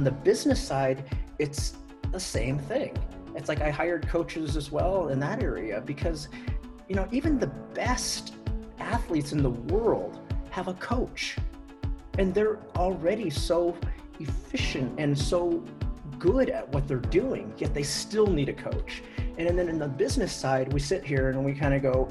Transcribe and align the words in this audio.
on 0.00 0.04
the 0.04 0.10
business 0.10 0.58
side, 0.58 1.04
it's 1.38 1.74
the 2.10 2.18
same 2.18 2.58
thing. 2.58 2.96
It's 3.36 3.50
like 3.50 3.60
I 3.60 3.68
hired 3.68 4.08
coaches 4.08 4.56
as 4.56 4.72
well 4.72 5.08
in 5.08 5.20
that 5.20 5.42
area 5.42 5.82
because, 5.82 6.28
you 6.88 6.94
know, 6.96 7.06
even 7.12 7.38
the 7.38 7.48
best 7.74 8.32
athletes 8.78 9.32
in 9.32 9.42
the 9.42 9.50
world 9.50 10.18
have 10.48 10.68
a 10.68 10.74
coach 10.74 11.36
and 12.16 12.32
they're 12.32 12.60
already 12.76 13.28
so 13.28 13.76
efficient 14.20 14.98
and 14.98 15.16
so 15.16 15.62
good 16.18 16.48
at 16.48 16.66
what 16.72 16.88
they're 16.88 16.96
doing, 16.96 17.52
yet 17.58 17.74
they 17.74 17.82
still 17.82 18.26
need 18.26 18.48
a 18.48 18.54
coach. 18.54 19.02
And 19.36 19.58
then 19.58 19.68
in 19.68 19.78
the 19.78 19.88
business 19.88 20.32
side, 20.32 20.72
we 20.72 20.80
sit 20.80 21.04
here 21.04 21.28
and 21.28 21.44
we 21.44 21.52
kind 21.52 21.74
of 21.74 21.82
go, 21.82 22.08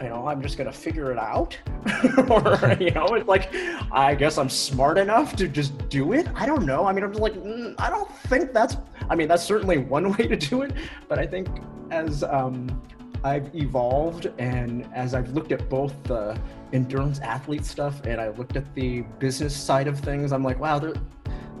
you 0.00 0.08
know, 0.08 0.26
I'm 0.26 0.40
just 0.42 0.56
going 0.56 0.70
to 0.70 0.76
figure 0.76 1.10
it 1.10 1.18
out. 1.18 1.58
or, 2.28 2.76
you 2.80 2.90
know, 2.92 3.06
it's 3.14 3.28
like, 3.28 3.54
I 3.92 4.14
guess 4.14 4.38
I'm 4.38 4.48
smart 4.48 4.98
enough 4.98 5.34
to 5.36 5.48
just 5.48 5.88
do 5.88 6.12
it. 6.12 6.28
I 6.34 6.46
don't 6.46 6.64
know. 6.64 6.86
I 6.86 6.92
mean, 6.92 7.04
I'm 7.04 7.10
just 7.10 7.22
like, 7.22 7.34
mm, 7.34 7.74
I 7.78 7.90
don't 7.90 8.10
think 8.28 8.52
that's, 8.52 8.76
I 9.10 9.16
mean, 9.16 9.28
that's 9.28 9.42
certainly 9.42 9.78
one 9.96 10.12
way 10.12 10.26
to 10.26 10.36
do 10.36 10.62
it. 10.62 10.72
But 11.08 11.18
I 11.18 11.26
think 11.26 11.48
as 11.90 12.22
um, 12.22 12.80
I've 13.24 13.54
evolved 13.54 14.26
and 14.38 14.88
as 14.94 15.14
I've 15.14 15.30
looked 15.30 15.52
at 15.52 15.68
both 15.68 16.00
the 16.04 16.38
endurance 16.72 17.18
athlete 17.20 17.64
stuff 17.64 18.04
and 18.04 18.20
I 18.20 18.28
looked 18.28 18.56
at 18.56 18.72
the 18.74 19.02
business 19.18 19.56
side 19.56 19.88
of 19.88 19.98
things, 19.98 20.32
I'm 20.32 20.44
like, 20.44 20.58
wow, 20.60 20.78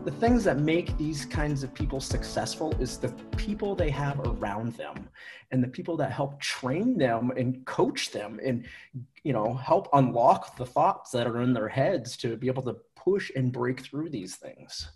the 0.08 0.16
things 0.20 0.42
that 0.42 0.58
make 0.58 0.96
these 0.96 1.26
kinds 1.26 1.62
of 1.62 1.74
people 1.74 2.00
successful 2.00 2.74
is 2.80 2.96
the 2.96 3.10
people 3.36 3.74
they 3.74 3.90
have 3.90 4.18
around 4.20 4.72
them 4.72 5.06
and 5.50 5.62
the 5.62 5.68
people 5.68 5.98
that 5.98 6.10
help 6.10 6.40
train 6.40 6.96
them 6.96 7.30
and 7.36 7.62
coach 7.66 8.10
them 8.10 8.40
and 8.42 8.64
you 9.22 9.34
know 9.34 9.52
help 9.52 9.86
unlock 9.92 10.56
the 10.56 10.64
thoughts 10.64 11.10
that 11.10 11.26
are 11.26 11.42
in 11.42 11.52
their 11.52 11.68
heads 11.68 12.16
to 12.16 12.38
be 12.38 12.46
able 12.46 12.62
to 12.62 12.74
push 12.96 13.30
and 13.36 13.52
break 13.52 13.82
through 13.82 14.08
these 14.08 14.36
things. 14.36 14.88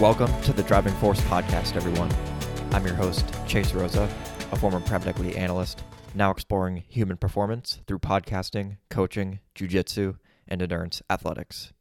Welcome 0.00 0.42
to 0.42 0.52
the 0.52 0.64
driving 0.66 0.94
force 0.94 1.20
podcast 1.20 1.76
everyone. 1.76 2.10
I'm 2.72 2.84
your 2.84 2.96
host 2.96 3.32
chase 3.46 3.72
rosa 3.74 4.12
a 4.50 4.56
former 4.56 4.80
private 4.80 5.06
equity 5.06 5.36
analyst 5.36 5.84
now 6.14 6.30
exploring 6.30 6.84
human 6.88 7.16
performance 7.16 7.80
through 7.86 7.98
podcasting, 7.98 8.78
coaching, 8.88 9.40
jujitsu, 9.54 10.16
and 10.48 10.60
endurance 10.62 11.02
athletics. 11.08 11.72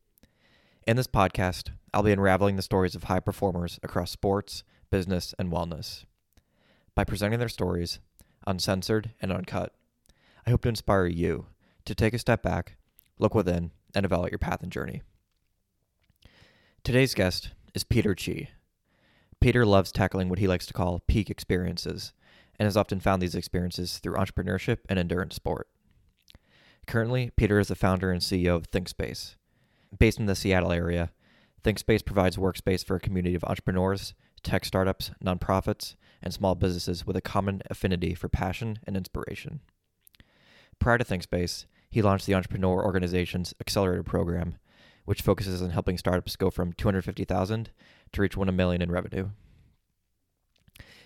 In 0.86 0.96
this 0.96 1.08
podcast, 1.08 1.72
I'll 1.94 2.04
be 2.04 2.12
unraveling 2.12 2.56
the 2.56 2.62
stories 2.62 2.96
of 2.96 3.06
high 3.06 3.20
performers 3.20 3.80
across 3.84 4.12
sports, 4.12 4.64
business, 4.92 5.34
and 5.40 5.52
wellness. 5.52 6.06
By 6.96 7.04
presenting 7.04 7.40
their 7.40 7.50
stories, 7.50 8.00
uncensored 8.46 9.12
and 9.22 9.32
uncut, 9.32 9.74
I 10.46 10.52
hope 10.52 10.62
to 10.64 10.70
inspire 10.70 11.06
you 11.06 11.48
to 11.86 11.96
take 11.96 12.14
a 12.14 12.20
step 12.20 12.44
back, 12.44 12.78
look 13.18 13.34
within, 13.36 13.72
and 13.96 14.06
evaluate 14.06 14.32
your 14.32 14.40
path 14.40 14.62
and 14.62 14.72
journey. 14.72 15.02
Today's 16.84 17.14
guest 17.14 17.52
is 17.74 17.84
Peter 17.84 18.16
Chee. 18.16 18.50
Peter 19.42 19.66
loves 19.66 19.92
tackling 19.92 20.30
what 20.30 20.40
he 20.40 20.48
likes 20.48 20.66
to 20.66 20.74
call 20.74 21.04
peak 21.08 21.30
experiences 21.30 22.14
and 22.60 22.66
has 22.66 22.78
often 22.78 23.00
found 23.00 23.22
these 23.22 23.36
experiences 23.36 23.98
through 23.98 24.16
entrepreneurship 24.16 24.80
and 24.90 25.00
endurance 25.00 25.36
sport. 25.36 25.68
Currently, 26.86 27.32
Peter 27.36 27.60
is 27.60 27.70
the 27.70 27.76
founder 27.76 28.12
and 28.12 28.22
CEO 28.22 28.56
of 28.56 28.70
ThinkSpace. 28.70 29.36
Based 29.98 30.20
in 30.20 30.26
the 30.26 30.36
Seattle 30.36 30.72
area, 30.72 31.12
ThinkSpace 31.64 32.06
provides 32.06 32.38
workspace 32.38 32.86
for 32.86 32.96
a 32.96 33.00
community 33.00 33.36
of 33.36 33.44
entrepreneurs, 33.44 34.14
tech 34.44 34.66
startups, 34.66 35.12
nonprofits, 35.24 35.96
and 36.22 36.34
small 36.34 36.56
businesses 36.56 37.06
with 37.06 37.16
a 37.16 37.22
common 37.22 37.62
affinity 37.70 38.14
for 38.14 38.30
passion 38.30 38.80
and 38.86 38.98
inspiration. 38.98 39.62
Prior 40.80 40.98
to 40.98 41.04
ThinkSpace, 41.04 41.66
he 41.90 42.02
launched 42.02 42.26
the 42.26 42.36
Entrepreneur 42.36 42.84
Organization's 42.84 43.54
Accelerator 43.60 44.04
Program, 44.04 44.56
which 45.06 45.22
focuses 45.22 45.62
on 45.62 45.72
helping 45.72 45.98
startups 45.98 46.36
go 46.36 46.50
from 46.50 46.74
250,000 46.74 47.70
to 48.14 48.22
reach 48.22 48.38
1 48.38 48.56
million 48.56 48.82
in 48.82 48.92
revenue. 48.92 49.30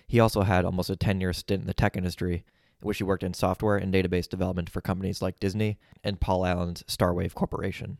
He 0.06 0.20
also 0.20 0.42
had 0.42 0.64
almost 0.64 0.90
a 0.90 0.96
10 0.96 1.20
year 1.20 1.32
stint 1.32 1.62
in 1.62 1.66
the 1.66 1.74
tech 1.74 1.96
industry, 1.96 2.44
in 2.80 2.86
which 2.86 2.98
he 2.98 3.04
worked 3.04 3.22
in 3.22 3.34
software 3.34 3.76
and 3.76 3.92
database 3.92 4.28
development 4.28 4.70
for 4.70 4.80
companies 4.80 5.22
like 5.22 5.40
Disney 5.40 5.78
and 6.02 6.20
Paul 6.20 6.46
Allen's 6.46 6.82
Starwave 6.84 7.34
Corporation. 7.34 7.98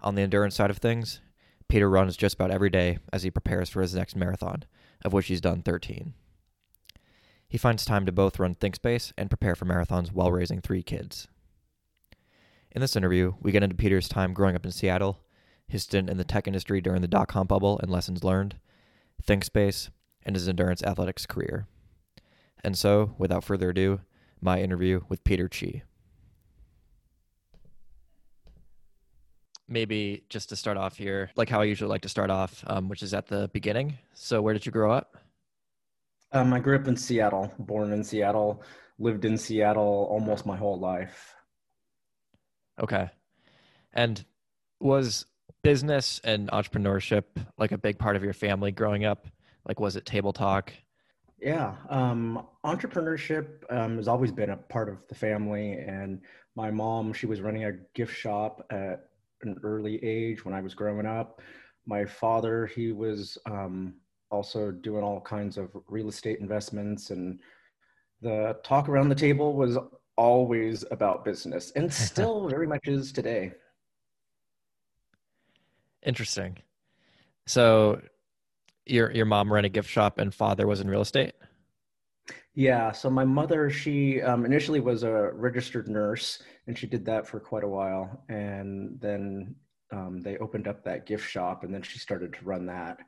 On 0.00 0.14
the 0.14 0.22
endurance 0.22 0.54
side 0.54 0.70
of 0.70 0.78
things, 0.78 1.20
Peter 1.68 1.88
runs 1.88 2.16
just 2.16 2.34
about 2.34 2.50
every 2.50 2.70
day 2.70 2.98
as 3.12 3.22
he 3.22 3.30
prepares 3.30 3.70
for 3.70 3.80
his 3.80 3.94
next 3.94 4.14
marathon, 4.14 4.64
of 5.04 5.12
which 5.12 5.26
he's 5.26 5.40
done 5.40 5.62
13. 5.62 6.14
He 7.48 7.58
finds 7.58 7.84
time 7.84 8.04
to 8.06 8.12
both 8.12 8.38
run 8.38 8.54
ThinkSpace 8.54 9.12
and 9.16 9.30
prepare 9.30 9.54
for 9.54 9.64
marathons 9.64 10.12
while 10.12 10.32
raising 10.32 10.60
three 10.60 10.82
kids. 10.82 11.28
In 12.72 12.80
this 12.80 12.96
interview, 12.96 13.34
we 13.40 13.52
get 13.52 13.62
into 13.62 13.76
Peter's 13.76 14.08
time 14.08 14.34
growing 14.34 14.56
up 14.56 14.66
in 14.66 14.72
Seattle, 14.72 15.20
his 15.68 15.84
stint 15.84 16.10
in 16.10 16.16
the 16.16 16.24
tech 16.24 16.46
industry 16.46 16.80
during 16.80 17.00
the 17.00 17.08
dot 17.08 17.28
com 17.28 17.46
bubble 17.46 17.78
and 17.78 17.90
lessons 17.90 18.24
learned, 18.24 18.56
ThinkSpace, 19.24 19.90
and 20.24 20.36
his 20.36 20.48
endurance 20.48 20.82
athletics 20.82 21.26
career. 21.26 21.66
And 22.62 22.76
so, 22.78 23.14
without 23.18 23.44
further 23.44 23.70
ado, 23.70 24.00
my 24.40 24.60
interview 24.60 25.00
with 25.08 25.24
Peter 25.24 25.48
Chee. 25.48 25.82
Maybe 29.68 30.24
just 30.28 30.50
to 30.50 30.56
start 30.56 30.76
off 30.76 30.96
here, 30.96 31.30
like 31.36 31.48
how 31.48 31.60
I 31.60 31.64
usually 31.64 31.88
like 31.88 32.02
to 32.02 32.08
start 32.08 32.30
off, 32.30 32.62
um, 32.66 32.88
which 32.88 33.02
is 33.02 33.14
at 33.14 33.26
the 33.26 33.48
beginning. 33.52 33.98
So, 34.14 34.42
where 34.42 34.54
did 34.54 34.66
you 34.66 34.72
grow 34.72 34.92
up? 34.92 35.16
Um, 36.32 36.52
I 36.52 36.58
grew 36.58 36.76
up 36.76 36.88
in 36.88 36.96
Seattle, 36.96 37.52
born 37.58 37.92
in 37.92 38.02
Seattle, 38.02 38.62
lived 38.98 39.24
in 39.24 39.38
Seattle 39.38 40.08
almost 40.10 40.46
my 40.46 40.56
whole 40.56 40.78
life. 40.78 41.34
Okay. 42.80 43.08
And 43.92 44.24
was 44.80 45.26
business 45.62 46.20
and 46.24 46.50
entrepreneurship 46.50 47.24
like 47.56 47.72
a 47.72 47.78
big 47.78 47.98
part 47.98 48.16
of 48.16 48.24
your 48.24 48.32
family 48.32 48.72
growing 48.72 49.04
up? 49.04 49.26
Like, 49.66 49.80
was 49.80 49.96
it 49.96 50.06
table 50.06 50.32
talk? 50.32 50.72
Yeah, 51.40 51.74
um, 51.90 52.46
entrepreneurship 52.64 53.70
um, 53.70 53.96
has 53.96 54.08
always 54.08 54.32
been 54.32 54.50
a 54.50 54.56
part 54.56 54.88
of 54.88 54.98
the 55.08 55.14
family. 55.14 55.72
And 55.72 56.20
my 56.56 56.70
mom, 56.70 57.12
she 57.12 57.26
was 57.26 57.40
running 57.40 57.64
a 57.64 57.72
gift 57.94 58.16
shop 58.16 58.66
at 58.70 59.08
an 59.42 59.58
early 59.62 60.02
age 60.04 60.44
when 60.44 60.54
I 60.54 60.60
was 60.60 60.74
growing 60.74 61.06
up. 61.06 61.42
My 61.86 62.04
father, 62.04 62.66
he 62.66 62.92
was 62.92 63.36
um, 63.46 63.94
also 64.30 64.70
doing 64.70 65.02
all 65.02 65.20
kinds 65.20 65.58
of 65.58 65.70
real 65.88 66.08
estate 66.08 66.38
investments. 66.40 67.10
And 67.10 67.40
the 68.22 68.56
talk 68.62 68.88
around 68.88 69.08
the 69.08 69.14
table 69.14 69.54
was 69.54 69.76
always 70.16 70.84
about 70.90 71.24
business 71.24 71.72
and 71.72 71.92
still 71.92 72.48
very 72.48 72.66
much 72.66 72.86
is 72.86 73.12
today. 73.12 73.52
Interesting. 76.04 76.58
So 77.46 78.00
your 78.86 79.10
your 79.12 79.26
mom 79.26 79.52
ran 79.52 79.64
a 79.64 79.68
gift 79.68 79.88
shop 79.88 80.18
and 80.18 80.34
father 80.34 80.66
was 80.66 80.80
in 80.80 80.88
real 80.88 81.02
estate? 81.02 81.32
Yeah 82.54 82.92
so 82.92 83.10
my 83.10 83.24
mother 83.24 83.70
she 83.70 84.22
um, 84.22 84.44
initially 84.44 84.80
was 84.80 85.02
a 85.02 85.30
registered 85.32 85.88
nurse 85.88 86.42
and 86.66 86.78
she 86.78 86.86
did 86.86 87.04
that 87.06 87.26
for 87.26 87.40
quite 87.40 87.64
a 87.64 87.68
while 87.68 88.22
and 88.28 88.98
then 89.00 89.54
um, 89.92 90.20
they 90.20 90.38
opened 90.38 90.66
up 90.66 90.82
that 90.84 91.06
gift 91.06 91.28
shop 91.28 91.62
and 91.62 91.72
then 91.72 91.82
she 91.82 91.98
started 91.98 92.32
to 92.32 92.44
run 92.44 92.66
that. 92.66 92.98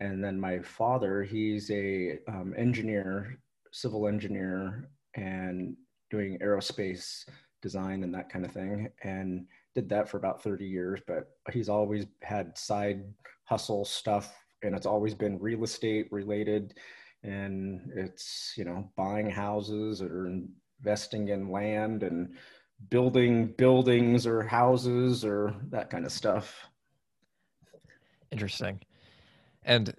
And 0.00 0.22
then 0.22 0.38
my 0.40 0.60
father 0.60 1.22
he's 1.22 1.70
a 1.70 2.18
um, 2.28 2.54
engineer 2.56 3.38
civil 3.72 4.06
engineer 4.06 4.88
and 5.14 5.76
doing 6.10 6.38
aerospace 6.40 7.24
design 7.62 8.02
and 8.02 8.14
that 8.14 8.28
kind 8.28 8.44
of 8.44 8.52
thing 8.52 8.88
and 9.02 9.46
did 9.74 9.88
that 9.88 10.08
for 10.08 10.18
about 10.18 10.42
30 10.42 10.66
years 10.66 11.00
but 11.06 11.30
he's 11.52 11.68
always 11.68 12.06
had 12.22 12.56
side 12.58 13.02
hustle 13.44 13.84
stuff 13.84 14.41
and 14.62 14.74
it's 14.74 14.86
always 14.86 15.14
been 15.14 15.38
real 15.38 15.64
estate 15.64 16.08
related. 16.10 16.74
And 17.22 17.92
it's 17.94 18.54
you 18.56 18.64
know 18.64 18.90
buying 18.96 19.30
houses 19.30 20.02
or 20.02 20.26
investing 20.26 21.28
in 21.28 21.50
land 21.50 22.02
and 22.02 22.34
building 22.90 23.46
buildings 23.46 24.26
or 24.26 24.42
houses 24.42 25.24
or 25.24 25.54
that 25.70 25.90
kind 25.90 26.04
of 26.04 26.12
stuff. 26.12 26.68
Interesting. 28.30 28.80
And 29.64 29.94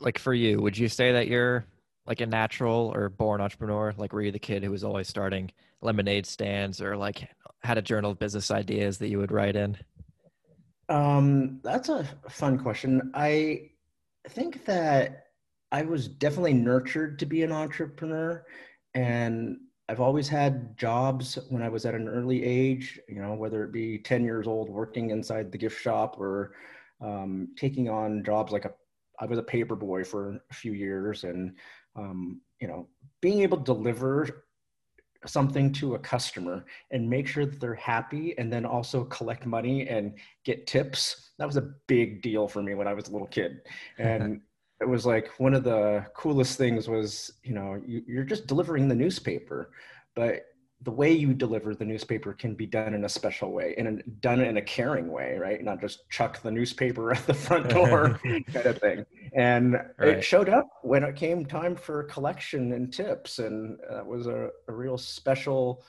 like 0.00 0.18
for 0.18 0.34
you 0.34 0.60
would 0.60 0.78
you 0.78 0.88
say 0.88 1.12
that 1.12 1.28
you're 1.28 1.66
like 2.06 2.20
a 2.20 2.26
natural 2.26 2.92
or 2.94 3.08
born 3.08 3.40
entrepreneur? 3.40 3.92
Like 3.96 4.12
were 4.12 4.22
you 4.22 4.32
the 4.32 4.38
kid 4.38 4.64
who 4.64 4.70
was 4.70 4.84
always 4.84 5.08
starting 5.08 5.50
lemonade 5.80 6.26
stands 6.26 6.80
or 6.80 6.96
like 6.96 7.28
had 7.60 7.78
a 7.78 7.82
journal 7.82 8.12
of 8.12 8.18
business 8.18 8.50
ideas 8.50 8.98
that 8.98 9.08
you 9.08 9.18
would 9.18 9.32
write 9.32 9.56
in? 9.56 9.76
Um 10.88 11.60
that's 11.62 11.88
a 11.88 12.08
fun 12.28 12.58
question. 12.58 13.10
I 13.14 13.71
I 14.26 14.28
think 14.28 14.64
that 14.66 15.26
I 15.70 15.82
was 15.82 16.08
definitely 16.08 16.54
nurtured 16.54 17.18
to 17.18 17.26
be 17.26 17.42
an 17.42 17.52
entrepreneur 17.52 18.44
and 18.94 19.56
I've 19.88 20.00
always 20.00 20.28
had 20.28 20.76
jobs 20.78 21.38
when 21.48 21.62
I 21.62 21.68
was 21.68 21.84
at 21.84 21.94
an 21.94 22.08
early 22.08 22.44
age, 22.44 23.00
you 23.08 23.20
know, 23.20 23.34
whether 23.34 23.64
it 23.64 23.72
be 23.72 23.98
10 23.98 24.24
years 24.24 24.46
old 24.46 24.70
working 24.70 25.10
inside 25.10 25.50
the 25.50 25.58
gift 25.58 25.80
shop 25.80 26.16
or 26.18 26.54
um, 27.00 27.48
taking 27.56 27.90
on 27.90 28.22
jobs 28.24 28.52
like 28.52 28.64
a, 28.64 28.72
I 29.18 29.26
was 29.26 29.38
a 29.38 29.42
paper 29.42 29.76
boy 29.76 30.04
for 30.04 30.40
a 30.50 30.54
few 30.54 30.72
years 30.72 31.24
and, 31.24 31.56
um, 31.96 32.40
you 32.60 32.68
know, 32.68 32.88
being 33.20 33.42
able 33.42 33.58
to 33.58 33.64
deliver 33.64 34.44
something 35.26 35.72
to 35.72 35.94
a 35.94 35.98
customer 35.98 36.64
and 36.90 37.08
make 37.08 37.26
sure 37.26 37.46
that 37.46 37.60
they're 37.60 37.74
happy 37.74 38.36
and 38.38 38.52
then 38.52 38.64
also 38.64 39.04
collect 39.04 39.46
money 39.46 39.88
and 39.88 40.14
get 40.44 40.66
tips. 40.66 41.30
That 41.38 41.46
was 41.46 41.56
a 41.56 41.72
big 41.86 42.22
deal 42.22 42.48
for 42.48 42.62
me 42.62 42.74
when 42.74 42.88
i 42.88 42.94
was 42.94 43.08
a 43.08 43.12
little 43.12 43.28
kid. 43.28 43.60
And 43.98 44.40
it 44.80 44.88
was 44.88 45.06
like 45.06 45.28
one 45.38 45.54
of 45.54 45.62
the 45.62 46.04
coolest 46.14 46.58
things 46.58 46.88
was 46.88 47.34
you 47.44 47.54
know 47.54 47.80
you, 47.86 48.02
you're 48.06 48.24
just 48.24 48.48
delivering 48.48 48.88
the 48.88 48.94
newspaper. 48.94 49.70
But 50.16 50.46
the 50.84 50.90
way 50.90 51.12
you 51.12 51.32
deliver 51.32 51.74
the 51.74 51.84
newspaper 51.84 52.32
can 52.32 52.54
be 52.54 52.66
done 52.66 52.94
in 52.94 53.04
a 53.04 53.08
special 53.08 53.52
way 53.52 53.74
and 53.78 54.02
done 54.20 54.40
in 54.40 54.56
a 54.56 54.62
caring 54.62 55.10
way, 55.10 55.36
right? 55.38 55.62
Not 55.62 55.80
just 55.80 56.08
chuck 56.10 56.42
the 56.42 56.50
newspaper 56.50 57.12
at 57.16 57.26
the 57.26 57.34
front 57.34 57.68
door 57.68 58.20
kind 58.24 58.66
of 58.66 58.78
thing. 58.78 59.06
And 59.34 59.74
right. 59.98 60.08
it 60.08 60.22
showed 60.22 60.48
up 60.48 60.66
when 60.82 61.04
it 61.04 61.14
came 61.14 61.44
time 61.44 61.76
for 61.76 62.04
collection 62.04 62.72
and 62.72 62.92
tips. 62.92 63.38
And 63.38 63.78
that 63.88 64.04
was 64.04 64.26
a, 64.26 64.50
a 64.68 64.72
real 64.72 64.98
special 64.98 65.84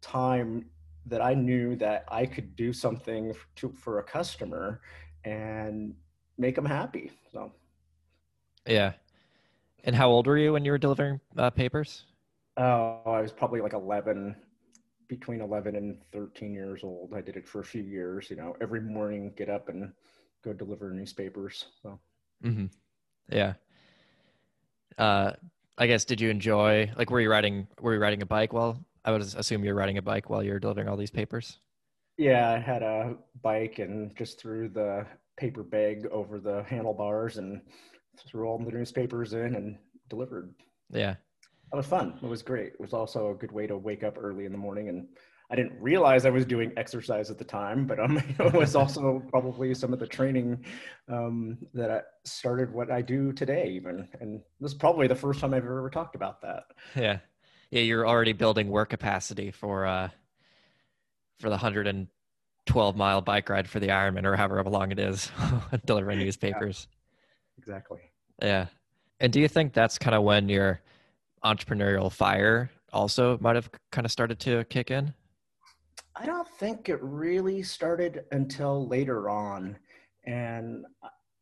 time 0.00 0.66
that 1.06 1.20
I 1.20 1.34
knew 1.34 1.76
that 1.76 2.04
I 2.08 2.26
could 2.26 2.56
do 2.56 2.72
something 2.72 3.34
to, 3.56 3.72
for 3.72 3.98
a 3.98 4.02
customer 4.02 4.80
and 5.24 5.94
make 6.38 6.54
them 6.54 6.66
happy. 6.66 7.10
So, 7.32 7.52
yeah. 8.66 8.92
And 9.84 9.94
how 9.94 10.08
old 10.08 10.26
were 10.26 10.38
you 10.38 10.52
when 10.52 10.64
you 10.64 10.72
were 10.72 10.78
delivering 10.78 11.20
uh, 11.36 11.50
papers? 11.50 12.04
Oh, 12.58 13.02
I 13.06 13.20
was 13.20 13.32
probably 13.32 13.60
like 13.60 13.72
11, 13.72 14.34
between 15.08 15.40
11 15.40 15.76
and 15.76 15.98
13 16.12 16.52
years 16.52 16.84
old. 16.84 17.14
I 17.14 17.20
did 17.20 17.36
it 17.36 17.48
for 17.48 17.60
a 17.60 17.64
few 17.64 17.82
years, 17.82 18.30
you 18.30 18.36
know, 18.36 18.56
every 18.60 18.80
morning 18.80 19.32
get 19.36 19.48
up 19.48 19.68
and 19.68 19.92
go 20.44 20.52
deliver 20.52 20.90
newspapers. 20.90 21.66
So, 21.82 21.98
mm-hmm. 22.44 22.66
yeah. 23.30 23.54
Uh, 24.98 25.32
I 25.78 25.86
guess, 25.86 26.04
did 26.04 26.20
you 26.20 26.28
enjoy, 26.28 26.90
like, 26.96 27.10
were 27.10 27.20
you 27.20 27.30
riding, 27.30 27.68
were 27.80 27.94
you 27.94 28.00
riding 28.00 28.22
a 28.22 28.26
bike 28.26 28.52
while, 28.52 28.84
I 29.04 29.12
would 29.12 29.22
assume 29.22 29.64
you're 29.64 29.74
riding 29.74 29.98
a 29.98 30.02
bike 30.02 30.28
while 30.28 30.42
you're 30.42 30.58
delivering 30.58 30.88
all 30.88 30.96
these 30.96 31.10
papers? 31.10 31.60
Yeah, 32.16 32.50
I 32.50 32.58
had 32.58 32.82
a 32.82 33.14
bike 33.42 33.78
and 33.78 34.14
just 34.16 34.40
threw 34.40 34.68
the 34.68 35.06
paper 35.36 35.62
bag 35.62 36.06
over 36.10 36.40
the 36.40 36.64
handlebars 36.64 37.38
and 37.38 37.60
threw 38.26 38.48
all 38.48 38.58
the 38.58 38.72
newspapers 38.72 39.32
in 39.32 39.54
and 39.54 39.78
delivered. 40.08 40.52
Yeah. 40.90 41.14
That 41.70 41.76
was 41.76 41.86
fun. 41.86 42.18
It 42.22 42.26
was 42.26 42.42
great. 42.42 42.68
It 42.74 42.80
was 42.80 42.92
also 42.92 43.30
a 43.30 43.34
good 43.34 43.52
way 43.52 43.66
to 43.66 43.76
wake 43.76 44.02
up 44.02 44.16
early 44.20 44.46
in 44.46 44.52
the 44.52 44.58
morning. 44.58 44.88
And 44.88 45.08
I 45.50 45.56
didn't 45.56 45.80
realize 45.80 46.26
I 46.26 46.30
was 46.30 46.44
doing 46.44 46.72
exercise 46.76 47.30
at 47.30 47.38
the 47.38 47.44
time, 47.44 47.86
but 47.86 47.98
um, 47.98 48.18
it 48.38 48.52
was 48.52 48.74
also 48.74 49.22
probably 49.30 49.74
some 49.74 49.92
of 49.92 49.98
the 49.98 50.06
training 50.06 50.64
um, 51.08 51.58
that 51.74 51.90
I 51.90 52.00
started 52.24 52.72
what 52.72 52.90
I 52.90 53.02
do 53.02 53.32
today, 53.32 53.70
even. 53.70 54.08
And 54.20 54.40
this 54.60 54.72
is 54.72 54.78
probably 54.78 55.06
the 55.06 55.14
first 55.14 55.40
time 55.40 55.54
I've 55.54 55.64
ever 55.64 55.90
talked 55.90 56.14
about 56.14 56.42
that. 56.42 56.64
Yeah, 56.94 57.18
yeah. 57.70 57.80
You're 57.80 58.06
already 58.06 58.32
building 58.32 58.68
work 58.68 58.90
capacity 58.90 59.50
for 59.50 59.86
uh, 59.86 60.08
for 61.38 61.48
the 61.48 61.56
112 61.56 62.96
mile 62.96 63.20
bike 63.22 63.48
ride 63.48 63.68
for 63.68 63.80
the 63.80 63.88
Ironman, 63.88 64.24
or 64.24 64.36
however 64.36 64.62
long 64.64 64.92
it 64.92 64.98
is, 64.98 65.30
delivering 65.86 66.18
newspapers. 66.24 66.88
Yeah, 66.90 67.58
exactly. 67.58 68.00
Yeah. 68.42 68.66
And 69.20 69.32
do 69.32 69.40
you 69.40 69.48
think 69.48 69.72
that's 69.72 69.98
kind 69.98 70.14
of 70.14 70.22
when 70.22 70.48
you're 70.48 70.80
entrepreneurial 71.44 72.10
fire 72.10 72.70
also 72.92 73.38
might 73.40 73.56
have 73.56 73.70
kind 73.92 74.04
of 74.04 74.10
started 74.10 74.38
to 74.40 74.64
kick 74.64 74.90
in? 74.90 75.12
I 76.16 76.26
don't 76.26 76.48
think 76.48 76.88
it 76.88 77.02
really 77.02 77.62
started 77.62 78.24
until 78.32 78.86
later 78.88 79.30
on. 79.30 79.76
And 80.24 80.84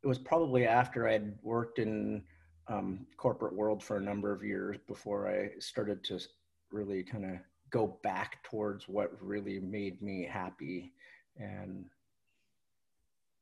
it 0.02 0.06
was 0.06 0.18
probably 0.18 0.66
after 0.66 1.08
I'd 1.08 1.32
worked 1.42 1.78
in 1.78 2.22
um, 2.68 3.06
corporate 3.16 3.54
world 3.54 3.82
for 3.82 3.96
a 3.96 4.00
number 4.00 4.32
of 4.32 4.44
years 4.44 4.76
before 4.86 5.28
I 5.28 5.58
started 5.60 6.04
to 6.04 6.20
really 6.70 7.02
kind 7.02 7.24
of 7.24 7.38
go 7.70 7.98
back 8.02 8.42
towards 8.44 8.88
what 8.88 9.10
really 9.20 9.58
made 9.60 10.02
me 10.02 10.28
happy. 10.30 10.92
And 11.38 11.86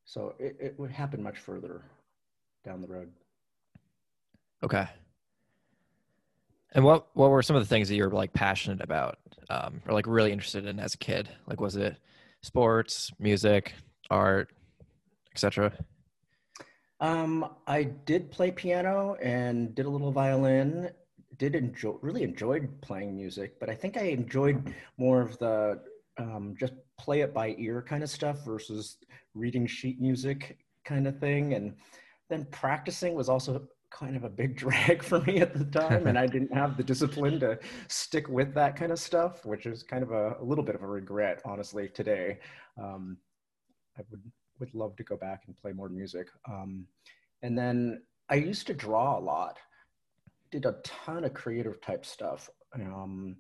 so 0.05 0.35
it, 0.39 0.57
it 0.61 0.79
would 0.79 0.91
happen 0.91 1.23
much 1.23 1.39
further 1.39 1.83
down 2.65 2.81
the 2.81 2.89
road. 2.89 3.11
Okay. 4.63 4.89
And 6.75 6.85
what 6.85 7.07
what 7.15 7.31
were 7.31 7.43
some 7.43 7.57
of 7.57 7.63
the 7.63 7.69
things 7.69 7.89
that 7.89 7.95
you 7.95 8.05
were 8.05 8.11
like 8.11 8.33
passionate 8.33 8.81
about, 8.83 9.19
um, 9.49 9.81
or 9.87 9.95
like 9.95 10.07
really 10.07 10.33
interested 10.33 10.67
in 10.67 10.81
as 10.81 10.95
a 10.95 10.99
kid? 10.99 11.29
Like, 11.47 11.61
was 11.61 11.77
it 11.77 11.97
sports, 12.43 13.13
music, 13.19 13.75
art, 14.11 14.51
etc.? 15.33 15.73
Um, 17.01 17.55
I 17.67 17.85
did 17.85 18.31
play 18.31 18.51
piano 18.51 19.17
and 19.23 19.75
did 19.75 19.87
a 19.87 19.91
little 19.91 20.11
violin. 20.11 20.91
Did 21.37 21.55
enjoy 21.55 21.97
really 22.01 22.23
enjoyed 22.23 22.81
playing 22.81 23.17
music, 23.17 23.59
but 23.61 23.69
I 23.69 23.75
think 23.75 23.97
I 23.97 24.05
enjoyed 24.05 24.75
more 24.99 25.21
of 25.21 25.39
the 25.39 25.81
um, 26.17 26.55
just 26.59 26.75
play 26.99 27.21
it 27.21 27.35
by 27.35 27.55
ear 27.59 27.83
kind 27.83 28.03
of 28.03 28.11
stuff 28.11 28.45
versus 28.45 28.99
reading 29.35 29.67
sheet 29.67 30.01
music 30.01 30.59
kind 30.85 31.07
of 31.07 31.19
thing. 31.19 31.55
And 31.55 31.75
then 32.31 32.47
practicing 32.51 33.15
was 33.15 33.29
also 33.29 33.67
kind 33.95 34.17
of 34.17 34.25
a 34.25 34.29
big 34.29 34.57
drag 34.65 35.03
for 35.03 35.21
me 35.21 35.39
at 35.39 35.55
the 35.55 35.65
time 35.65 36.07
and 36.07 36.19
i 36.19 36.27
didn't 36.27 36.53
have 36.53 36.77
the 36.77 36.83
discipline 36.83 37.39
to 37.39 37.59
stick 37.89 38.29
with 38.29 38.53
that 38.55 38.77
kind 38.77 38.93
of 38.93 38.99
stuff 38.99 39.45
which 39.45 39.67
is 39.67 39.83
kind 39.83 40.03
of 40.03 40.11
a, 40.11 40.37
a 40.41 40.45
little 40.45 40.65
bit 40.65 40.75
of 40.75 40.83
a 40.83 40.87
regret 40.87 41.41
honestly 41.45 41.89
today. 41.89 42.39
Um, 42.81 43.17
i 43.99 44.03
would 44.11 44.23
would 44.61 44.75
love 44.75 44.97
to 44.97 45.03
go 45.03 45.17
back 45.17 45.43
and 45.47 45.57
play 45.57 45.73
more 45.73 45.89
music. 45.89 46.29
Um, 46.49 46.87
and 47.43 47.57
then 47.57 48.03
i 48.29 48.35
used 48.35 48.67
to 48.67 48.75
draw 48.75 49.19
a 49.19 49.21
lot 49.21 49.59
did 50.51 50.67
a 50.67 50.77
ton 50.85 51.25
of 51.25 51.35
creative 51.35 51.81
type 51.81 52.07
stuff 52.07 52.49
um, 52.75 53.37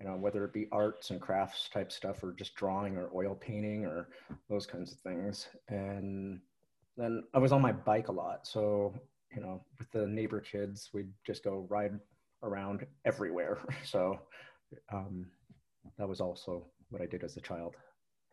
you 0.00 0.06
know 0.06 0.16
whether 0.16 0.44
it 0.44 0.52
be 0.52 0.68
arts 0.72 1.10
and 1.10 1.20
crafts 1.20 1.68
type 1.68 1.90
stuff 1.90 2.22
or 2.22 2.32
just 2.32 2.54
drawing 2.54 2.96
or 2.96 3.10
oil 3.14 3.34
painting 3.34 3.84
or 3.84 4.08
those 4.48 4.66
kinds 4.66 4.92
of 4.92 4.98
things. 5.00 5.48
And 5.68 6.40
then 6.96 7.24
i 7.34 7.38
was 7.38 7.52
on 7.52 7.62
my 7.62 7.72
bike 7.72 8.08
a 8.08 8.12
lot 8.12 8.46
so 8.46 8.92
you 9.34 9.40
know, 9.40 9.62
with 9.78 9.90
the 9.92 10.06
neighbor 10.06 10.40
kids, 10.40 10.90
we'd 10.92 11.12
just 11.26 11.44
go 11.44 11.66
ride 11.68 11.98
around 12.42 12.86
everywhere. 13.04 13.58
So 13.84 14.20
um, 14.92 15.26
that 15.98 16.08
was 16.08 16.20
also 16.20 16.66
what 16.90 17.02
I 17.02 17.06
did 17.06 17.24
as 17.24 17.36
a 17.36 17.40
child. 17.40 17.74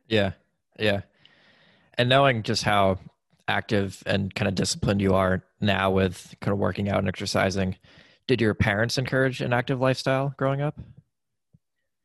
Yeah, 0.08 0.34
yeah. 0.80 1.02
And 1.98 2.10
knowing 2.10 2.44
just 2.44 2.64
how 2.64 3.00
active 3.48 4.04
and 4.06 4.34
kind 4.34 4.48
of 4.48 4.56
disciplined 4.56 5.02
you 5.02 5.14
are 5.16 5.44
now 5.62 5.90
with 5.92 6.36
kind 6.42 6.54
of 6.54 6.60
working 6.60 6.90
out 6.90 7.00
and 7.00 7.08
exercising, 7.08 7.76
did 8.28 8.42
your 8.42 8.54
parents 8.54 8.98
encourage 8.98 9.42
an 9.42 9.54
active 9.54 9.80
lifestyle 9.80 10.34
growing 10.38 10.62
up? 10.62 10.78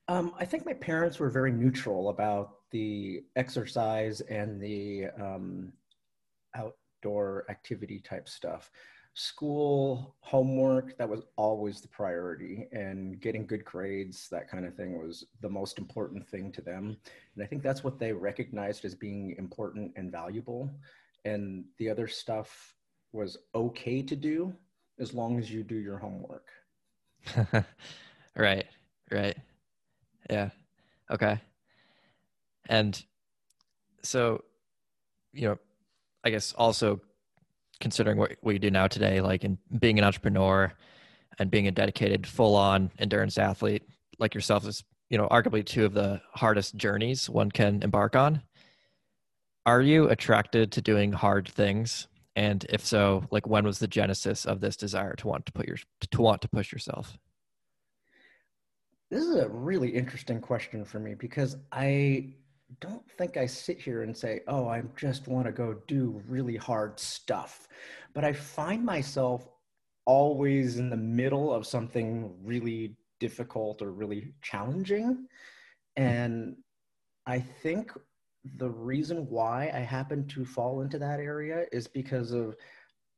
Um, 0.09 0.33
I 0.39 0.45
think 0.45 0.65
my 0.65 0.75
parents 0.75 1.19
were 1.19 1.31
very 1.31 1.53
neutral 1.53 2.09
about 2.09 2.57
the 2.71 3.23
exercise 3.37 4.21
and 4.23 4.61
the 4.61 5.07
um, 5.21 5.73
out 6.55 6.75
outdoor 7.03 7.45
activity 7.49 8.01
type 8.01 8.29
stuff. 8.29 8.71
School, 9.15 10.17
homework, 10.21 10.97
that 10.97 11.09
was 11.09 11.23
always 11.37 11.81
the 11.81 11.89
priority, 11.89 12.67
and 12.73 13.21
getting 13.21 13.47
good 13.47 13.65
grades, 13.65 14.29
that 14.31 14.49
kind 14.49 14.65
of 14.65 14.75
thing, 14.75 14.99
was 14.99 15.27
the 15.43 15.49
most 15.51 15.79
important 15.79 16.27
thing 16.27 16.51
to 16.53 16.63
them. 16.63 16.97
And 17.35 17.45
I 17.45 17.47
think 17.47 17.63
that's 17.63 17.85
what 17.85 17.99
they 17.99 18.13
recognized 18.13 18.87
as 18.87 18.95
being 18.95 19.35
important 19.37 19.93
and 19.97 20.11
valuable. 20.11 20.71
And 21.27 21.65
the 21.77 21.91
other 21.91 22.09
stuff 22.09 22.75
was 23.13 23.37
okay 23.55 24.01
to 24.01 24.17
do 24.17 24.55
as 24.99 25.13
long 25.13 25.39
as 25.39 25.51
you 25.51 25.63
do 25.63 25.77
your 25.77 25.99
homework. 25.99 26.49
right, 28.35 28.67
right. 29.11 29.37
Yeah. 30.31 30.49
Okay. 31.11 31.39
And 32.67 33.03
so, 34.03 34.43
you 35.35 35.49
know, 35.49 35.59
I 36.25 36.31
guess 36.31 36.53
also 36.53 37.01
considering 37.81 38.17
what 38.17 38.37
we 38.43 38.59
do 38.59 38.71
now 38.71 38.87
today, 38.87 39.21
like 39.21 39.45
in 39.45 39.59
being 39.79 39.99
an 39.99 40.05
entrepreneur 40.05 40.73
and 41.39 41.51
being 41.51 41.67
a 41.67 41.73
dedicated, 41.73 42.27
full-on 42.27 42.91
endurance 42.99 43.39
athlete 43.39 43.83
like 44.19 44.35
yourself 44.35 44.67
is, 44.67 44.85
you 45.11 45.19
know, 45.19 45.29
arguably 45.29 45.65
two 45.65 45.85
of 45.85 45.93
the 45.93 46.21
hardest 46.33 46.77
journeys 46.77 47.29
one 47.29 47.51
can 47.51 47.83
embark 47.83 48.15
on. 48.17 48.43
Are 49.67 49.81
you 49.81 50.09
attracted 50.09 50.73
to 50.73 50.81
doing 50.81 51.13
hard 51.13 51.49
things? 51.49 52.07
And 52.35 52.65
if 52.71 52.85
so, 52.85 53.25
like 53.31 53.47
when 53.47 53.65
was 53.65 53.79
the 53.79 53.87
genesis 53.87 54.47
of 54.47 54.61
this 54.61 54.77
desire 54.77 55.15
to 55.17 55.29
want 55.29 55.47
to 55.47 55.53
put 55.53 55.67
your 55.67 55.77
to 56.11 56.23
want 56.23 56.41
to 56.43 56.49
push 56.49 56.73
yourself? 56.73 57.19
This 59.11 59.25
is 59.25 59.37
a 59.37 59.49
really 59.49 59.91
interesting 59.91 60.41
question 60.41 60.85
for 60.85 60.99
me 60.99 61.15
because 61.15 61.57
I 61.71 62.33
don't 62.81 63.09
think 63.19 63.37
I 63.37 63.47
sit 63.47 63.81
here 63.81 64.03
and 64.03 64.17
say, 64.17 64.41
oh, 64.49 64.69
I 64.69 64.83
just 64.97 65.29
want 65.29 65.47
to 65.47 65.53
go 65.53 65.77
do 65.87 66.23
really 66.27 66.57
hard 66.57 66.99
stuff. 66.99 67.69
But 68.15 68.25
I 68.25 68.33
find 68.33 68.85
myself 68.85 69.49
always 70.05 70.79
in 70.79 70.91
the 70.91 70.97
middle 70.97 71.53
of 71.53 71.67
something 71.67 72.35
really 72.43 72.97
difficult 73.21 73.83
or 73.83 73.93
really 73.93 74.33
challenging. 74.43 75.27
And 75.97 76.57
I 77.27 77.39
think 77.39 77.93
the 78.57 78.71
reason 78.71 79.29
why 79.29 79.71
I 79.73 79.81
happen 79.81 80.27
to 80.29 80.45
fall 80.45 80.81
into 80.81 80.99
that 80.99 81.21
area 81.21 81.67
is 81.71 81.87
because 81.87 82.33
of 82.33 82.57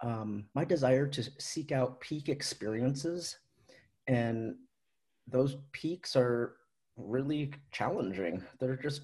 um, 0.03 0.45
my 0.55 0.65
desire 0.65 1.07
to 1.07 1.23
seek 1.39 1.73
out 1.73 2.01
peak 2.01 2.29
experiences. 2.29 3.39
And 4.07 4.57
those 5.27 5.57
peaks 5.73 6.15
are 6.17 6.57
really 6.97 7.53
challenging. 7.73 8.43
They're 8.61 8.77
just 8.77 9.03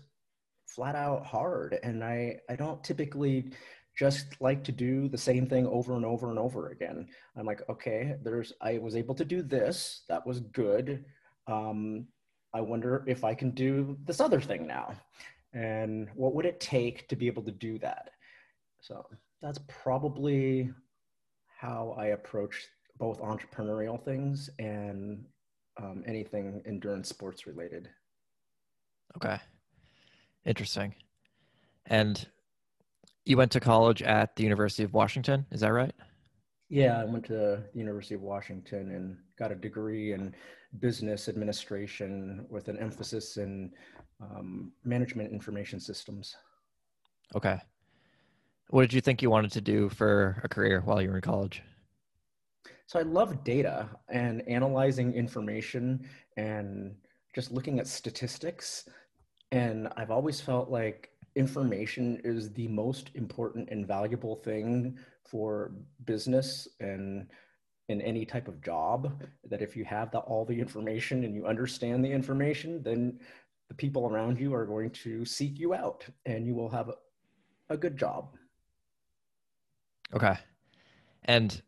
flat 0.75 0.95
out 0.95 1.25
hard. 1.25 1.79
And 1.83 2.03
I, 2.03 2.39
I 2.49 2.57
don't 2.57 2.83
typically 2.83 3.53
just 3.97 4.41
like 4.41 4.65
to 4.65 4.73
do 4.73 5.09
the 5.09 5.19
same 5.19 5.47
thing 5.47 5.67
over 5.67 5.97
and 5.97 6.05
over 6.05 6.31
and 6.31 6.39
over 6.39 6.71
again. 6.71 7.07
I'm 7.37 7.47
like, 7.47 7.63
okay, 7.69 8.17
there's, 8.23 8.53
I 8.61 8.79
was 8.79 8.97
able 8.97 9.15
to 9.17 9.25
do 9.25 9.43
this. 9.43 10.03
That 10.09 10.27
was 10.27 10.41
good. 10.41 11.05
Um, 11.47 12.07
I 12.55 12.61
wonder 12.61 13.05
if 13.07 13.25
I 13.25 13.35
can 13.35 13.51
do 13.51 13.97
this 14.05 14.21
other 14.21 14.41
thing 14.41 14.67
now. 14.67 14.95
And 15.53 16.09
what 16.15 16.35
would 16.35 16.47
it 16.47 16.61
take 16.61 17.09
to 17.09 17.17
be 17.17 17.27
able 17.27 17.43
to 17.43 17.51
do 17.51 17.79
that? 17.81 18.11
So 18.81 19.05
that's 19.43 19.59
probably 19.69 20.71
how 21.59 21.95
I 21.99 22.07
approach 22.07 22.69
both 22.99 23.21
entrepreneurial 23.21 24.03
things 24.03 24.51
and 24.59 25.25
um, 25.83 26.03
anything 26.07 26.63
endurance 26.67 27.09
sports 27.09 27.47
related. 27.47 27.89
Okay. 29.17 29.39
Interesting. 30.47 30.95
And 31.87 32.27
you 33.25 33.37
went 33.37 33.53
to 33.53 33.61
college 33.61 34.03
at 34.03 34.37
the 34.37 34.43
University 34.43 34.83
of 34.83 34.95
Washington, 34.95 35.47
is 35.51 35.61
that 35.61 35.73
right? 35.73 35.95
Yeah, 36.69 37.01
I 37.01 37.05
went 37.05 37.25
to 37.27 37.33
the 37.33 37.65
University 37.75 38.15
of 38.15 38.23
Washington 38.23 38.93
and 38.93 39.19
got 39.39 39.51
a 39.51 39.57
degree 39.57 40.13
in 40.13 40.35
business 40.79 41.29
administration 41.29 42.47
with 42.49 42.69
an 42.69 42.79
emphasis 42.79 43.37
in 43.37 43.73
um, 44.21 44.73
management 44.85 45.33
information 45.33 45.81
systems. 45.81 46.37
Okay. 47.35 47.59
What 48.69 48.83
did 48.83 48.93
you 48.93 49.01
think 49.01 49.21
you 49.21 49.31
wanted 49.31 49.51
to 49.53 49.61
do 49.61 49.89
for 49.89 50.41
a 50.45 50.49
career 50.49 50.81
while 50.85 51.03
you 51.03 51.09
were 51.09 51.17
in 51.17 51.23
college? 51.23 51.63
So 52.87 52.99
I 52.99 53.03
love 53.03 53.43
data 53.43 53.89
and 54.09 54.43
analyzing 54.49 55.13
information 55.15 56.09
and 56.37 56.95
just 57.35 57.51
looking 57.51 57.81
at 57.81 57.87
statistics. 57.87 58.89
And 59.53 59.89
I've 59.97 60.11
always 60.11 60.41
felt 60.41 60.71
like 60.71 61.11
information 61.37 62.21
is 62.25 62.53
the 62.53 62.69
most 62.69 63.11
important 63.15 63.69
and 63.71 63.87
valuable 63.87 64.37
thing 64.37 64.99
for 65.25 65.73
business 66.05 66.69
and 66.81 67.27
in 67.89 68.01
any 68.03 68.25
type 68.25 68.47
of 68.47 68.63
job 68.63 69.21
that 69.49 69.63
if 69.63 69.77
you 69.77 69.85
have 69.85 70.11
the, 70.13 70.19
all 70.19 70.45
the 70.45 70.59
information 70.59 71.25
and 71.25 71.35
you 71.35 71.47
understand 71.47 72.05
the 72.05 72.11
information 72.11 72.83
then 72.85 73.19
the 73.69 73.75
people 73.75 74.07
around 74.07 74.39
you 74.39 74.55
are 74.55 74.67
going 74.67 74.91
to 74.91 75.25
seek 75.25 75.59
you 75.59 75.75
out 75.75 76.05
and 76.27 76.47
you 76.47 76.55
will 76.55 76.69
have 76.69 76.89
a, 76.89 76.95
a 77.69 77.77
good 77.77 77.97
job. 77.97 78.35
Okay. 80.13 80.37
And 81.25 81.63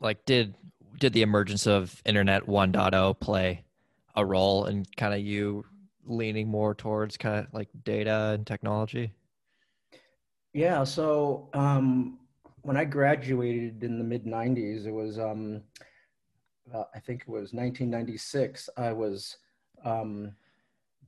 like 0.00 0.24
did 0.24 0.54
did 0.98 1.12
the 1.12 1.22
emergence 1.22 1.66
of 1.66 2.00
internet 2.04 2.46
1.0 2.46 3.20
play 3.20 3.64
a 4.14 4.24
role 4.24 4.66
in 4.66 4.86
kind 4.96 5.12
of 5.12 5.20
you 5.20 5.64
leaning 6.06 6.48
more 6.48 6.74
towards 6.74 7.16
kind 7.16 7.46
of 7.46 7.52
like 7.52 7.68
data 7.84 8.32
and 8.34 8.46
technology? 8.46 9.12
Yeah 10.52 10.84
so 10.84 11.48
um, 11.52 12.18
when 12.64 12.76
i 12.76 12.84
graduated 12.84 13.84
in 13.84 13.98
the 13.98 14.04
mid 14.04 14.24
90s 14.24 14.86
it 14.86 14.92
was 14.92 15.18
um, 15.18 15.62
uh, 16.74 16.84
i 16.94 16.98
think 16.98 17.22
it 17.22 17.28
was 17.28 17.52
1996 17.52 18.68
i 18.76 18.92
was 18.92 19.36
um, 19.84 20.32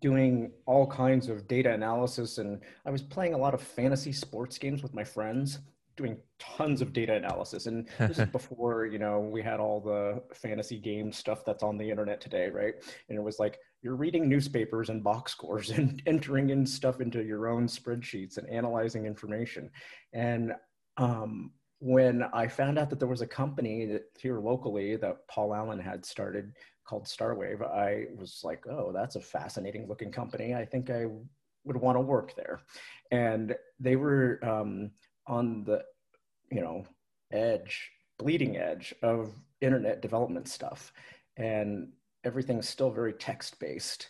doing 0.00 0.52
all 0.66 0.86
kinds 0.86 1.28
of 1.28 1.48
data 1.48 1.72
analysis 1.72 2.38
and 2.38 2.60
i 2.84 2.90
was 2.90 3.02
playing 3.02 3.34
a 3.34 3.38
lot 3.38 3.54
of 3.54 3.62
fantasy 3.62 4.12
sports 4.12 4.58
games 4.58 4.82
with 4.82 4.94
my 4.94 5.04
friends 5.04 5.60
doing 5.96 6.16
tons 6.38 6.82
of 6.82 6.92
data 6.92 7.14
analysis. 7.14 7.66
And 7.66 7.88
this 7.98 8.18
is 8.18 8.28
before 8.28 8.86
you 8.86 8.98
know 8.98 9.20
we 9.20 9.42
had 9.42 9.60
all 9.60 9.80
the 9.80 10.22
fantasy 10.34 10.78
game 10.78 11.12
stuff 11.12 11.44
that's 11.44 11.62
on 11.62 11.76
the 11.78 11.88
internet 11.88 12.20
today 12.20 12.48
right? 12.48 12.74
And 13.08 13.18
it 13.18 13.22
was 13.22 13.38
like 13.38 13.58
you're 13.82 13.96
reading 13.96 14.28
newspapers 14.28 14.88
and 14.88 15.02
box 15.02 15.32
scores 15.32 15.70
and 15.78 16.02
entering 16.06 16.50
in 16.50 16.66
stuff 16.66 17.00
into 17.00 17.22
your 17.22 17.48
own 17.48 17.66
spreadsheets 17.66 18.38
and 18.38 18.48
analyzing 18.48 19.06
information. 19.06 19.70
And 20.12 20.52
um, 20.96 21.52
when 21.78 22.22
i 22.32 22.48
found 22.48 22.78
out 22.78 22.88
that 22.88 22.98
there 22.98 23.06
was 23.06 23.20
a 23.20 23.26
company 23.26 23.84
that 23.84 24.04
here 24.18 24.40
locally 24.40 24.96
that 24.96 25.28
paul 25.28 25.54
allen 25.54 25.78
had 25.78 26.06
started 26.06 26.54
called 26.86 27.04
starwave 27.04 27.62
i 27.62 28.06
was 28.16 28.40
like 28.44 28.66
oh 28.66 28.90
that's 28.94 29.16
a 29.16 29.20
fascinating 29.20 29.86
looking 29.86 30.10
company. 30.10 30.54
I 30.54 30.64
think 30.64 30.88
i 30.88 31.04
would 31.66 31.76
want 31.76 31.96
to 31.96 32.00
work 32.00 32.34
there. 32.36 32.60
And 33.10 33.54
they 33.78 33.96
were 33.96 34.40
um, 34.42 34.90
on 35.26 35.64
the 35.64 35.82
you 36.50 36.60
know 36.60 36.84
edge 37.32 37.90
bleeding 38.18 38.56
edge 38.56 38.94
of 39.02 39.32
internet 39.60 40.00
development 40.02 40.48
stuff. 40.48 40.92
And 41.36 41.92
everything's 42.24 42.68
still 42.68 42.90
very 42.90 43.12
text 43.12 43.60
based 43.60 44.08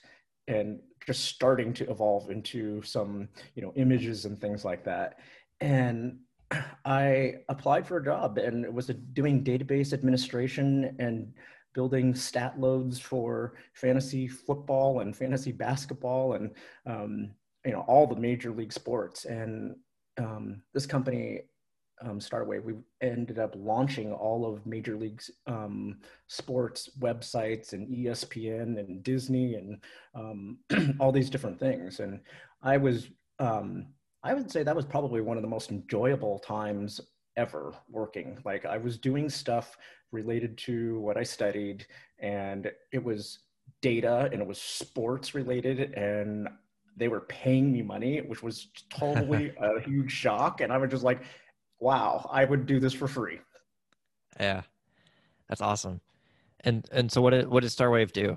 and 0.48 0.78
just 1.04 1.24
starting 1.24 1.72
to 1.74 1.90
evolve 1.90 2.30
into 2.30 2.82
some 2.82 3.28
you 3.54 3.62
know 3.62 3.72
images 3.76 4.24
and 4.24 4.40
things 4.40 4.64
like 4.64 4.84
that. 4.84 5.18
And 5.60 6.18
i 6.84 7.34
applied 7.48 7.84
for 7.84 7.96
a 7.96 8.04
job 8.04 8.38
and 8.38 8.64
it 8.64 8.72
was 8.72 8.86
doing 9.14 9.42
database 9.42 9.92
administration 9.92 10.94
and 11.00 11.32
building 11.74 12.14
stat 12.14 12.58
loads 12.58 13.00
for 13.00 13.54
fantasy 13.74 14.28
football 14.28 15.00
and 15.00 15.16
fantasy 15.16 15.50
basketball 15.50 16.34
and 16.34 16.52
um, 16.86 17.30
you 17.66 17.72
know 17.72 17.80
all 17.80 18.06
the 18.06 18.16
major 18.16 18.50
league 18.52 18.72
sports. 18.72 19.24
And 19.24 19.76
um, 20.18 20.62
this 20.72 20.86
company, 20.86 21.42
um, 22.02 22.20
Starwave, 22.20 22.64
we 22.64 22.74
ended 23.00 23.38
up 23.38 23.54
launching 23.56 24.12
all 24.12 24.44
of 24.44 24.66
Major 24.66 24.96
League's 24.96 25.30
um, 25.46 25.98
sports 26.26 26.90
websites 26.98 27.72
and 27.72 27.88
ESPN 27.88 28.78
and 28.78 29.02
Disney 29.02 29.54
and 29.54 29.78
um, 30.14 30.58
all 31.00 31.12
these 31.12 31.30
different 31.30 31.58
things. 31.58 32.00
And 32.00 32.20
I 32.62 32.76
was, 32.76 33.08
um, 33.38 33.86
I 34.22 34.34
would 34.34 34.50
say 34.50 34.62
that 34.62 34.76
was 34.76 34.84
probably 34.84 35.20
one 35.20 35.36
of 35.36 35.42
the 35.42 35.48
most 35.48 35.70
enjoyable 35.70 36.38
times 36.38 37.00
ever 37.36 37.74
working. 37.88 38.38
Like 38.44 38.66
I 38.66 38.76
was 38.76 38.98
doing 38.98 39.28
stuff 39.28 39.76
related 40.12 40.56
to 40.58 40.98
what 41.00 41.16
I 41.16 41.22
studied, 41.22 41.86
and 42.18 42.70
it 42.92 43.02
was 43.02 43.40
data 43.82 44.28
and 44.32 44.40
it 44.40 44.46
was 44.46 44.60
sports 44.60 45.34
related 45.34 45.92
and 45.94 46.48
they 46.96 47.08
were 47.08 47.20
paying 47.20 47.72
me 47.72 47.82
money, 47.82 48.20
which 48.20 48.42
was 48.42 48.68
totally 48.90 49.52
a 49.60 49.80
huge 49.80 50.10
shock. 50.10 50.60
And 50.60 50.72
I 50.72 50.78
was 50.78 50.90
just 50.90 51.04
like, 51.04 51.22
wow, 51.78 52.28
I 52.32 52.44
would 52.44 52.66
do 52.66 52.80
this 52.80 52.92
for 52.92 53.06
free. 53.06 53.40
Yeah, 54.40 54.62
that's 55.48 55.60
awesome. 55.60 56.00
And 56.60 56.88
and 56.92 57.10
so 57.10 57.20
what 57.20 57.30
did 57.30 57.48
what 57.48 57.62
did 57.62 57.70
Starwave 57.70 58.12
do? 58.12 58.36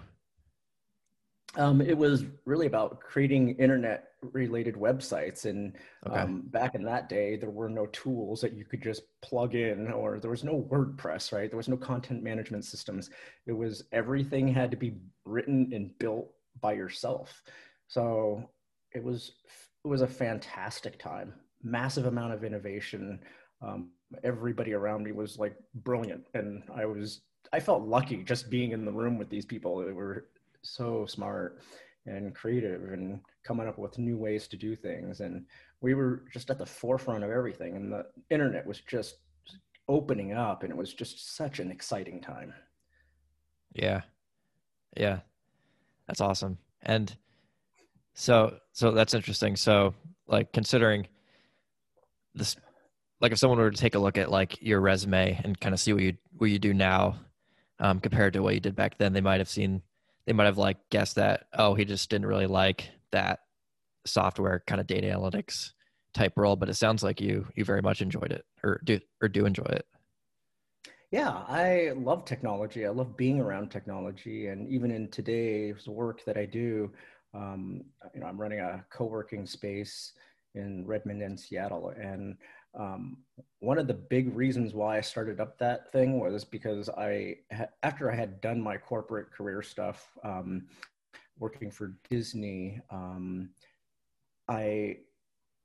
Um, 1.56 1.82
it 1.82 1.98
was 1.98 2.26
really 2.46 2.68
about 2.68 3.00
creating 3.00 3.56
internet 3.56 4.10
related 4.22 4.76
websites 4.76 5.46
and 5.46 5.76
okay. 6.06 6.20
um, 6.20 6.42
back 6.48 6.76
in 6.76 6.84
that 6.84 7.08
day 7.10 7.38
there 7.38 7.50
were 7.50 7.70
no 7.70 7.86
tools 7.88 8.42
that 8.42 8.54
you 8.54 8.66
could 8.66 8.84
just 8.84 9.04
plug 9.22 9.56
in 9.56 9.90
or 9.92 10.20
there 10.20 10.30
was 10.30 10.44
no 10.44 10.68
wordpress 10.70 11.32
right 11.32 11.50
there 11.50 11.58
was 11.58 11.70
no 11.70 11.78
content 11.78 12.22
management 12.22 12.66
systems 12.66 13.10
it 13.48 13.54
was 13.54 13.86
everything 13.94 14.46
had 14.46 14.70
to 14.70 14.76
be 14.76 14.98
written 15.24 15.72
and 15.74 15.98
built 16.00 16.30
by 16.60 16.74
yourself 16.74 17.42
so 17.90 18.50
it 18.94 19.04
was 19.04 19.34
it 19.84 19.88
was 19.88 20.02
a 20.02 20.08
fantastic 20.08 20.98
time. 20.98 21.34
Massive 21.62 22.06
amount 22.06 22.34
of 22.34 22.44
innovation. 22.44 23.20
Um, 23.62 23.90
everybody 24.24 24.74
around 24.74 25.04
me 25.04 25.12
was 25.12 25.38
like 25.38 25.56
brilliant, 25.76 26.24
and 26.34 26.64
I 26.74 26.86
was 26.86 27.22
I 27.52 27.60
felt 27.60 27.84
lucky 27.84 28.24
just 28.24 28.50
being 28.50 28.72
in 28.72 28.86
the 28.86 28.92
room 28.92 29.18
with 29.18 29.30
these 29.30 29.46
people. 29.46 29.78
They 29.78 29.92
were 29.92 30.28
so 30.62 31.06
smart 31.06 31.60
and 32.06 32.34
creative 32.34 32.94
and 32.94 33.20
coming 33.44 33.68
up 33.68 33.78
with 33.78 33.98
new 33.98 34.18
ways 34.18 34.48
to 34.48 34.58
do 34.58 34.76
things. 34.76 35.20
And 35.20 35.46
we 35.82 35.94
were 35.94 36.24
just 36.32 36.50
at 36.50 36.58
the 36.58 36.66
forefront 36.66 37.24
of 37.24 37.32
everything. 37.32 37.76
And 37.76 37.92
the 37.92 38.06
internet 38.30 38.66
was 38.66 38.82
just 38.82 39.18
opening 39.88 40.34
up, 40.34 40.64
and 40.64 40.72
it 40.72 40.78
was 40.78 40.94
just 40.94 41.36
such 41.36 41.60
an 41.60 41.72
exciting 41.72 42.22
time. 42.22 42.54
Yeah, 43.74 44.02
yeah, 44.96 45.20
that's 46.08 46.22
awesome. 46.22 46.58
And 46.84 47.16
so 48.20 48.58
so 48.74 48.92
that's 48.92 49.14
interesting. 49.14 49.56
So 49.56 49.96
like 50.28 50.52
considering 50.52 51.08
this 52.36 52.58
like 53.22 53.32
if 53.32 53.38
someone 53.38 53.60
were 53.60 53.72
to 53.72 53.78
take 53.78 53.96
a 53.96 54.00
look 54.00 54.18
at 54.18 54.30
like 54.30 54.62
your 54.62 54.82
resume 54.82 55.40
and 55.44 55.60
kind 55.60 55.74
of 55.74 55.80
see 55.80 55.94
what 55.94 56.04
you 56.04 56.18
what 56.38 56.50
you 56.50 56.60
do 56.60 56.74
now 56.74 57.16
um, 57.80 58.02
compared 58.02 58.34
to 58.34 58.42
what 58.42 58.54
you 58.54 58.60
did 58.60 58.76
back 58.76 58.98
then, 58.98 59.14
they 59.14 59.22
might 59.22 59.40
have 59.40 59.50
seen 59.50 59.82
they 60.26 60.34
might 60.34 60.46
have 60.46 60.58
like 60.58 60.78
guessed 60.90 61.16
that 61.16 61.48
oh 61.54 61.76
he 61.76 61.86
just 61.86 62.10
didn't 62.10 62.28
really 62.28 62.46
like 62.46 62.90
that 63.12 63.40
software 64.06 64.64
kind 64.68 64.82
of 64.82 64.88
data 64.88 65.08
analytics 65.08 65.72
type 66.14 66.34
role, 66.36 66.58
but 66.58 66.68
it 66.68 66.76
sounds 66.76 67.02
like 67.02 67.22
you 67.22 67.48
you 67.56 67.64
very 67.64 67.82
much 67.82 68.02
enjoyed 68.02 68.34
it 68.34 68.44
or 68.64 68.82
do 68.84 69.00
or 69.22 69.30
do 69.30 69.46
enjoy 69.46 69.68
it. 69.70 69.86
Yeah, 71.12 71.30
I 71.48 71.94
love 71.96 72.26
technology. 72.26 72.86
I 72.86 72.90
love 72.90 73.16
being 73.16 73.40
around 73.40 73.72
technology, 73.72 74.48
and 74.48 74.70
even 74.70 74.92
in 74.92 75.08
today's 75.08 75.88
work 75.88 76.24
that 76.26 76.38
I 76.38 76.46
do, 76.46 76.92
um, 77.34 77.84
you 78.14 78.22
know, 78.22 78.28
I'm 78.28 78.40
running 78.40 78.60
a 78.60 78.84
co-working 78.90 79.46
space 79.46 80.14
in 80.56 80.86
Redmond 80.86 81.22
and 81.22 81.40
Seattle, 81.40 81.90
and 81.90 82.38
um, 82.78 83.18
one 83.60 83.78
of 83.78 83.88
the 83.88 83.94
big 83.94 84.36
reasons 84.36 84.74
why 84.74 84.98
I 84.98 85.02
started 85.02 85.40
up 85.40 85.58
that 85.58 85.92
thing 85.92 86.20
was 86.20 86.46
because 86.46 86.90
I, 86.90 87.38
after 87.84 88.12
I 88.12 88.16
had 88.16 88.42
done 88.42 88.62
my 88.62 88.78
corporate 88.78 89.32
career 89.32 89.62
stuff, 89.62 90.18
um, 90.24 90.68
working 91.40 91.72
for 91.72 91.96
Disney, 92.10 92.82
um, 92.92 93.50
I 94.48 94.98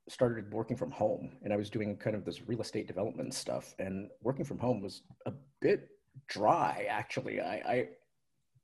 started 0.09 0.53
working 0.53 0.77
from 0.77 0.91
home 0.91 1.37
and 1.43 1.53
I 1.53 1.57
was 1.57 1.71
doing 1.71 1.97
kind 1.97 2.15
of 2.15 2.25
this 2.25 2.47
real 2.47 2.61
estate 2.61 2.87
development 2.87 3.35
stuff. 3.35 3.75
And 3.79 4.09
working 4.23 4.45
from 4.45 4.59
home 4.59 4.81
was 4.81 5.03
a 5.27 5.33
bit 5.61 5.89
dry, 6.29 6.87
actually. 6.89 7.41
I, 7.41 7.55
I 7.55 7.89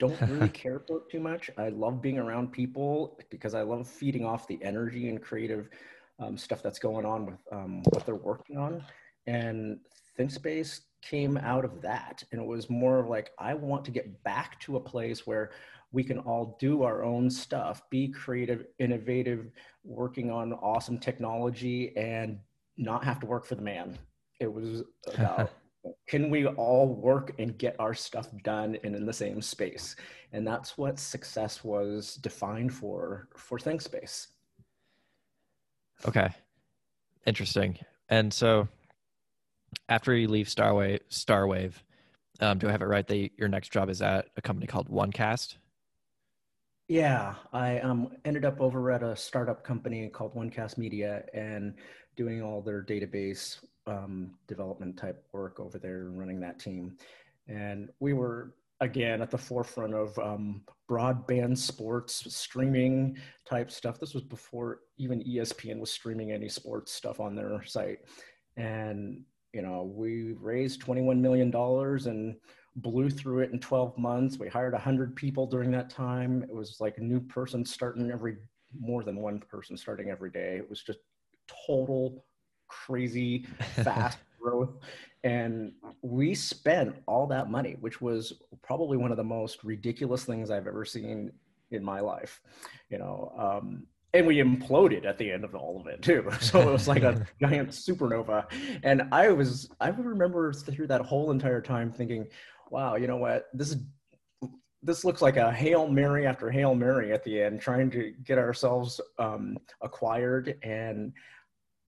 don't 0.01 0.21
really 0.23 0.49
care 0.65 0.81
for 0.81 0.97
it 0.99 1.11
too 1.11 1.21
much. 1.21 1.51
I 1.57 1.69
love 1.69 2.03
being 2.03 2.19
around 2.19 2.51
people 2.51 3.21
because 3.31 3.55
I 3.55 3.63
love 3.63 3.87
feeding 3.87 4.25
off 4.25 4.49
the 4.49 4.59
energy 4.63 5.09
and 5.09 5.23
creative 5.23 5.69
um, 6.19 6.37
stuff 6.37 6.63
that's 6.63 6.81
going 6.81 7.07
on 7.07 7.27
with 7.27 7.39
um, 7.53 7.83
what 7.91 8.05
they're 8.05 8.17
working 8.17 8.57
on. 8.57 8.83
And 9.27 9.79
ThinkSpace 10.19 10.81
came 11.03 11.37
out 11.37 11.65
of 11.65 11.81
that. 11.83 12.25
And 12.33 12.41
it 12.41 12.47
was 12.47 12.69
more 12.69 12.99
of 12.99 13.09
like, 13.09 13.31
I 13.39 13.55
want 13.55 13.85
to 13.85 13.91
get 13.91 14.23
back 14.25 14.59
to 14.61 14.77
a 14.77 14.81
place 14.81 15.27
where 15.27 15.51
we 15.93 16.03
can 16.03 16.19
all 16.21 16.57
do 16.61 16.83
our 16.83 17.05
own 17.05 17.31
stuff, 17.31 17.83
be 17.91 18.09
creative, 18.09 18.67
innovative, 18.79 19.51
working 19.85 20.31
on 20.31 20.53
awesome 20.55 20.99
technology, 20.99 21.97
and 21.97 22.39
not 22.77 23.05
have 23.05 23.21
to 23.21 23.27
work 23.27 23.45
for 23.45 23.55
the 23.55 23.63
man. 23.63 23.99
It 24.41 24.53
was 24.53 24.83
about 25.15 25.51
can 26.07 26.31
we 26.31 26.47
all 26.47 26.95
work 26.95 27.33
and 27.39 27.57
get 27.57 27.77
our 27.79 27.95
stuff 27.95 28.29
done 28.45 28.77
and 28.85 28.95
in 28.95 29.07
the 29.07 29.13
same 29.13 29.41
space? 29.41 29.97
And 30.33 30.47
that's 30.47 30.77
what 30.77 30.99
success 30.99 31.65
was 31.65 32.17
defined 32.17 32.73
for 32.75 33.29
for 33.37 33.59
ThinkSpace. 33.59 34.29
Okay. 36.07 36.29
Interesting. 37.27 37.79
And 38.09 38.33
so 38.33 38.69
after 39.89 40.15
you 40.15 40.29
leave 40.29 40.47
Starwave, 40.47 41.01
Starwave, 41.11 41.75
um, 42.41 42.59
do 42.59 42.69
I 42.69 42.73
have 42.73 42.83
it 42.83 42.87
right 42.87 43.07
that 43.07 43.31
your 43.37 43.49
next 43.49 43.71
job 43.73 43.91
is 43.91 44.01
at 44.03 44.29
a 44.37 44.43
company 44.43 44.67
called 44.67 44.89
OneCast? 44.89 45.57
Yeah, 46.89 47.35
I 47.53 47.79
um, 47.81 48.17
ended 48.25 48.45
up 48.45 48.61
over 48.61 48.91
at 48.91 49.03
a 49.03 49.15
startup 49.15 49.63
company 49.63 50.09
called 50.09 50.35
OneCast 50.35 50.77
Media 50.77 51.23
and 51.33 51.75
doing 52.17 52.43
all 52.43 52.63
their 52.63 52.83
database 52.83 53.59
um, 53.87 54.35
development 54.47 54.97
type 54.97 55.25
work 55.33 55.61
over 55.61 55.79
there 55.79 56.11
running 56.11 56.41
that 56.41 56.59
team. 56.59 56.97
And 57.49 57.91
we 58.01 58.13
were 58.13 58.55
again 58.81 59.21
at 59.21 59.31
the 59.31 59.39
forefront 59.39 59.95
of 59.95 60.19
um, 60.19 60.63
broadband 60.91 61.59
sports 61.59 62.35
streaming 62.35 63.19
type 63.47 63.71
stuff. 63.71 64.01
This 64.01 64.15
was 64.15 64.23
before 64.23 64.81
even 64.97 65.23
ESPN 65.23 65.79
was 65.79 65.91
streaming 65.91 66.33
any 66.33 66.49
sports 66.49 66.93
stuff 66.93 67.21
on 67.21 67.35
their 67.35 67.63
site. 67.65 67.99
And 68.57 69.25
you 69.53 69.63
know, 69.63 69.91
we 69.95 70.33
raised 70.35 70.81
$21 70.83 71.19
million 71.19 71.55
and 71.55 72.37
blew 72.77 73.11
through 73.11 73.41
it 73.41 73.51
in 73.53 73.59
12 73.59 73.99
months. 73.99 74.39
We 74.39 74.49
hired 74.49 74.73
100 74.73 75.17
people 75.17 75.47
during 75.47 75.71
that 75.73 75.91
time. 75.91 76.43
It 76.45 76.55
was 76.55 76.77
like 76.81 76.99
a 76.99 77.03
new 77.03 77.21
person 77.21 77.65
starting 77.65 78.11
every, 78.11 78.37
more 78.79 79.03
than 79.03 79.17
one 79.17 79.41
person 79.41 79.77
starting 79.77 80.09
every 80.09 80.31
day. 80.31 80.57
It 80.57 80.71
was 80.71 80.83
just 80.83 81.01
total 81.67 82.25
crazy 82.71 83.47
fast 83.83 84.19
growth. 84.41 84.71
And 85.23 85.73
we 86.01 86.35
spent 86.35 86.97
all 87.07 87.27
that 87.27 87.51
money, 87.51 87.77
which 87.81 88.01
was 88.01 88.33
probably 88.63 88.97
one 88.97 89.11
of 89.11 89.19
the 89.19 89.25
most 89.25 89.63
ridiculous 89.65 90.25
things 90.25 90.51
I've 90.51 90.67
ever 90.67 90.85
seen 90.85 91.31
in 91.71 91.85
my 91.85 92.01
life. 92.01 92.41
You 92.89 92.99
know, 92.99 93.33
um, 93.37 93.87
and 94.15 94.27
we 94.27 94.39
imploded 94.39 95.05
at 95.05 95.19
the 95.19 95.31
end 95.31 95.45
of 95.45 95.55
all 95.55 95.81
of 95.81 95.87
it 95.87 96.03
too. 96.03 96.29
So 96.41 96.61
it 96.61 96.73
was 96.73 96.89
like 96.89 97.03
a 97.03 97.27
giant 97.41 97.71
supernova. 97.71 98.47
And 98.83 99.03
I 99.13 99.29
was, 99.29 99.69
I 99.81 99.89
remember 99.89 100.53
through 100.53 100.87
that 100.89 101.03
whole 101.03 101.31
entire 101.31 101.61
time 101.61 101.93
thinking, 101.93 102.27
wow, 102.71 102.97
you 102.97 103.07
know 103.07 103.19
what? 103.19 103.47
This 103.53 103.71
is 103.71 103.77
this 104.83 105.05
looks 105.05 105.21
like 105.21 105.37
a 105.37 105.53
hail 105.53 105.87
mary 105.87 106.27
after 106.27 106.51
hail 106.51 106.75
mary 106.75 107.13
at 107.13 107.23
the 107.23 107.43
end, 107.43 107.61
trying 107.61 107.91
to 107.91 108.15
get 108.25 108.39
ourselves 108.39 108.99
um, 109.19 109.59
acquired. 109.83 110.59
And 110.63 111.13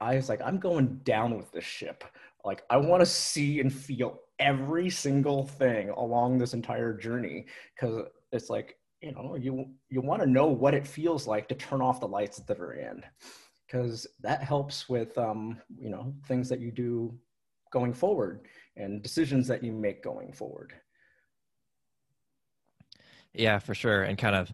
I 0.02 0.16
was 0.16 0.28
like, 0.28 0.42
I'm 0.42 0.58
going 0.58 1.00
down 1.04 1.36
with 1.36 1.50
this 1.52 1.64
ship. 1.64 2.04
Like, 2.44 2.62
I 2.68 2.76
want 2.76 3.00
to 3.00 3.06
see 3.06 3.60
and 3.60 3.72
feel 3.72 4.20
every 4.38 4.90
single 4.90 5.46
thing 5.46 5.90
along 5.90 6.38
this 6.38 6.54
entire 6.54 6.92
journey. 6.92 7.46
Because 7.74 8.06
it's 8.32 8.50
like 8.50 8.76
you 9.00 9.12
know 9.12 9.36
you 9.36 9.68
you 9.90 10.00
want 10.00 10.22
to 10.22 10.28
know 10.28 10.46
what 10.46 10.74
it 10.74 10.86
feels 10.86 11.26
like 11.26 11.48
to 11.48 11.54
turn 11.54 11.80
off 11.82 12.00
the 12.00 12.08
lights 12.08 12.38
at 12.38 12.46
the 12.46 12.54
very 12.54 12.84
end 12.84 13.04
because 13.72 14.06
that 14.20 14.42
helps 14.42 14.88
with 14.88 15.16
um, 15.18 15.58
you 15.78 15.90
know 15.90 16.14
things 16.26 16.48
that 16.48 16.60
you 16.60 16.70
do 16.70 17.12
going 17.72 17.92
forward 17.92 18.46
and 18.76 19.02
decisions 19.02 19.48
that 19.48 19.64
you 19.64 19.72
make 19.72 20.02
going 20.02 20.32
forward. 20.32 20.74
Yeah 23.32 23.58
for 23.58 23.74
sure. 23.74 24.02
And 24.02 24.18
kind 24.18 24.36
of 24.36 24.52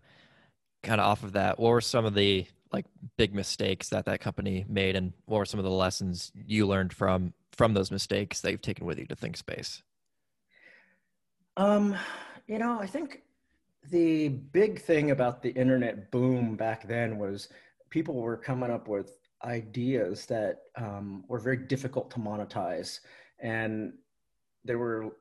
kind 0.83 1.01
of 1.01 1.07
off 1.07 1.25
of 1.25 1.33
that 1.33 1.59
what 1.59 1.71
were 1.71 1.81
some 1.81 2.05
of 2.05 2.15
the 2.15 2.47
like 2.73 2.87
big 3.17 3.35
mistakes 3.35 3.89
that 3.89 4.05
that 4.05 4.21
company 4.21 4.65
made 4.69 4.97
and 4.97 5.13
what 5.27 5.39
were 5.39 5.45
some 5.45 5.61
of 5.61 5.65
the 5.65 5.71
lessons 5.71 6.33
you 6.47 6.67
learned 6.67 6.93
from 6.93 7.33
from 7.53 7.75
those 7.75 7.91
mistakes 7.91 8.41
that 8.41 8.53
you've 8.53 8.63
taken 8.63 8.87
with 8.87 8.99
you 8.99 9.07
to 9.07 9.17
ThinkSpace 9.17 9.83
um 11.57 11.97
you 12.47 12.59
know 12.59 12.79
i 12.81 12.87
think 12.87 13.23
the 13.91 14.29
big 14.29 14.81
thing 14.81 15.11
about 15.11 15.43
the 15.43 15.51
internet 15.51 16.11
boom 16.11 16.57
back 16.57 16.87
then 16.87 17.19
was 17.19 17.49
people 17.91 18.15
were 18.15 18.37
coming 18.37 18.71
up 18.71 18.87
with 18.89 19.19
ideas 19.45 20.27
that 20.27 20.63
um, 20.77 21.25
were 21.29 21.39
very 21.39 21.57
difficult 21.57 22.11
to 22.13 22.19
monetize. 22.19 23.01
And 23.39 23.95
there 24.65 24.79
were 24.79 25.17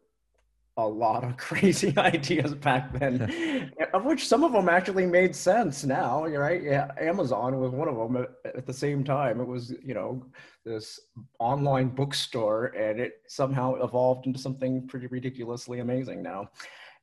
a 0.77 0.87
lot 0.87 1.23
of 1.23 1.37
crazy 1.47 1.93
ideas 1.97 2.53
back 2.53 2.93
then, 2.97 3.71
of 3.93 4.05
which 4.05 4.27
some 4.27 4.43
of 4.43 4.53
them 4.53 4.69
actually 4.69 5.05
made 5.05 5.35
sense 5.35 5.83
now. 5.83 6.25
Right? 6.25 6.63
Yeah, 6.63 6.91
Amazon 6.99 7.59
was 7.59 7.71
one 7.71 7.87
of 7.87 7.95
them. 7.95 8.25
At, 8.45 8.55
at, 8.55 8.65
the 8.65 8.73
same 8.73 9.03
time, 9.03 9.41
it 9.41 9.47
was 9.47 9.73
you 9.83 9.93
know 9.93 10.25
this 10.63 10.99
online 11.39 11.89
bookstore, 11.89 12.67
and 12.67 12.99
it 12.99 13.21
somehow 13.27 13.75
evolved 13.83 14.27
into 14.27 14.39
something 14.39 14.87
pretty 14.87 15.07
ridiculously 15.07 15.79
amazing 15.79 16.21
now. 16.21 16.49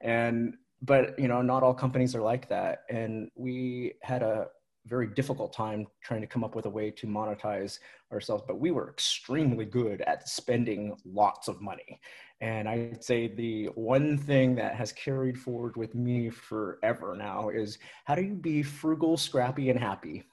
And 0.00 0.54
but 0.82 1.18
you 1.18 1.28
know, 1.28 1.42
not 1.42 1.62
all 1.62 1.74
companies 1.74 2.14
are 2.14 2.22
like 2.22 2.48
that, 2.48 2.80
and 2.88 3.28
we 3.34 3.94
had 4.02 4.22
a 4.22 4.46
very 4.86 5.06
difficult 5.06 5.52
time 5.52 5.86
trying 6.02 6.20
to 6.20 6.26
come 6.26 6.44
up 6.44 6.54
with 6.54 6.66
a 6.66 6.70
way 6.70 6.90
to 6.90 7.06
monetize 7.06 7.78
ourselves, 8.12 8.44
but 8.46 8.60
we 8.60 8.70
were 8.70 8.90
extremely 8.90 9.64
good 9.64 10.02
at 10.02 10.28
spending 10.28 10.96
lots 11.04 11.48
of 11.48 11.60
money. 11.60 12.00
And 12.40 12.68
I'd 12.68 13.02
say 13.02 13.28
the 13.28 13.66
one 13.74 14.18
thing 14.18 14.54
that 14.56 14.74
has 14.74 14.92
carried 14.92 15.38
forward 15.38 15.76
with 15.76 15.94
me 15.94 16.28
forever 16.28 17.16
now 17.16 17.48
is 17.48 17.78
how 18.04 18.14
do 18.14 18.22
you 18.22 18.34
be 18.34 18.62
frugal, 18.62 19.16
scrappy, 19.16 19.70
and 19.70 19.78
happy? 19.78 20.24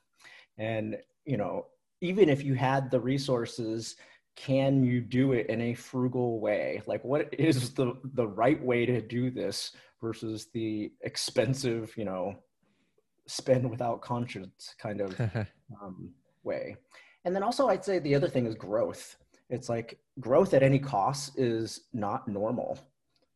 And, 0.57 0.97
you 1.25 1.37
know, 1.37 1.67
even 2.01 2.27
if 2.27 2.43
you 2.43 2.55
had 2.55 2.91
the 2.91 2.99
resources, 2.99 3.95
can 4.35 4.83
you 4.83 5.01
do 5.01 5.33
it 5.33 5.47
in 5.47 5.61
a 5.61 5.73
frugal 5.73 6.39
way? 6.39 6.81
Like, 6.87 7.03
what 7.03 7.33
is 7.37 7.73
the, 7.73 7.93
the 8.03 8.27
right 8.27 8.61
way 8.61 8.85
to 8.85 9.01
do 9.01 9.29
this 9.29 9.71
versus 10.01 10.47
the 10.53 10.91
expensive, 11.01 11.93
you 11.95 12.05
know, 12.05 12.35
spend 13.27 13.69
without 13.69 14.01
conscience 14.01 14.75
kind 14.79 15.01
of 15.01 15.19
um, 15.81 16.11
way. 16.43 16.75
And 17.25 17.35
then 17.35 17.43
also, 17.43 17.67
I'd 17.67 17.85
say 17.85 17.99
the 17.99 18.15
other 18.15 18.27
thing 18.27 18.45
is 18.45 18.55
growth. 18.55 19.15
It's 19.49 19.69
like 19.69 19.99
growth 20.19 20.53
at 20.53 20.63
any 20.63 20.79
cost 20.79 21.37
is 21.37 21.81
not 21.93 22.27
normal. 22.27 22.79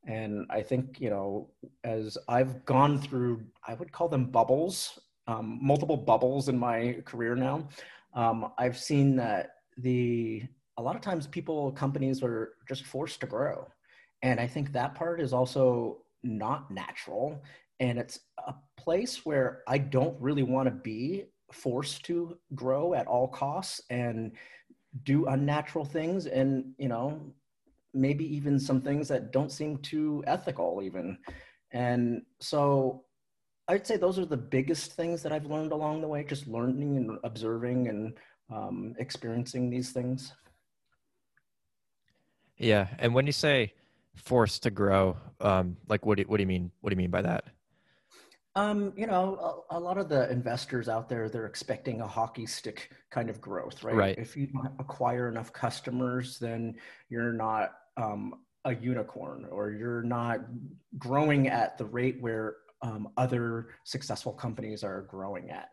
And 0.07 0.45
I 0.49 0.61
think, 0.61 0.99
you 0.99 1.09
know, 1.09 1.49
as 1.83 2.17
I've 2.27 2.63
gone 2.65 2.99
through, 2.99 3.43
I 3.67 3.73
would 3.73 3.91
call 3.91 4.07
them 4.07 4.25
bubbles, 4.25 4.99
um, 5.27 5.59
multiple 5.61 5.97
bubbles 5.97 6.47
in 6.47 6.57
my 6.57 6.97
career 7.05 7.35
now, 7.35 7.67
um, 8.13 8.51
I've 8.57 8.77
seen 8.77 9.15
that 9.17 9.55
the, 9.77 10.43
a 10.77 10.81
lot 10.81 10.95
of 10.95 11.01
times 11.01 11.27
people, 11.27 11.71
companies 11.71 12.23
are 12.23 12.53
just 12.67 12.85
forced 12.85 13.19
to 13.21 13.27
grow. 13.27 13.67
And 14.21 14.39
I 14.39 14.47
think 14.47 14.71
that 14.71 14.95
part 14.95 15.19
is 15.19 15.33
also 15.33 16.03
not 16.23 16.71
natural 16.71 17.41
and 17.79 17.99
it's 17.99 18.19
a 18.47 18.53
place 18.77 19.25
where 19.25 19.61
I 19.67 19.77
don't 19.77 20.19
really 20.21 20.43
want 20.43 20.67
to 20.67 20.75
be 20.75 21.25
forced 21.51 22.03
to 22.05 22.37
grow 22.53 22.93
at 22.93 23.07
all 23.07 23.27
costs 23.27 23.81
and 23.89 24.31
do 25.03 25.25
unnatural 25.25 25.85
things 25.85 26.25
and 26.25 26.73
you 26.77 26.87
know 26.87 27.33
maybe 27.93 28.25
even 28.35 28.59
some 28.59 28.81
things 28.81 29.07
that 29.07 29.31
don't 29.31 29.51
seem 29.51 29.77
too 29.77 30.23
ethical 30.27 30.81
even. 30.83 31.17
And 31.71 32.23
so 32.39 33.05
i'd 33.67 33.85
say 33.85 33.97
those 33.97 34.19
are 34.19 34.25
the 34.25 34.37
biggest 34.37 34.93
things 34.93 35.23
that 35.23 35.31
i've 35.31 35.45
learned 35.45 35.71
along 35.71 36.01
the 36.01 36.07
way 36.07 36.23
just 36.23 36.47
learning 36.47 36.97
and 36.97 37.17
observing 37.23 37.87
and 37.87 38.13
um, 38.53 38.93
experiencing 38.99 39.71
these 39.71 39.91
things. 39.91 40.31
Yeah 42.57 42.87
and 42.99 43.13
when 43.13 43.25
you 43.25 43.31
say 43.31 43.73
forced 44.15 44.63
to 44.63 44.69
grow 44.69 45.17
um, 45.41 45.77
like 45.89 46.05
what 46.05 46.17
do, 46.17 46.23
what 46.27 46.37
do 46.37 46.43
you 46.43 46.47
mean 46.47 46.71
what 46.81 46.91
do 46.91 46.93
you 46.93 46.97
mean 46.97 47.09
by 47.09 47.21
that 47.23 47.45
Um, 48.57 48.93
you 48.95 49.05
know, 49.05 49.63
a, 49.69 49.77
a, 49.77 49.79
lot 49.79 49.97
of 49.97 50.07
the 50.07 50.31
investors 50.31 50.87
out 50.87 51.09
there, 51.09 51.27
they're 51.27 51.45
expecting 51.45 51.99
a 51.99 52.07
hockey 52.07 52.45
stick 52.45 52.91
kind 53.11 53.29
of 53.29 53.41
growth, 53.41 53.83
right? 53.83 53.95
Right. 53.95 54.17
If 54.17 54.37
you 54.37 54.47
acquire 54.79 55.27
enough 55.27 55.51
customers, 55.51 56.39
then 56.39 56.75
you're 57.09 57.33
not 57.33 57.73
um, 57.97 58.35
a 58.63 58.73
unicorn 58.73 59.45
or 59.51 59.71
you're 59.71 60.03
not 60.03 60.39
growing 60.97 61.49
at 61.49 61.77
the 61.77 61.85
rate 61.85 62.17
where 62.21 62.55
um, 62.81 63.09
other 63.17 63.69
successful 63.83 64.31
companies 64.31 64.83
are 64.83 65.01
growing 65.01 65.49
at. 65.49 65.69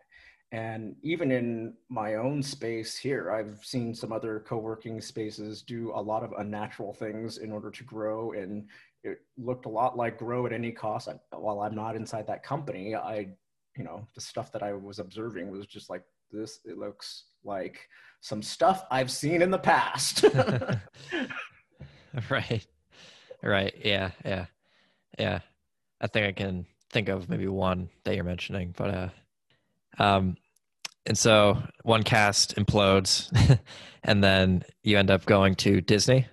And 0.52 0.96
even 1.02 1.32
in 1.32 1.74
my 1.88 2.16
own 2.16 2.42
space 2.42 2.96
here, 2.96 3.32
I've 3.32 3.64
seen 3.64 3.94
some 3.94 4.12
other 4.12 4.44
co-working 4.46 5.00
spaces 5.00 5.62
do 5.62 5.92
a 5.94 6.02
lot 6.02 6.22
of 6.22 6.32
unnatural 6.38 6.92
things 6.92 7.38
in 7.38 7.50
order 7.50 7.70
to 7.70 7.84
grow. 7.84 8.32
And 8.32 8.68
it 9.04 9.18
looked 9.36 9.66
a 9.66 9.68
lot 9.68 9.96
like 9.96 10.18
grow 10.18 10.46
at 10.46 10.52
any 10.52 10.72
cost. 10.72 11.08
I, 11.08 11.14
while 11.36 11.60
I'm 11.60 11.74
not 11.74 11.96
inside 11.96 12.26
that 12.28 12.42
company, 12.42 12.94
I, 12.94 13.28
you 13.76 13.84
know, 13.84 14.06
the 14.14 14.20
stuff 14.20 14.52
that 14.52 14.62
I 14.62 14.72
was 14.72 14.98
observing 14.98 15.50
was 15.50 15.66
just 15.66 15.90
like 15.90 16.02
this. 16.30 16.60
It 16.64 16.78
looks 16.78 17.24
like 17.44 17.88
some 18.20 18.42
stuff 18.42 18.84
I've 18.90 19.10
seen 19.10 19.42
in 19.42 19.50
the 19.50 19.58
past. 19.58 20.24
right. 22.30 22.66
Right. 23.42 23.74
Yeah. 23.84 24.10
Yeah. 24.24 24.46
Yeah. 25.18 25.40
I 26.00 26.06
think 26.06 26.26
I 26.26 26.32
can 26.32 26.66
think 26.90 27.08
of 27.08 27.28
maybe 27.28 27.48
one 27.48 27.88
that 28.04 28.14
you're 28.14 28.24
mentioning, 28.24 28.74
but 28.76 28.90
uh, 28.90 29.08
um, 29.98 30.36
and 31.06 31.18
so 31.18 31.60
OneCast 31.84 32.54
implodes, 32.54 33.58
and 34.04 34.22
then 34.22 34.64
you 34.82 34.98
end 34.98 35.10
up 35.10 35.24
going 35.24 35.54
to 35.56 35.80
Disney. 35.80 36.26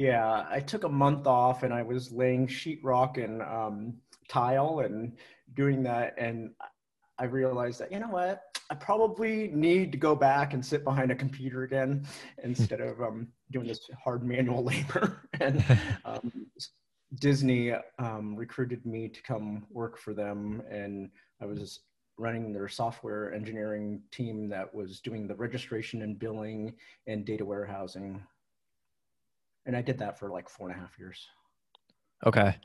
Yeah, 0.00 0.46
I 0.48 0.60
took 0.60 0.84
a 0.84 0.88
month 0.88 1.26
off, 1.26 1.62
and 1.62 1.74
I 1.74 1.82
was 1.82 2.10
laying 2.10 2.46
sheetrock 2.46 3.22
and 3.22 3.42
um, 3.42 3.92
tile 4.30 4.80
and 4.80 5.12
doing 5.52 5.82
that, 5.82 6.14
and 6.16 6.52
I 7.18 7.24
realized 7.24 7.80
that 7.80 7.92
you 7.92 7.98
know 7.98 8.08
what, 8.08 8.40
I 8.70 8.76
probably 8.76 9.48
need 9.48 9.92
to 9.92 9.98
go 9.98 10.14
back 10.14 10.54
and 10.54 10.64
sit 10.64 10.84
behind 10.84 11.10
a 11.10 11.14
computer 11.14 11.64
again 11.64 12.06
instead 12.42 12.80
of 12.80 12.98
um, 13.02 13.28
doing 13.50 13.66
this 13.66 13.90
hard 14.02 14.24
manual 14.24 14.64
labor. 14.72 15.28
and 15.40 15.62
um, 16.06 16.46
Disney 17.16 17.74
um, 17.98 18.34
recruited 18.34 18.86
me 18.86 19.06
to 19.06 19.22
come 19.22 19.66
work 19.68 19.98
for 19.98 20.14
them, 20.14 20.62
and 20.70 21.10
I 21.42 21.44
was 21.44 21.80
running 22.16 22.54
their 22.54 22.68
software 22.68 23.34
engineering 23.34 24.00
team 24.10 24.48
that 24.48 24.74
was 24.74 25.00
doing 25.00 25.28
the 25.28 25.34
registration 25.34 26.00
and 26.00 26.18
billing 26.18 26.72
and 27.06 27.26
data 27.26 27.44
warehousing. 27.44 28.22
And 29.70 29.76
I 29.76 29.82
did 29.82 29.98
that 29.98 30.18
for 30.18 30.30
like 30.30 30.48
four 30.48 30.68
and 30.68 30.76
a 30.76 30.80
half 30.80 30.98
years. 30.98 31.28
Okay. 32.26 32.56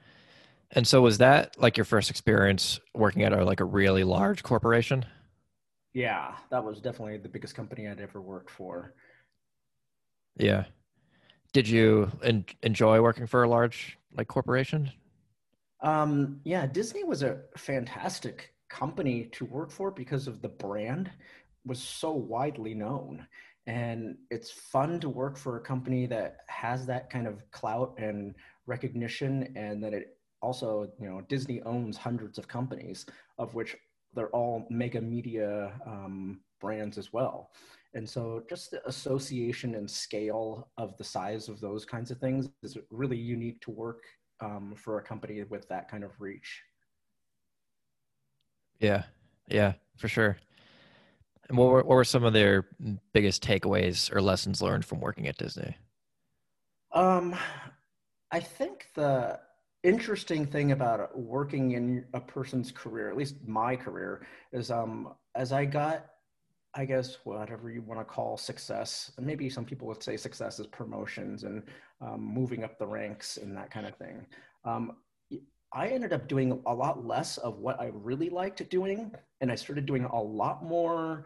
And 0.71 0.87
so 0.87 1.03
was 1.03 1.19
that 1.19 1.55
like 1.61 1.77
your 1.77 1.85
first 1.85 2.09
experience 2.09 2.79
working 2.95 3.21
at 3.21 3.31
a 3.31 3.45
like 3.45 3.59
a 3.59 3.63
really 3.63 4.03
large 4.03 4.41
corporation? 4.41 5.05
Yeah, 5.93 6.33
that 6.49 6.63
was 6.63 6.81
definitely 6.81 7.19
the 7.19 7.29
biggest 7.29 7.53
company 7.53 7.87
I'd 7.87 8.01
ever 8.01 8.23
worked 8.23 8.49
for. 8.49 8.95
Yeah. 10.35 10.63
Did 11.53 11.67
you 11.67 12.11
en- 12.23 12.45
enjoy 12.63 12.99
working 12.99 13.27
for 13.27 13.43
a 13.43 13.47
large 13.47 13.99
like 14.17 14.27
corporation? 14.27 14.89
Um, 15.81 16.41
yeah, 16.43 16.65
Disney 16.65 17.03
was 17.03 17.21
a 17.21 17.41
fantastic 17.55 18.51
company 18.67 19.25
to 19.33 19.45
work 19.45 19.69
for 19.69 19.91
because 19.91 20.25
of 20.25 20.41
the 20.41 20.49
brand 20.49 21.11
was 21.67 21.79
so 21.79 22.13
widely 22.13 22.73
known 22.73 23.27
and 23.67 24.17
it's 24.29 24.51
fun 24.51 24.99
to 24.99 25.09
work 25.09 25.37
for 25.37 25.57
a 25.57 25.61
company 25.61 26.05
that 26.05 26.37
has 26.47 26.85
that 26.85 27.09
kind 27.09 27.27
of 27.27 27.49
clout 27.51 27.95
and 27.97 28.35
recognition 28.67 29.51
and 29.55 29.83
that 29.83 29.93
it 29.93 30.17
also 30.41 30.91
you 30.99 31.09
know 31.09 31.21
disney 31.21 31.61
owns 31.63 31.97
hundreds 31.97 32.37
of 32.37 32.47
companies 32.47 33.05
of 33.39 33.55
which 33.55 33.75
they're 34.15 34.29
all 34.29 34.65
mega 34.69 35.01
media 35.01 35.73
um, 35.85 36.39
brands 36.59 36.97
as 36.97 37.13
well. 37.13 37.51
And 37.93 38.09
so 38.09 38.43
just 38.49 38.71
the 38.71 38.85
association 38.87 39.75
and 39.75 39.89
scale 39.89 40.69
of 40.77 40.97
the 40.97 41.03
size 41.03 41.47
of 41.47 41.61
those 41.61 41.85
kinds 41.85 42.11
of 42.11 42.17
things 42.17 42.49
is 42.63 42.77
really 42.89 43.17
unique 43.17 43.61
to 43.61 43.71
work 43.71 44.03
um, 44.41 44.73
for 44.75 44.97
a 44.97 45.03
company 45.03 45.43
with 45.43 45.67
that 45.69 45.89
kind 45.89 46.03
of 46.03 46.19
reach. 46.19 46.61
Yeah, 48.79 49.03
yeah, 49.47 49.73
for 49.97 50.07
sure. 50.07 50.37
And 51.47 51.57
what 51.57 51.67
were, 51.69 51.83
what 51.83 51.95
were 51.95 52.03
some 52.03 52.23
of 52.23 52.33
their 52.33 52.67
biggest 53.13 53.43
takeaways 53.43 54.13
or 54.13 54.21
lessons 54.21 54.61
learned 54.61 54.85
from 54.85 54.99
working 54.99 55.27
at 55.27 55.37
Disney? 55.37 55.77
Um, 56.91 57.35
I 58.31 58.39
think 58.39 58.89
the 58.95 59.39
interesting 59.83 60.45
thing 60.45 60.71
about 60.71 61.17
working 61.17 61.73
in 61.73 62.05
a 62.13 62.19
person's 62.19 62.71
career, 62.71 63.09
at 63.09 63.17
least 63.17 63.35
my 63.45 63.75
career, 63.75 64.25
is 64.51 64.71
um, 64.71 65.13
as 65.35 65.51
I 65.51 65.65
got, 65.65 66.07
I 66.73 66.85
guess, 66.85 67.17
whatever 67.23 67.69
you 67.69 67.81
want 67.81 67.99
to 67.99 68.05
call 68.05 68.37
success, 68.37 69.11
maybe 69.19 69.49
some 69.49 69.65
people 69.65 69.87
would 69.87 70.01
say 70.01 70.17
success 70.17 70.59
is 70.59 70.67
promotions 70.67 71.43
and 71.43 71.61
um, 72.01 72.21
moving 72.21 72.63
up 72.63 72.79
the 72.79 72.87
ranks 72.87 73.37
and 73.37 73.55
that 73.55 73.69
kind 73.69 73.85
of 73.85 73.95
thing. 73.95 74.25
Um, 74.63 74.93
I 75.75 75.89
ended 75.89 76.13
up 76.13 76.27
doing 76.27 76.61
a 76.65 76.73
lot 76.73 77.05
less 77.05 77.37
of 77.37 77.59
what 77.59 77.79
I 77.81 77.91
really 77.93 78.29
liked 78.29 78.67
doing. 78.69 79.11
And 79.41 79.51
I 79.51 79.55
started 79.55 79.85
doing 79.85 80.05
a 80.05 80.21
lot 80.21 80.63
more 80.63 81.25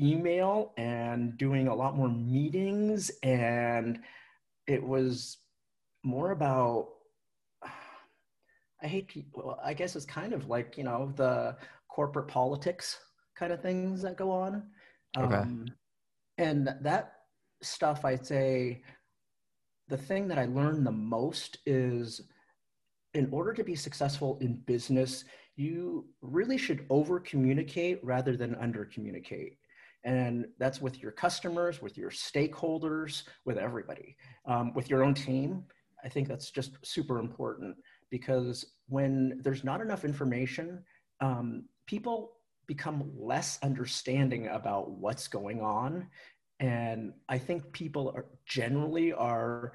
email 0.00 0.72
and 0.76 1.36
doing 1.36 1.68
a 1.68 1.74
lot 1.74 1.96
more 1.96 2.08
meetings. 2.08 3.10
And 3.22 4.00
it 4.66 4.82
was 4.82 5.38
more 6.02 6.30
about, 6.30 6.88
I 8.82 8.86
hate, 8.86 9.10
to, 9.10 9.22
well, 9.34 9.60
I 9.62 9.74
guess 9.74 9.94
it's 9.96 10.06
kind 10.06 10.32
of 10.32 10.48
like, 10.48 10.78
you 10.78 10.84
know, 10.84 11.12
the 11.16 11.56
corporate 11.88 12.28
politics 12.28 12.98
kind 13.36 13.52
of 13.52 13.60
things 13.60 14.02
that 14.02 14.16
go 14.16 14.30
on. 14.30 14.62
Okay. 15.18 15.34
Um, 15.34 15.66
and 16.38 16.74
that 16.80 17.12
stuff, 17.62 18.04
I'd 18.04 18.24
say, 18.24 18.82
the 19.88 19.96
thing 19.96 20.28
that 20.28 20.38
I 20.38 20.46
learned 20.46 20.86
the 20.86 20.92
most 20.92 21.58
is 21.66 22.22
in 23.14 23.28
order 23.32 23.52
to 23.52 23.64
be 23.64 23.74
successful 23.74 24.38
in 24.40 24.62
business, 24.66 25.24
you 25.56 26.06
really 26.22 26.56
should 26.56 26.86
over 26.88 27.18
communicate 27.18 27.98
rather 28.04 28.36
than 28.36 28.54
under 28.54 28.84
communicate. 28.84 29.58
And 30.04 30.46
that's 30.58 30.80
with 30.80 31.02
your 31.02 31.12
customers, 31.12 31.82
with 31.82 31.98
your 31.98 32.10
stakeholders, 32.10 33.24
with 33.44 33.58
everybody, 33.58 34.16
um, 34.46 34.72
with 34.74 34.88
your 34.88 35.04
own 35.04 35.14
team. 35.14 35.64
I 36.02 36.08
think 36.08 36.28
that's 36.28 36.50
just 36.50 36.78
super 36.82 37.18
important 37.18 37.76
because 38.10 38.64
when 38.88 39.40
there's 39.42 39.64
not 39.64 39.80
enough 39.80 40.04
information, 40.04 40.82
um, 41.20 41.64
people 41.86 42.32
become 42.66 43.10
less 43.18 43.58
understanding 43.62 44.48
about 44.48 44.90
what's 44.90 45.28
going 45.28 45.60
on. 45.60 46.06
And 46.60 47.12
I 47.28 47.36
think 47.38 47.70
people 47.72 48.12
are 48.14 48.26
generally 48.46 49.12
are 49.12 49.72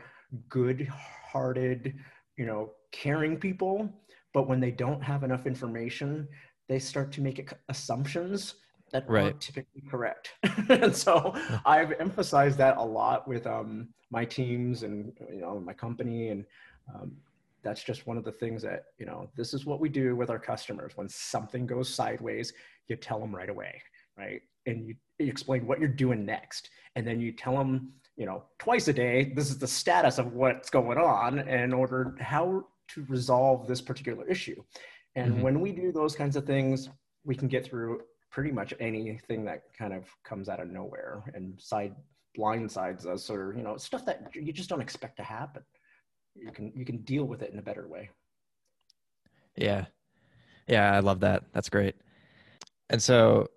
good 0.49 0.88
hearted, 0.88 1.95
you 2.38 2.45
know, 2.45 2.71
caring 2.91 3.38
people, 3.38 3.89
but 4.33 4.47
when 4.47 4.59
they 4.59 4.71
don't 4.71 5.01
have 5.03 5.23
enough 5.23 5.45
information, 5.45 6.27
they 6.67 6.79
start 6.79 7.11
to 7.13 7.21
make 7.21 7.51
assumptions 7.69 8.55
that 8.91 9.09
right. 9.09 9.23
aren't 9.23 9.41
typically 9.41 9.81
correct. 9.89 10.31
and 10.69 10.95
so 10.95 11.33
I've 11.65 11.91
emphasized 11.93 12.57
that 12.59 12.77
a 12.77 12.83
lot 12.83 13.27
with 13.27 13.47
um, 13.47 13.89
my 14.11 14.25
teams 14.25 14.83
and 14.83 15.11
you 15.29 15.41
know 15.41 15.59
my 15.59 15.73
company, 15.73 16.29
and 16.29 16.45
um, 16.93 17.11
that's 17.63 17.83
just 17.83 18.07
one 18.07 18.17
of 18.17 18.23
the 18.23 18.31
things 18.31 18.61
that 18.61 18.85
you 18.97 19.05
know 19.05 19.29
this 19.35 19.53
is 19.53 19.65
what 19.65 19.79
we 19.79 19.89
do 19.89 20.15
with 20.15 20.29
our 20.29 20.39
customers. 20.39 20.93
When 20.95 21.09
something 21.09 21.65
goes 21.65 21.89
sideways, 21.89 22.53
you 22.87 22.95
tell 22.95 23.19
them 23.19 23.35
right 23.35 23.49
away, 23.49 23.81
right? 24.17 24.41
And 24.65 24.87
you, 24.87 24.95
you 25.19 25.27
explain 25.27 25.67
what 25.67 25.79
you're 25.79 25.87
doing 25.89 26.25
next, 26.25 26.69
and 26.95 27.05
then 27.05 27.19
you 27.19 27.31
tell 27.31 27.57
them 27.57 27.91
you 28.17 28.25
know 28.25 28.43
twice 28.59 28.87
a 28.87 28.93
day 28.93 29.33
this 29.35 29.49
is 29.49 29.57
the 29.57 29.67
status 29.67 30.19
of 30.19 30.33
what's 30.33 30.69
going 30.69 30.97
on 30.97 31.39
in 31.39 31.73
order 31.73 32.15
how 32.19 32.63
to 32.87 33.05
resolve 33.09 33.67
this 33.67 33.81
particular 33.81 34.27
issue. 34.27 34.63
And 35.15 35.33
mm-hmm. 35.33 35.41
when 35.41 35.59
we 35.59 35.71
do 35.71 35.91
those 35.91 36.15
kinds 36.15 36.35
of 36.35 36.45
things, 36.45 36.89
we 37.23 37.35
can 37.35 37.47
get 37.47 37.65
through 37.65 38.01
pretty 38.31 38.51
much 38.51 38.73
anything 38.79 39.45
that 39.45 39.63
kind 39.77 39.93
of 39.93 40.05
comes 40.23 40.49
out 40.49 40.59
of 40.59 40.69
nowhere 40.69 41.23
and 41.33 41.59
side 41.59 41.95
blindsides 42.38 43.05
us 43.05 43.29
or 43.29 43.53
you 43.55 43.63
know 43.63 43.77
stuff 43.77 44.05
that 44.05 44.29
you 44.33 44.51
just 44.51 44.69
don't 44.69 44.81
expect 44.81 45.17
to 45.17 45.23
happen. 45.23 45.63
You 46.35 46.51
can 46.51 46.71
you 46.75 46.85
can 46.85 46.97
deal 46.97 47.25
with 47.25 47.41
it 47.41 47.51
in 47.51 47.59
a 47.59 47.61
better 47.61 47.88
way. 47.88 48.09
Yeah. 49.55 49.85
Yeah, 50.67 50.93
I 50.93 50.99
love 50.99 51.19
that. 51.21 51.43
That's 51.53 51.69
great. 51.69 51.95
And 52.89 53.01
so 53.01 53.47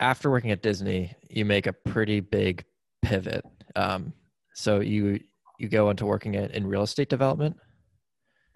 after 0.00 0.30
working 0.30 0.50
at 0.50 0.62
Disney, 0.62 1.12
you 1.28 1.44
make 1.44 1.66
a 1.66 1.72
pretty 1.72 2.20
big 2.20 2.64
pivot. 3.02 3.44
Um, 3.74 4.12
so 4.54 4.80
you 4.80 5.20
you 5.58 5.68
go 5.68 5.90
into 5.90 6.06
working 6.06 6.36
at, 6.36 6.52
in 6.52 6.66
real 6.66 6.82
estate 6.82 7.08
development. 7.08 7.56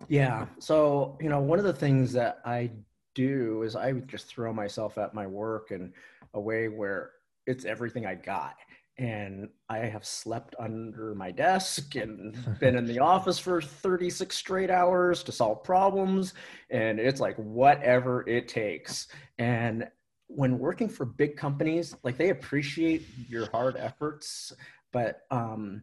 Yeah. 0.09 0.47
So, 0.59 1.19
you 1.21 1.29
know, 1.29 1.41
one 1.41 1.59
of 1.59 1.65
the 1.65 1.73
things 1.73 2.13
that 2.13 2.39
I 2.45 2.71
do 3.15 3.63
is 3.63 3.77
I 3.77 3.93
would 3.93 4.09
just 4.09 4.27
throw 4.27 4.53
myself 4.53 4.99
at 4.99 5.15
my 5.15 5.27
work 5.27 5.71
in 5.71 5.93
a 6.35 6.41
way 6.41 6.69
where 6.69 7.11
it's 7.47 7.65
everything 7.65 8.07
I 8.07 8.15
got. 8.15 8.57
and 8.99 9.49
I 9.69 9.79
have 9.79 10.05
slept 10.05 10.55
under 10.59 11.15
my 11.15 11.31
desk 11.31 11.95
and 11.97 12.37
been 12.61 12.77
in 12.77 12.87
the 12.87 12.99
office 12.99 13.39
for 13.39 13.61
36 13.61 14.37
straight 14.37 14.71
hours 14.71 15.23
to 15.25 15.33
solve 15.33 15.65
problems. 15.65 16.35
And 16.71 17.01
it's 17.01 17.21
like 17.21 17.37
whatever 17.37 18.29
it 18.29 18.49
takes. 18.49 19.09
And 19.39 19.89
when 20.27 20.59
working 20.59 20.89
for 20.89 21.05
big 21.07 21.37
companies, 21.37 21.97
like 22.03 22.17
they 22.19 22.31
appreciate 22.31 23.07
your 23.29 23.51
hard 23.51 23.77
efforts. 23.77 24.53
But 24.93 25.23
um, 25.31 25.83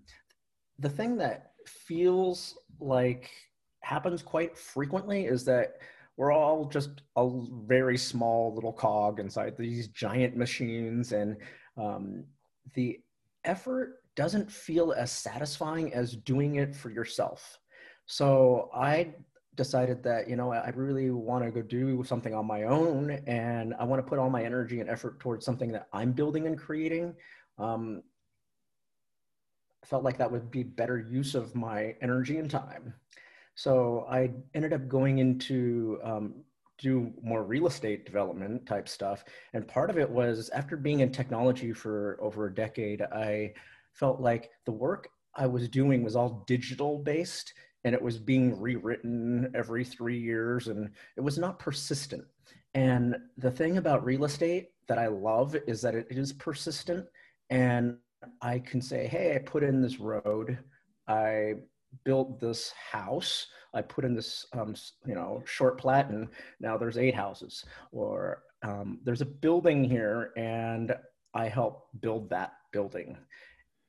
the 0.77 0.89
thing 0.89 1.17
that 1.17 1.53
feels 1.65 2.57
like 2.79 3.29
happens 3.81 4.21
quite 4.21 4.57
frequently 4.57 5.25
is 5.25 5.45
that 5.45 5.77
we're 6.19 6.33
all 6.33 6.65
just 6.65 7.01
a 7.15 7.29
very 7.65 7.97
small 7.97 8.53
little 8.53 8.73
cog 8.73 9.21
inside 9.21 9.55
these 9.57 9.87
giant 9.87 10.35
machines 10.35 11.13
and 11.13 11.37
um, 11.77 12.25
the 12.73 12.99
effort 13.45 14.03
doesn't 14.17 14.51
feel 14.51 14.91
as 14.91 15.13
satisfying 15.13 15.93
as 15.93 16.17
doing 16.17 16.55
it 16.55 16.75
for 16.75 16.89
yourself. 16.89 17.57
So 18.05 18.69
I 18.75 19.13
decided 19.55 20.03
that, 20.03 20.29
you 20.29 20.35
know, 20.35 20.51
I 20.51 20.71
really 20.75 21.09
want 21.09 21.45
to 21.45 21.51
go 21.51 21.61
do 21.61 22.03
something 22.03 22.33
on 22.33 22.45
my 22.45 22.63
own 22.63 23.11
and 23.25 23.73
I 23.79 23.85
want 23.85 24.05
to 24.05 24.09
put 24.09 24.19
all 24.19 24.29
my 24.29 24.43
energy 24.43 24.81
and 24.81 24.89
effort 24.89 25.21
towards 25.21 25.45
something 25.45 25.71
that 25.71 25.87
I'm 25.93 26.11
building 26.11 26.47
and 26.47 26.57
creating. 26.57 27.15
Um, 27.57 28.03
felt 29.85 30.03
like 30.03 30.17
that 30.17 30.29
would 30.29 30.51
be 30.51 30.63
better 30.63 30.99
use 30.99 31.33
of 31.33 31.55
my 31.55 31.95
energy 32.01 32.39
and 32.39 32.51
time. 32.51 32.93
So 33.59 34.05
I 34.09 34.31
ended 34.53 34.71
up 34.71 34.87
going 34.87 35.19
into 35.19 35.99
um, 36.01 36.33
do 36.77 37.11
more 37.21 37.43
real 37.43 37.67
estate 37.67 38.05
development 38.05 38.65
type 38.65 38.87
stuff. 38.87 39.25
And 39.51 39.67
part 39.67 39.89
of 39.89 39.97
it 39.97 40.09
was 40.09 40.49
after 40.51 40.77
being 40.77 41.01
in 41.01 41.11
technology 41.11 41.73
for 41.73 42.17
over 42.21 42.45
a 42.45 42.55
decade, 42.55 43.01
I 43.01 43.51
felt 43.91 44.21
like 44.21 44.49
the 44.65 44.71
work 44.71 45.09
I 45.35 45.45
was 45.45 45.67
doing 45.67 46.03
was 46.03 46.15
all 46.15 46.45
digital 46.47 46.99
based 46.99 47.53
and 47.83 47.93
it 47.93 48.01
was 48.01 48.17
being 48.17 48.57
rewritten 48.57 49.51
every 49.53 49.83
three 49.83 50.17
years 50.17 50.69
and 50.69 50.89
it 51.17 51.21
was 51.21 51.37
not 51.37 51.59
persistent. 51.59 52.23
And 52.75 53.17
the 53.35 53.51
thing 53.51 53.77
about 53.77 54.05
real 54.05 54.23
estate 54.23 54.69
that 54.87 54.97
I 54.97 55.07
love 55.07 55.57
is 55.67 55.81
that 55.81 55.95
it 55.95 56.07
is 56.11 56.31
persistent 56.31 57.05
and 57.49 57.97
I 58.41 58.59
can 58.59 58.81
say, 58.81 59.05
hey, 59.05 59.35
I 59.35 59.39
put 59.39 59.63
in 59.63 59.81
this 59.81 59.99
road, 59.99 60.59
I 61.09 61.55
built 62.03 62.39
this 62.39 62.71
house. 62.71 63.47
I 63.73 63.81
put 63.81 64.05
in 64.05 64.15
this, 64.15 64.45
um, 64.53 64.75
you 65.05 65.15
know, 65.15 65.43
short 65.45 65.77
plat, 65.77 66.09
and 66.09 66.27
now 66.59 66.77
there's 66.77 66.97
eight 66.97 67.15
houses. 67.15 67.65
Or 67.91 68.43
um, 68.63 68.99
there's 69.03 69.21
a 69.21 69.25
building 69.25 69.83
here, 69.83 70.31
and 70.35 70.93
I 71.33 71.47
help 71.47 71.87
build 72.01 72.29
that 72.31 72.53
building. 72.71 73.17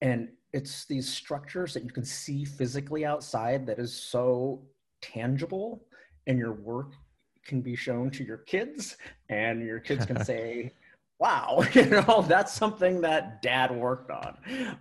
And 0.02 0.28
it's 0.52 0.84
these 0.86 1.08
structures 1.08 1.74
that 1.74 1.84
you 1.84 1.90
can 1.90 2.04
see 2.04 2.44
physically 2.44 3.04
outside 3.04 3.66
that 3.66 3.78
is 3.78 3.94
so 3.94 4.62
tangible, 5.00 5.86
and 6.26 6.38
your 6.38 6.52
work 6.52 6.92
can 7.44 7.62
be 7.62 7.74
shown 7.74 8.10
to 8.10 8.24
your 8.24 8.38
kids, 8.38 8.96
and 9.28 9.64
your 9.64 9.80
kids 9.80 10.04
can 10.04 10.22
say, 10.24 10.72
wow, 11.18 11.62
you 11.74 11.86
know, 11.86 12.24
that's 12.26 12.52
something 12.52 13.00
that 13.02 13.42
dad 13.42 13.70
worked 13.70 14.10
on. 14.10 14.36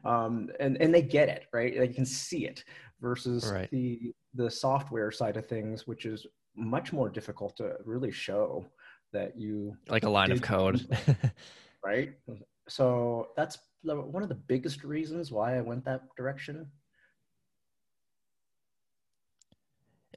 Um, 0.05 0.49
and, 0.59 0.81
and 0.81 0.93
they 0.93 1.01
get 1.01 1.29
it, 1.29 1.47
right? 1.53 1.77
They 1.77 1.89
can 1.89 2.05
see 2.05 2.45
it 2.45 2.63
versus 3.01 3.49
right. 3.51 3.69
the 3.71 4.13
the 4.33 4.49
software 4.49 5.11
side 5.11 5.37
of 5.37 5.47
things, 5.47 5.87
which 5.87 6.05
is 6.05 6.25
much 6.55 6.93
more 6.93 7.09
difficult 7.09 7.55
to 7.57 7.73
really 7.85 8.11
show 8.11 8.65
that 9.13 9.37
you 9.37 9.75
like 9.87 10.03
a 10.03 10.09
line 10.09 10.31
of 10.31 10.41
code, 10.41 10.85
right? 11.85 12.13
So 12.67 13.29
that's 13.35 13.57
one 13.83 14.23
of 14.23 14.29
the 14.29 14.35
biggest 14.35 14.83
reasons 14.83 15.31
why 15.31 15.57
I 15.57 15.61
went 15.61 15.85
that 15.85 16.01
direction. 16.17 16.67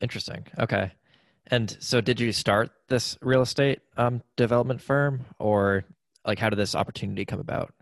Interesting. 0.00 0.46
Okay. 0.58 0.92
And 1.48 1.76
so, 1.80 2.00
did 2.00 2.20
you 2.20 2.32
start 2.32 2.70
this 2.88 3.16
real 3.20 3.42
estate 3.42 3.80
um, 3.96 4.22
development 4.36 4.80
firm, 4.80 5.24
or 5.38 5.84
like 6.26 6.38
how 6.38 6.50
did 6.50 6.58
this 6.58 6.74
opportunity 6.74 7.24
come 7.24 7.40
about? 7.40 7.72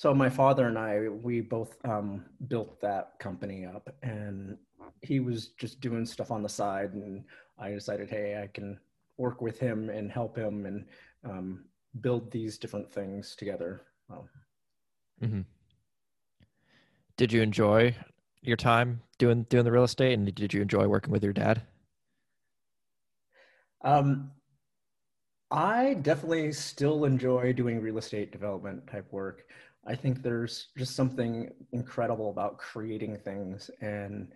So 0.00 0.14
my 0.14 0.30
father 0.30 0.66
and 0.66 0.78
I, 0.78 1.10
we 1.10 1.42
both 1.42 1.76
um, 1.84 2.24
built 2.48 2.80
that 2.80 3.18
company 3.18 3.66
up, 3.66 3.94
and 4.02 4.56
he 5.02 5.20
was 5.20 5.48
just 5.58 5.82
doing 5.82 6.06
stuff 6.06 6.30
on 6.30 6.42
the 6.42 6.48
side, 6.48 6.94
and 6.94 7.22
I 7.58 7.72
decided, 7.72 8.08
hey, 8.08 8.40
I 8.42 8.46
can 8.46 8.80
work 9.18 9.42
with 9.42 9.58
him 9.58 9.90
and 9.90 10.10
help 10.10 10.34
him 10.34 10.64
and 10.64 10.86
um, 11.22 11.64
build 12.00 12.30
these 12.30 12.56
different 12.56 12.90
things 12.90 13.36
together. 13.36 13.82
Well, 14.08 14.26
mm-hmm. 15.22 15.42
Did 17.18 17.30
you 17.30 17.42
enjoy 17.42 17.94
your 18.40 18.56
time 18.56 19.02
doing 19.18 19.42
doing 19.50 19.66
the 19.66 19.72
real 19.72 19.84
estate, 19.84 20.14
and 20.14 20.34
did 20.34 20.54
you 20.54 20.62
enjoy 20.62 20.88
working 20.88 21.12
with 21.12 21.22
your 21.22 21.34
dad? 21.34 21.60
Um, 23.82 24.30
I 25.50 25.94
definitely 25.94 26.52
still 26.52 27.04
enjoy 27.04 27.52
doing 27.52 27.80
real 27.80 27.98
estate 27.98 28.30
development 28.30 28.86
type 28.86 29.12
work. 29.12 29.44
I 29.86 29.94
think 29.94 30.22
there's 30.22 30.68
just 30.76 30.94
something 30.94 31.50
incredible 31.72 32.30
about 32.30 32.58
creating 32.58 33.16
things, 33.18 33.70
and 33.80 34.28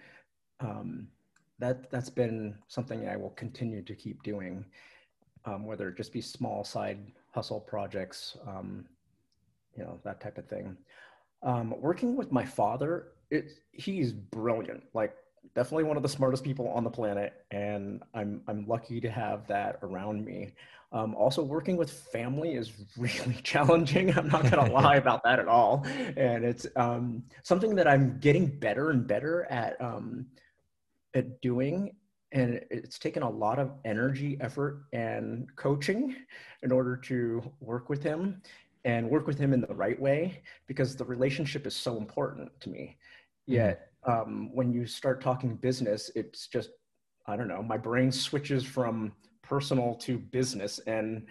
um, 0.61 1.09
that 1.59 1.91
that's 1.91 2.11
been 2.11 2.57
something 2.69 3.09
I 3.09 3.17
will 3.17 3.31
continue 3.31 3.83
to 3.83 3.95
keep 3.95 4.23
doing, 4.23 4.65
um, 5.45 5.67
whether 5.67 5.89
it 5.89 5.97
just 5.97 6.13
be 6.13 6.21
small 6.21 6.65
side 6.65 6.99
hustle 7.33 7.61
projects, 7.61 8.37
um, 8.47 8.87
you 9.77 9.85
know, 9.85 10.01
that 10.05 10.21
type 10.21 10.39
of 10.39 10.47
thing. 10.47 10.77
Um, 11.43 11.75
working 11.79 12.17
with 12.17 12.33
my 12.33 12.45
father, 12.45 13.09
it, 13.31 13.51
he's 13.73 14.13
brilliant. 14.13 14.83
Like 14.95 15.15
definitely 15.55 15.85
one 15.85 15.97
of 15.97 16.03
the 16.03 16.09
smartest 16.09 16.43
people 16.43 16.69
on 16.69 16.85
the 16.85 16.91
planet, 16.91 17.45
and 17.51 18.03
I'm 18.15 18.41
I'm 18.49 18.67
lucky 18.67 19.01
to 19.01 19.11
have 19.11 19.47
that 19.49 19.79
around 19.83 20.25
me. 20.25 20.55
Um, 20.95 21.17
also, 21.17 21.43
working 21.43 21.77
with 21.77 21.91
family 21.91 22.55
is 22.55 22.73
really 22.97 23.35
challenging. 23.43 24.17
I'm 24.17 24.29
not 24.29 24.43
going 24.43 24.65
to 24.69 24.73
lie 24.73 24.97
about 24.97 25.25
that 25.25 25.41
at 25.41 25.49
all, 25.49 25.85
and 26.17 26.45
it's 26.45 26.67
um, 26.77 27.25
something 27.43 27.75
that 27.75 27.89
I'm 27.89 28.19
getting 28.21 28.47
better 28.47 28.91
and 28.91 29.07
better 29.07 29.45
at 29.51 29.79
um, 29.81 30.27
at 31.15 31.41
doing. 31.43 31.97
And 32.33 32.61
it's 32.71 32.99
taken 32.99 33.23
a 33.23 33.31
lot 33.31 33.61
of 33.61 33.71
energy, 33.85 34.37
effort, 34.41 34.87
and 34.93 35.47
coaching 35.55 36.17
in 36.65 36.73
order 36.73 36.97
to 36.97 37.43
work 37.61 37.89
with 37.89 38.03
him 38.03 38.43
and 38.85 39.09
work 39.09 39.29
with 39.29 39.39
him 39.39 39.53
in 39.53 39.61
the 39.61 39.73
right 39.75 40.01
way 40.01 40.43
because 40.67 40.97
the 40.97 41.05
relationship 41.05 41.65
is 41.65 41.77
so 41.77 41.97
important 41.97 42.51
to 42.61 42.71
me. 42.71 42.97
Mm-hmm. 43.49 43.55
Yet 43.55 43.89
um, 44.05 44.51
when 44.53 44.73
you 44.73 44.85
start 44.85 45.21
talking 45.21 45.55
business, 45.55 46.11
it's 46.17 46.49
just, 46.49 46.71
I 47.27 47.37
don't 47.37 47.47
know, 47.47 47.63
my 47.63 47.79
brain 47.79 48.11
switches 48.11 48.65
from 48.65 49.13
personal 49.49 49.95
to 49.97 50.19
business. 50.19 50.81
And 50.87 51.27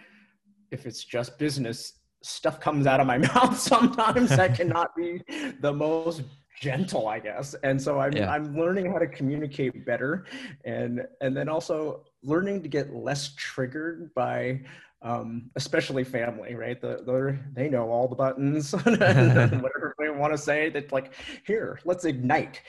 if 0.70 0.86
it's 0.86 1.04
just 1.04 1.38
business, 1.38 2.00
stuff 2.22 2.58
comes 2.58 2.86
out 2.86 3.00
of 3.00 3.06
my 3.06 3.18
mouth 3.34 3.58
sometimes 3.58 4.30
that 4.30 4.56
cannot 4.56 4.96
be 4.96 5.20
the 5.60 5.70
most 5.72 6.22
gentle 6.58 7.06
i 7.06 7.18
guess 7.18 7.54
and 7.64 7.80
so 7.80 8.00
i'm 8.00 8.12
yeah. 8.12 8.30
i'm 8.30 8.56
learning 8.56 8.90
how 8.90 8.96
to 8.96 9.06
communicate 9.06 9.84
better 9.84 10.24
and 10.64 11.02
and 11.20 11.36
then 11.36 11.50
also 11.50 12.02
learning 12.22 12.62
to 12.62 12.68
get 12.68 12.94
less 12.94 13.34
triggered 13.36 14.10
by 14.14 14.58
um, 15.04 15.50
especially 15.56 16.02
family, 16.02 16.54
right? 16.54 16.80
The, 16.80 17.38
they 17.52 17.68
know 17.68 17.90
all 17.90 18.08
the 18.08 18.16
buttons 18.16 18.72
and 18.86 18.96
whatever 19.62 19.94
they 19.98 20.08
want 20.08 20.32
to 20.32 20.38
say. 20.38 20.70
That 20.70 20.92
like, 20.92 21.12
here, 21.46 21.78
let's 21.84 22.06
ignite. 22.06 22.62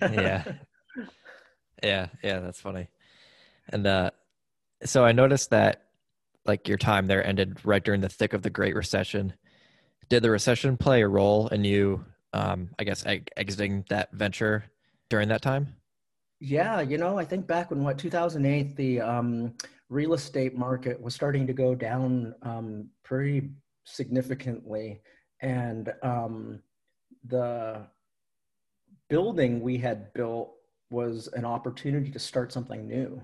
yeah, 0.00 0.42
yeah, 1.82 2.06
yeah. 2.24 2.40
That's 2.40 2.60
funny. 2.60 2.88
And 3.68 3.86
uh, 3.86 4.10
so 4.84 5.04
I 5.04 5.12
noticed 5.12 5.50
that 5.50 5.82
like 6.44 6.68
your 6.68 6.78
time 6.78 7.06
there 7.06 7.26
ended 7.26 7.64
right 7.64 7.84
during 7.84 8.00
the 8.00 8.08
thick 8.08 8.32
of 8.32 8.42
the 8.42 8.50
Great 8.50 8.74
Recession. 8.74 9.32
Did 10.08 10.22
the 10.22 10.30
recession 10.30 10.76
play 10.76 11.02
a 11.02 11.08
role 11.08 11.48
in 11.48 11.64
you, 11.64 12.04
um, 12.32 12.70
I 12.78 12.84
guess, 12.84 13.04
exiting 13.36 13.84
that 13.88 14.12
venture 14.12 14.64
during 15.10 15.28
that 15.28 15.42
time? 15.42 15.74
Yeah, 16.38 16.80
you 16.80 16.98
know, 16.98 17.18
I 17.18 17.24
think 17.24 17.46
back 17.46 17.70
when 17.70 17.82
what 17.82 17.98
2008, 17.98 18.76
the 18.76 19.00
um, 19.00 19.54
real 19.88 20.14
estate 20.14 20.56
market 20.56 21.00
was 21.00 21.14
starting 21.14 21.46
to 21.46 21.52
go 21.52 21.74
down 21.74 22.34
um, 22.42 22.88
pretty 23.02 23.50
significantly, 23.84 25.00
and 25.40 25.92
um, 26.02 26.60
the 27.24 27.86
building 29.08 29.60
we 29.60 29.78
had 29.78 30.12
built 30.12 30.52
was 30.90 31.28
an 31.28 31.44
opportunity 31.44 32.10
to 32.10 32.18
start 32.18 32.52
something 32.52 32.86
new. 32.86 33.20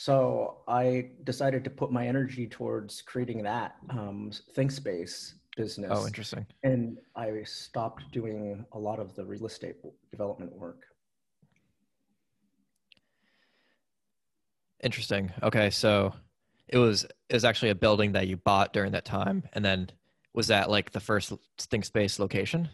So 0.00 0.62
I 0.66 1.10
decided 1.24 1.62
to 1.64 1.68
put 1.68 1.92
my 1.92 2.06
energy 2.06 2.46
towards 2.46 3.02
creating 3.02 3.42
that 3.42 3.74
um, 3.90 4.30
ThinkSpace 4.56 5.34
business. 5.58 5.90
Oh, 5.92 6.06
interesting. 6.06 6.46
And 6.62 6.96
I 7.16 7.42
stopped 7.44 8.10
doing 8.10 8.64
a 8.72 8.78
lot 8.78 8.98
of 8.98 9.14
the 9.14 9.26
real 9.26 9.44
estate 9.44 9.76
development 10.10 10.54
work. 10.54 10.84
Interesting. 14.82 15.30
Okay, 15.42 15.68
so 15.68 16.14
it 16.68 16.78
was 16.78 17.04
it 17.04 17.34
was 17.34 17.44
actually 17.44 17.68
a 17.68 17.74
building 17.74 18.12
that 18.12 18.26
you 18.26 18.38
bought 18.38 18.72
during 18.72 18.92
that 18.92 19.04
time, 19.04 19.42
and 19.52 19.62
then 19.62 19.90
was 20.32 20.46
that 20.46 20.70
like 20.70 20.92
the 20.92 21.00
first 21.00 21.30
ThinkSpace 21.58 22.18
location? 22.18 22.70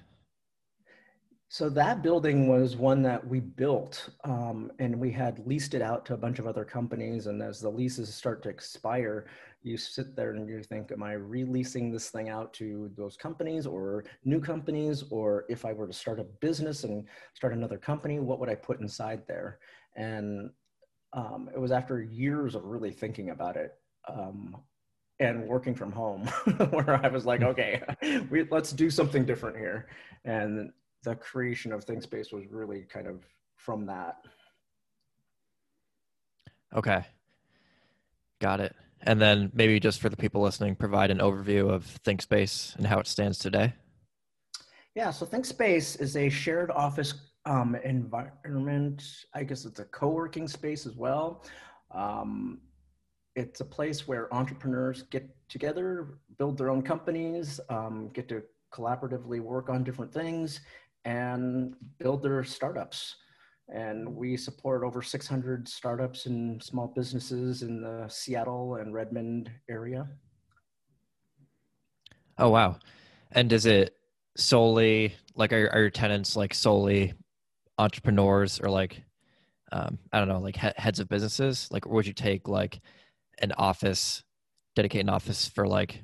So 1.49 1.69
that 1.71 2.03
building 2.03 2.49
was 2.49 2.77
one 2.77 3.03
that 3.03 3.25
we 3.25 3.39
built, 3.39 4.09
um, 4.25 4.73
and 4.81 4.99
we 4.99 5.13
had 5.13 5.47
leased 5.47 5.75
it 5.75 5.83
out 5.83 6.05
to 6.07 6.15
a 6.15 6.17
bunch 6.17 6.41
of 6.41 6.47
other 6.49 6.65
companies. 6.65 7.29
And 7.29 7.41
as 7.41 7.61
the 7.61 7.71
leases 7.71 8.13
start 8.13 8.43
to 8.43 8.49
expire, 8.49 9.27
you 9.63 9.77
sit 9.77 10.17
there 10.17 10.33
and 10.33 10.49
you 10.49 10.61
think, 10.65 10.91
"Am 10.91 11.05
I 11.05 11.13
releasing 11.13 11.93
this 11.93 12.11
thing 12.11 12.29
out 12.29 12.53
to 12.55 12.91
those 12.97 13.17
companies 13.17 13.65
or 13.65 14.05
new 14.25 14.41
companies? 14.41 15.05
Or 15.11 15.45
if 15.49 15.65
I 15.65 15.73
were 15.73 15.87
to 15.87 15.93
start 15.93 16.19
a 16.19 16.25
business 16.25 16.83
and 16.83 17.07
start 17.35 17.53
another 17.53 17.79
company, 17.79 18.19
what 18.19 18.41
would 18.41 18.49
I 18.49 18.57
put 18.57 18.81
inside 18.81 19.23
there?" 19.29 19.61
And 19.95 20.51
um, 21.13 21.49
it 21.55 21.61
was 21.61 21.71
after 21.71 22.03
years 22.03 22.57
of 22.57 22.65
really 22.65 22.91
thinking 22.91 23.31
about 23.31 23.57
it 23.57 23.73
um, 24.09 24.57
and 25.21 25.47
working 25.47 25.77
from 25.77 25.93
home 25.93 26.27
where 26.71 27.05
I 27.05 27.09
was 27.09 27.25
like, 27.25 27.41
hmm. 27.41 27.47
"Okay, 27.47 27.83
we, 28.31 28.49
let's 28.51 28.73
do 28.73 28.91
something 28.91 29.25
different 29.25 29.57
here." 29.57 29.87
And 30.25 30.73
the 31.03 31.15
creation 31.15 31.73
of 31.73 31.85
ThinkSpace 31.85 32.33
was 32.33 32.45
really 32.51 32.83
kind 32.83 33.07
of 33.07 33.25
from 33.57 33.87
that. 33.87 34.17
Okay. 36.75 37.05
Got 38.41 38.61
it. 38.61 38.75
And 39.03 39.21
then 39.21 39.51
maybe 39.55 39.79
just 39.79 40.01
for 40.01 40.09
the 40.09 40.17
people 40.17 40.43
listening, 40.43 40.75
provide 40.75 41.11
an 41.11 41.19
overview 41.19 41.71
of 41.71 41.85
ThinkSpace 42.05 42.75
and 42.77 42.87
how 42.87 42.99
it 42.99 43.07
stands 43.07 43.39
today. 43.39 43.75
Yeah, 44.95 45.11
so 45.11 45.27
ThinkSpace 45.27 46.01
is 46.01 46.17
a 46.17 46.29
shared 46.29 46.71
office 46.71 47.15
um, 47.45 47.77
environment. 47.85 49.03
I 49.35 49.45
guess 49.45 49.65
it's 49.65 49.79
a 49.79 49.85
co-working 49.85 50.49
space 50.49 50.87
as 50.87 50.97
well. 50.97 51.45
Um, 51.93 52.61
it's 53.37 53.61
a 53.61 53.65
place 53.65 54.09
where 54.09 54.33
entrepreneurs 54.35 55.03
get 55.03 55.29
together, 55.49 56.19
build 56.39 56.59
their 56.59 56.71
own 56.71 56.83
companies, 56.83 57.61
um, 57.69 58.09
get 58.15 58.29
to 58.29 58.43
collaboratively 58.73 59.41
work 59.41 59.69
on 59.69 59.85
different 59.85 60.13
things, 60.13 60.61
and 61.07 61.75
build 61.99 62.23
their 62.23 62.45
startups. 62.45 63.15
And 63.73 64.15
we 64.15 64.37
support 64.37 64.85
over 64.85 65.03
600 65.03 65.67
startups 65.69 66.27
and 66.27 66.63
small 66.63 66.89
businesses 66.95 67.63
in 67.63 67.81
the 67.81 68.07
Seattle 68.09 68.77
and 68.77 68.93
Redmond 68.93 69.51
area. 69.71 70.09
Oh, 72.39 72.51
wow. 72.51 72.79
And 73.33 73.53
is 73.53 73.67
it 73.67 73.95
solely 74.37 75.15
like, 75.35 75.53
are, 75.53 75.71
are 75.73 75.81
your 75.81 75.91
tenants 75.91 76.37
like 76.37 76.53
solely 76.53 77.15
entrepreneurs 77.79 78.61
or 78.61 78.69
like, 78.69 79.03
um, 79.73 79.99
I 80.13 80.19
don't 80.19 80.29
know, 80.29 80.41
like 80.41 80.57
he- 80.57 80.69
heads 80.77 81.01
of 81.01 81.09
businesses? 81.09 81.69
Like, 81.71 81.87
would 81.87 82.07
you 82.07 82.13
take 82.13 82.49
like 82.49 82.81
an 83.39 83.53
office, 83.53 84.23
dedicate 84.75 85.01
an 85.03 85.09
office 85.09 85.47
for 85.49 85.67
like, 85.67 86.03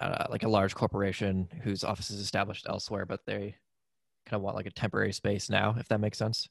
uh, 0.00 0.26
like 0.30 0.42
a 0.42 0.48
large 0.48 0.74
corporation 0.74 1.48
whose 1.62 1.84
office 1.84 2.10
is 2.10 2.20
established 2.20 2.66
elsewhere, 2.68 3.06
but 3.06 3.20
they 3.26 3.54
kind 4.26 4.38
of 4.38 4.42
want 4.42 4.56
like 4.56 4.66
a 4.66 4.70
temporary 4.70 5.12
space 5.12 5.50
now, 5.50 5.74
if 5.78 5.88
that 5.88 6.00
makes 6.00 6.18
sense? 6.18 6.48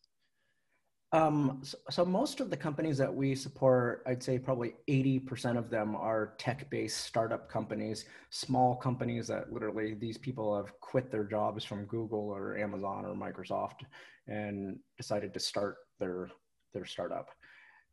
Um, 1.14 1.60
so, 1.62 1.78
so, 1.90 2.06
most 2.06 2.40
of 2.40 2.50
the 2.50 2.56
companies 2.56 2.98
that 2.98 3.14
we 3.14 3.36
support, 3.36 4.02
I'd 4.06 4.24
say 4.24 4.40
probably 4.40 4.76
80% 4.88 5.58
of 5.58 5.70
them 5.70 5.94
are 5.94 6.36
tech-based 6.38 7.06
startup 7.06 7.50
companies, 7.50 8.06
small 8.30 8.78
companies 8.78 9.28
that 9.28 9.52
literally 9.52 9.94
these 9.94 10.18
people 10.18 10.56
have 10.56 10.80
quit 10.80 11.12
their 11.12 11.26
jobs 11.26 11.66
from 11.66 11.84
Google 11.86 12.30
or 12.30 12.58
Amazon 12.58 13.06
or 13.06 13.14
Microsoft 13.14 13.84
and 14.28 14.80
decided 14.96 15.34
to 15.34 15.40
start 15.40 15.78
their 16.00 16.30
their 16.74 16.86
startup. 16.86 17.28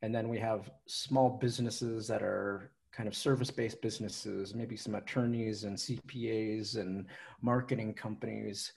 And 0.03 0.15
then 0.15 0.29
we 0.29 0.39
have 0.39 0.71
small 0.87 1.39
businesses 1.41 2.07
that 2.07 2.23
are 2.23 2.71
kind 2.93 3.09
of 3.09 3.17
service-based 3.17 3.83
businesses, 3.83 4.55
maybe 4.55 4.77
some 4.77 4.95
attorneys 4.95 5.65
and 5.65 5.77
CPAs 5.77 6.77
and 6.77 7.07
marketing 7.43 7.95
companies 7.95 8.73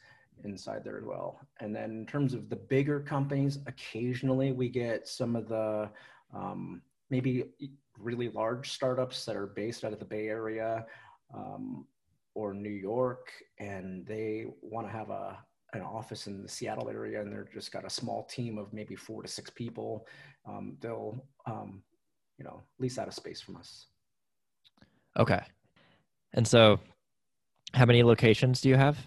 inside 0.46 0.84
there 0.84 0.98
as 0.98 1.06
well. 1.06 1.40
And 1.60 1.76
then 1.76 1.92
in 1.92 2.06
terms 2.06 2.34
of 2.34 2.50
the 2.50 2.56
bigger 2.56 3.00
companies, 3.00 3.60
occasionally 3.68 4.52
we 4.52 4.70
get 4.70 5.08
some 5.08 5.36
of 5.36 5.48
the 5.48 5.90
um, 6.34 6.82
maybe 7.10 7.46
really 8.00 8.30
large 8.30 8.72
startups 8.72 9.26
that 9.26 9.36
are 9.36 9.48
based 9.48 9.84
out 9.84 9.94
of 9.94 10.00
the 10.00 10.06
Bay 10.06 10.28
Area 10.28 10.86
um, 11.34 11.86
or 12.34 12.54
New 12.54 12.70
York, 12.70 13.32
and 13.60 14.06
they 14.06 14.46
want 14.62 14.88
to 14.88 14.92
have 14.92 15.10
a 15.10 15.38
an 15.74 15.82
office 15.82 16.28
in 16.28 16.42
the 16.42 16.50
Seattle 16.50 16.90
area, 16.90 17.22
and 17.22 17.32
they're 17.32 17.48
just 17.54 17.72
got 17.72 17.86
a 17.86 17.90
small 17.90 18.24
team 18.26 18.58
of 18.58 18.74
maybe 18.74 18.96
four 18.96 19.22
to 19.22 19.28
six 19.28 19.50
people. 19.50 20.06
Um, 20.46 20.76
they'll 20.82 21.24
um, 21.46 21.82
you 22.38 22.46
know 22.46 22.62
lease 22.80 22.98
out 22.98 23.08
a 23.08 23.12
space 23.12 23.42
from 23.42 23.58
us. 23.58 23.88
Okay, 25.18 25.42
and 26.34 26.48
so 26.48 26.80
how 27.74 27.86
many 27.86 28.04
locations 28.04 28.62
do 28.62 28.70
you 28.70 28.76
have? 28.76 28.98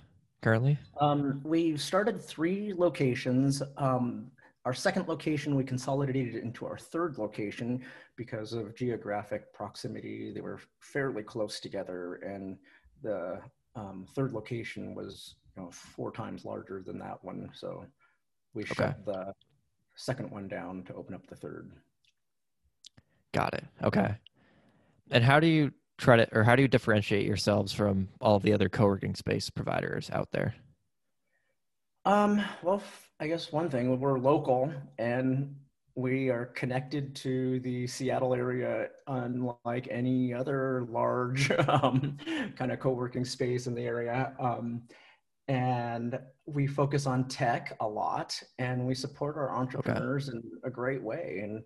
Currently? 0.44 0.78
Um, 1.00 1.40
we 1.42 1.76
started 1.78 2.20
three 2.20 2.74
locations. 2.74 3.62
Um, 3.78 4.30
our 4.66 4.74
second 4.74 5.08
location, 5.08 5.54
we 5.54 5.64
consolidated 5.64 6.36
into 6.36 6.66
our 6.66 6.76
third 6.76 7.16
location 7.16 7.82
because 8.16 8.52
of 8.52 8.76
geographic 8.76 9.52
proximity. 9.54 10.32
They 10.32 10.42
were 10.42 10.60
fairly 10.80 11.22
close 11.22 11.60
together, 11.60 12.16
and 12.16 12.58
the 13.02 13.40
um, 13.74 14.06
third 14.14 14.32
location 14.32 14.94
was 14.94 15.36
you 15.56 15.62
know, 15.62 15.70
four 15.70 16.12
times 16.12 16.44
larger 16.44 16.82
than 16.86 16.98
that 16.98 17.24
one. 17.24 17.48
So 17.54 17.86
we 18.52 18.62
okay. 18.64 18.74
shut 18.74 19.04
the 19.06 19.32
second 19.96 20.30
one 20.30 20.46
down 20.46 20.82
to 20.84 20.94
open 20.94 21.14
up 21.14 21.26
the 21.26 21.36
third. 21.36 21.72
Got 23.32 23.54
it. 23.54 23.64
Okay. 23.82 24.14
And 25.10 25.24
how 25.24 25.40
do 25.40 25.46
you 25.46 25.72
try 25.98 26.16
to, 26.16 26.36
or 26.36 26.44
how 26.44 26.56
do 26.56 26.62
you 26.62 26.68
differentiate 26.68 27.26
yourselves 27.26 27.72
from 27.72 28.08
all 28.20 28.38
the 28.38 28.52
other 28.52 28.68
co-working 28.68 29.14
space 29.14 29.50
providers 29.50 30.10
out 30.12 30.28
there? 30.32 30.54
Um, 32.04 32.44
well, 32.62 32.82
I 33.20 33.28
guess 33.28 33.52
one 33.52 33.70
thing 33.70 33.98
we're 33.98 34.18
local 34.18 34.72
and 34.98 35.54
we 35.96 36.28
are 36.28 36.46
connected 36.46 37.14
to 37.14 37.60
the 37.60 37.86
Seattle 37.86 38.34
area, 38.34 38.88
unlike 39.06 39.86
any 39.90 40.34
other 40.34 40.86
large 40.90 41.50
um, 41.68 42.16
kind 42.56 42.72
of 42.72 42.80
co-working 42.80 43.24
space 43.24 43.66
in 43.66 43.74
the 43.74 43.82
area. 43.82 44.32
Um, 44.40 44.82
and 45.46 46.18
we 46.46 46.66
focus 46.66 47.06
on 47.06 47.28
tech 47.28 47.76
a 47.80 47.86
lot, 47.86 48.40
and 48.58 48.86
we 48.86 48.94
support 48.94 49.36
our 49.36 49.54
entrepreneurs 49.54 50.28
okay. 50.28 50.38
in 50.38 50.42
a 50.64 50.70
great 50.70 51.02
way. 51.02 51.40
And 51.42 51.62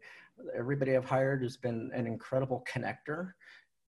everybody 0.56 0.96
I've 0.96 1.04
hired 1.04 1.42
has 1.42 1.56
been 1.56 1.90
an 1.94 2.06
incredible 2.06 2.64
connector 2.70 3.32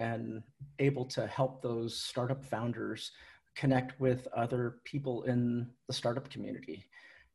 and 0.01 0.43
able 0.81 1.05
to 1.05 1.27
help 1.29 1.63
those 1.63 1.97
startup 1.97 2.45
founders 2.45 3.13
connect 3.55 4.01
with 4.01 4.27
other 4.35 4.79
people 4.85 5.23
in 5.25 5.69
the 5.87 5.93
startup 5.93 6.29
community. 6.31 6.85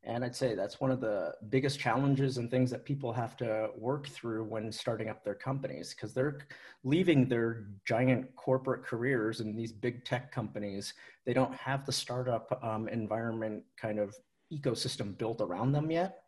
And 0.03 0.23
I'd 0.23 0.35
say 0.35 0.53
that's 0.53 0.79
one 0.79 0.91
of 0.91 1.01
the 1.01 1.33
biggest 1.49 1.79
challenges 1.79 2.37
and 2.37 2.49
things 2.49 2.69
that 2.69 2.85
people 2.85 3.11
have 3.11 3.35
to 3.37 3.69
work 3.75 4.07
through 4.07 4.43
when 4.43 4.71
starting 4.71 5.09
up 5.09 5.23
their 5.23 5.33
companies 5.33 5.95
because 5.95 6.13
they're 6.13 6.39
leaving 6.83 7.27
their 7.27 7.65
giant 7.85 8.35
corporate 8.35 8.83
careers 8.83 9.39
in 9.41 9.55
these 9.55 9.71
big 9.71 10.05
tech 10.05 10.31
companies. 10.31 10.93
They 11.25 11.33
don't 11.33 11.55
have 11.55 11.85
the 11.85 11.91
startup 11.91 12.59
um, 12.63 12.87
environment 12.87 13.63
kind 13.77 13.97
of 13.97 14.15
ecosystem 14.53 15.17
built 15.17 15.41
around 15.41 15.71
them 15.71 15.89
yet. 15.89 16.21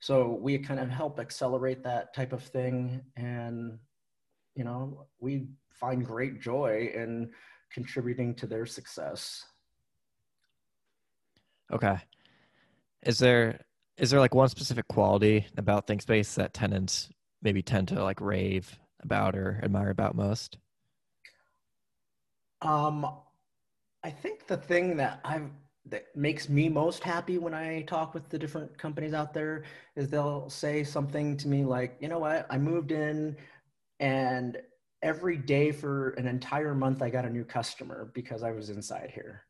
So 0.00 0.38
we 0.40 0.58
kind 0.58 0.80
of 0.80 0.88
help 0.88 1.20
accelerate 1.20 1.84
that 1.84 2.12
type 2.14 2.32
of 2.32 2.42
thing. 2.42 3.00
And, 3.16 3.78
you 4.56 4.64
know, 4.64 5.06
we 5.20 5.46
find 5.80 6.04
great 6.04 6.40
joy 6.40 6.90
in 6.94 7.30
contributing 7.72 8.34
to 8.36 8.46
their 8.46 8.66
success. 8.66 9.44
Okay. 11.72 11.98
Is 13.02 13.18
there 13.18 13.60
is 13.96 14.10
there 14.10 14.20
like 14.20 14.34
one 14.34 14.48
specific 14.48 14.88
quality 14.88 15.46
about 15.56 15.86
ThinkSpace 15.86 16.34
that 16.34 16.54
tenants 16.54 17.10
maybe 17.42 17.62
tend 17.62 17.88
to 17.88 18.02
like 18.02 18.20
rave 18.20 18.78
about 19.02 19.36
or 19.36 19.60
admire 19.62 19.90
about 19.90 20.14
most? 20.14 20.58
Um, 22.62 23.06
I 24.02 24.10
think 24.10 24.46
the 24.46 24.56
thing 24.56 24.96
that 24.96 25.20
I've 25.24 25.50
that 25.86 26.14
makes 26.14 26.48
me 26.48 26.68
most 26.68 27.02
happy 27.02 27.38
when 27.38 27.54
I 27.54 27.82
talk 27.82 28.14
with 28.14 28.28
the 28.28 28.38
different 28.38 28.76
companies 28.76 29.14
out 29.14 29.32
there 29.32 29.64
is 29.96 30.08
they'll 30.08 30.48
say 30.50 30.84
something 30.84 31.36
to 31.38 31.48
me 31.48 31.64
like, 31.64 31.96
you 32.00 32.08
know 32.08 32.18
what, 32.18 32.46
I 32.50 32.58
moved 32.58 32.92
in 32.92 33.36
and 33.98 34.58
every 35.02 35.36
day 35.36 35.72
for 35.72 36.10
an 36.10 36.26
entire 36.26 36.74
month, 36.74 37.02
I 37.02 37.10
got 37.10 37.24
a 37.24 37.30
new 37.30 37.44
customer 37.44 38.10
because 38.14 38.42
I 38.42 38.52
was 38.52 38.70
inside 38.70 39.10
here. 39.14 39.44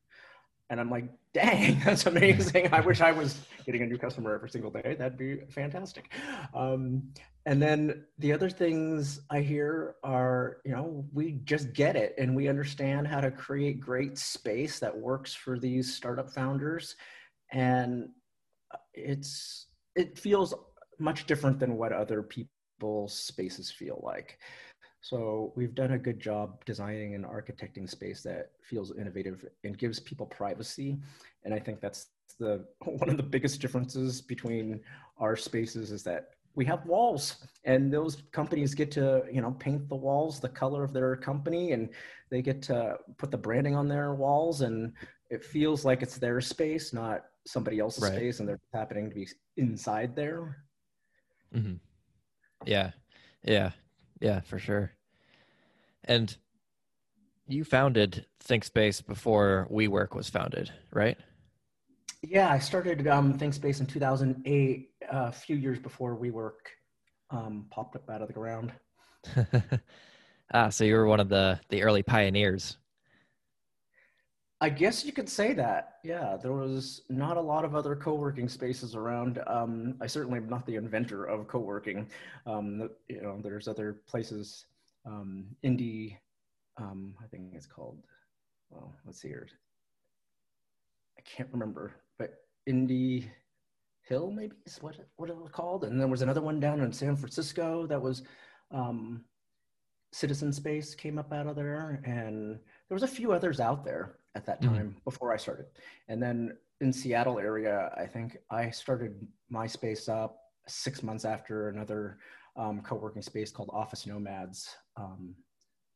And 0.68 0.78
I'm 0.78 0.88
like, 0.88 1.06
dang, 1.34 1.80
that's 1.84 2.06
amazing. 2.06 2.72
I 2.72 2.80
wish 2.80 3.00
I 3.00 3.12
was 3.12 3.40
getting 3.66 3.82
a 3.82 3.86
new 3.86 3.98
customer 3.98 4.34
every 4.34 4.50
single 4.50 4.70
day. 4.70 4.96
That'd 4.98 5.18
be 5.18 5.40
fantastic. 5.50 6.12
Um, 6.54 7.12
and 7.46 7.60
then 7.60 8.04
the 8.18 8.32
other 8.32 8.48
things 8.48 9.20
I 9.30 9.40
hear 9.40 9.96
are, 10.04 10.58
you 10.64 10.72
know, 10.72 11.04
we 11.12 11.32
just 11.44 11.72
get 11.72 11.96
it 11.96 12.14
and 12.18 12.36
we 12.36 12.48
understand 12.48 13.08
how 13.08 13.20
to 13.20 13.30
create 13.30 13.80
great 13.80 14.16
space 14.18 14.78
that 14.78 14.96
works 14.96 15.34
for 15.34 15.58
these 15.58 15.92
startup 15.92 16.30
founders. 16.30 16.94
And 17.50 18.10
it's, 18.94 19.66
it 19.96 20.18
feels 20.18 20.54
much 21.00 21.26
different 21.26 21.58
than 21.58 21.76
what 21.76 21.92
other 21.92 22.22
people's 22.22 23.14
spaces 23.18 23.70
feel 23.70 24.00
like. 24.04 24.38
So 25.00 25.52
we've 25.56 25.74
done 25.74 25.92
a 25.92 25.98
good 25.98 26.20
job 26.20 26.64
designing 26.64 27.14
and 27.14 27.24
architecting 27.24 27.88
space 27.88 28.22
that 28.22 28.50
feels 28.62 28.96
innovative 28.96 29.44
and 29.64 29.78
gives 29.78 29.98
people 29.98 30.26
privacy. 30.26 30.98
And 31.44 31.54
I 31.54 31.58
think 31.58 31.80
that's 31.80 32.08
the 32.38 32.64
one 32.84 33.08
of 33.08 33.16
the 33.16 33.22
biggest 33.22 33.60
differences 33.60 34.20
between 34.20 34.80
our 35.18 35.36
spaces 35.36 35.90
is 35.90 36.02
that 36.04 36.30
we 36.54 36.64
have 36.64 36.84
walls 36.84 37.46
and 37.64 37.92
those 37.92 38.22
companies 38.32 38.74
get 38.74 38.90
to 38.90 39.22
you 39.32 39.40
know 39.40 39.52
paint 39.52 39.88
the 39.88 39.94
walls 39.94 40.40
the 40.40 40.48
color 40.48 40.82
of 40.82 40.92
their 40.92 41.16
company 41.16 41.72
and 41.72 41.88
they 42.28 42.42
get 42.42 42.60
to 42.60 42.96
put 43.18 43.30
the 43.30 43.38
branding 43.38 43.76
on 43.76 43.86
their 43.86 44.14
walls 44.14 44.62
and 44.62 44.92
it 45.30 45.44
feels 45.44 45.84
like 45.84 46.02
it's 46.02 46.18
their 46.18 46.40
space 46.40 46.92
not 46.92 47.26
somebody 47.46 47.78
else's 47.78 48.02
right. 48.02 48.14
space 48.14 48.40
and 48.40 48.48
they're 48.48 48.60
happening 48.74 49.08
to 49.08 49.14
be 49.14 49.28
inside 49.56 50.16
there 50.16 50.64
mm-hmm. 51.54 51.74
yeah 52.66 52.90
yeah 53.44 53.70
yeah 54.20 54.40
for 54.40 54.58
sure 54.58 54.92
and 56.04 56.36
you 57.50 57.64
founded 57.64 58.26
ThinkSpace 58.44 59.04
before 59.04 59.68
WeWork 59.70 60.14
was 60.14 60.30
founded, 60.30 60.72
right? 60.92 61.18
Yeah, 62.22 62.50
I 62.50 62.58
started 62.58 63.06
um, 63.08 63.36
ThinkSpace 63.36 63.80
in 63.80 63.86
2008, 63.86 64.90
uh, 65.02 65.16
a 65.16 65.32
few 65.32 65.56
years 65.56 65.78
before 65.78 66.16
WeWork 66.16 66.50
um, 67.30 67.66
popped 67.70 67.96
up 67.96 68.08
out 68.10 68.22
of 68.22 68.28
the 68.28 68.34
ground. 68.34 68.72
ah, 70.54 70.68
so 70.68 70.84
you 70.84 70.94
were 70.94 71.06
one 71.06 71.20
of 71.20 71.28
the 71.28 71.60
the 71.68 71.82
early 71.82 72.02
pioneers. 72.02 72.76
I 74.62 74.68
guess 74.68 75.06
you 75.06 75.12
could 75.12 75.28
say 75.28 75.54
that. 75.54 75.98
Yeah, 76.04 76.36
there 76.36 76.52
was 76.52 77.02
not 77.08 77.38
a 77.38 77.40
lot 77.40 77.64
of 77.64 77.74
other 77.74 77.96
co-working 77.96 78.46
spaces 78.46 78.94
around. 78.94 79.40
Um, 79.46 79.94
I 80.02 80.06
certainly 80.06 80.38
am 80.38 80.50
not 80.50 80.66
the 80.66 80.76
inventor 80.76 81.24
of 81.24 81.48
co-working. 81.48 82.10
Um, 82.46 82.90
you 83.08 83.22
know, 83.22 83.40
there's 83.42 83.68
other 83.68 84.02
places 84.06 84.66
um, 85.06 85.46
indie, 85.64 86.18
um, 86.76 87.14
I 87.24 87.26
think 87.28 87.54
it's 87.54 87.66
called, 87.66 88.02
well, 88.68 88.92
let's 89.06 89.22
see 89.22 89.28
here. 89.28 89.48
I 91.16 91.22
can't 91.22 91.48
remember, 91.52 91.92
but 92.18 92.34
Indie 92.68 93.30
Hill 94.02 94.30
maybe 94.30 94.56
is 94.66 94.82
what, 94.82 94.96
what 95.16 95.30
it 95.30 95.36
was 95.36 95.50
called. 95.50 95.84
And 95.84 95.98
there 95.98 96.06
was 96.06 96.20
another 96.20 96.42
one 96.42 96.60
down 96.60 96.82
in 96.82 96.92
San 96.92 97.16
Francisco 97.16 97.86
that 97.86 98.00
was 98.00 98.24
um, 98.70 99.24
Citizen 100.12 100.52
Space 100.52 100.94
came 100.94 101.18
up 101.18 101.32
out 101.32 101.46
of 101.46 101.56
there. 101.56 102.02
And 102.04 102.58
there 102.88 102.94
was 102.94 103.02
a 103.02 103.08
few 103.08 103.32
others 103.32 103.58
out 103.58 103.84
there 103.84 104.19
at 104.34 104.46
that 104.46 104.60
mm-hmm. 104.60 104.74
time 104.74 104.88
mm-hmm. 104.88 104.98
before 105.04 105.32
I 105.32 105.36
started. 105.36 105.66
And 106.08 106.22
then 106.22 106.56
in 106.80 106.92
Seattle 106.92 107.38
area, 107.38 107.92
I 107.96 108.06
think 108.06 108.38
I 108.50 108.70
started 108.70 109.26
my 109.48 109.66
space 109.66 110.08
up 110.08 110.38
six 110.66 111.02
months 111.02 111.24
after 111.24 111.68
another 111.68 112.18
um, 112.56 112.80
co-working 112.82 113.22
space 113.22 113.50
called 113.50 113.70
Office 113.72 114.06
Nomads. 114.06 114.74
Um, 114.96 115.34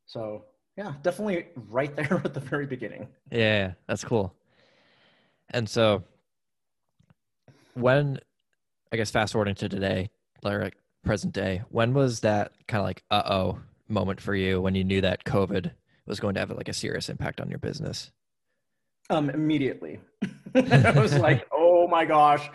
so 0.07 0.45
yeah, 0.77 0.95
definitely 1.03 1.47
right 1.69 1.95
there 1.97 2.21
at 2.25 2.35
the 2.35 2.41
very 2.41 2.67
beginning. 2.67 3.09
Yeah, 3.31 3.73
that's 3.87 4.05
cool. 4.05 4.35
And 5.51 5.69
so 5.69 6.03
when 7.75 8.19
I 8.93 8.97
guess 8.97 9.11
fast 9.11 9.33
forwarding 9.33 9.55
to 9.57 9.69
today, 9.69 10.11
like 10.43 10.77
present 11.05 11.33
day, 11.33 11.63
when 11.69 11.95
was 11.95 12.21
that 12.21 12.53
kind 12.67 12.81
of 12.81 12.87
like 12.87 13.03
uh 13.11 13.23
oh 13.27 13.59
moment 13.89 14.21
for 14.21 14.35
you 14.35 14.61
when 14.61 14.75
you 14.75 14.85
knew 14.85 15.01
that 15.01 15.25
COVID 15.25 15.71
was 16.07 16.21
going 16.21 16.35
to 16.35 16.41
have 16.41 16.51
like 16.51 16.69
a 16.69 16.73
serious 16.73 17.09
impact 17.09 17.41
on 17.41 17.49
your 17.49 17.59
business? 17.59 18.11
Um, 19.11 19.31
immediately. 19.31 20.01
I 20.55 20.93
was 20.93 21.19
like, 21.19 21.47
oh 21.53 21.87
my 21.89 22.05
gosh, 22.05 22.49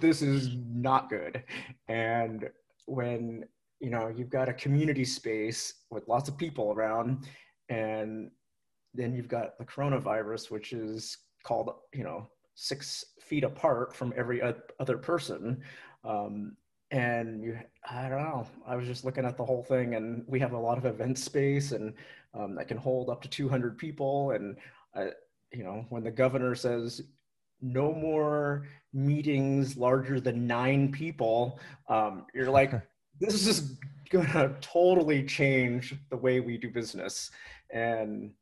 this 0.00 0.20
is 0.20 0.50
not 0.74 1.08
good. 1.08 1.42
And 1.88 2.50
when 2.86 3.44
you 3.80 3.90
know 3.90 4.08
you've 4.08 4.30
got 4.30 4.48
a 4.48 4.52
community 4.52 5.04
space 5.04 5.74
with 5.90 6.08
lots 6.08 6.28
of 6.28 6.36
people 6.36 6.72
around 6.72 7.26
and 7.68 8.30
then 8.94 9.12
you've 9.14 9.28
got 9.28 9.58
the 9.58 9.64
coronavirus 9.64 10.50
which 10.50 10.72
is 10.72 11.18
called 11.42 11.70
you 11.92 12.04
know 12.04 12.26
six 12.54 13.04
feet 13.20 13.44
apart 13.44 13.94
from 13.94 14.12
every 14.16 14.40
other 14.80 14.96
person 14.96 15.60
um, 16.04 16.56
and 16.90 17.42
you 17.42 17.58
i 17.90 18.08
don't 18.08 18.22
know 18.22 18.46
i 18.66 18.76
was 18.76 18.86
just 18.86 19.04
looking 19.04 19.24
at 19.24 19.36
the 19.36 19.44
whole 19.44 19.62
thing 19.62 19.94
and 19.94 20.24
we 20.26 20.38
have 20.38 20.52
a 20.52 20.58
lot 20.58 20.78
of 20.78 20.86
event 20.86 21.18
space 21.18 21.72
and 21.72 21.94
um, 22.34 22.54
that 22.54 22.68
can 22.68 22.76
hold 22.76 23.10
up 23.10 23.20
to 23.20 23.28
200 23.28 23.76
people 23.76 24.30
and 24.32 24.56
uh, 24.94 25.06
you 25.54 25.64
know 25.64 25.86
when 25.88 26.02
the 26.02 26.10
governor 26.10 26.54
says 26.54 27.02
no 27.62 27.92
more 27.92 28.66
meetings 28.92 29.76
larger 29.76 30.20
than 30.20 30.46
nine 30.46 30.90
people 30.90 31.58
um, 31.88 32.26
you're 32.34 32.50
like 32.50 32.72
this 33.20 33.46
is 33.46 33.76
going 34.10 34.26
to 34.26 34.54
totally 34.60 35.24
change 35.24 35.94
the 36.10 36.16
way 36.16 36.40
we 36.40 36.56
do 36.56 36.70
business. 36.70 37.30
And 37.70 38.32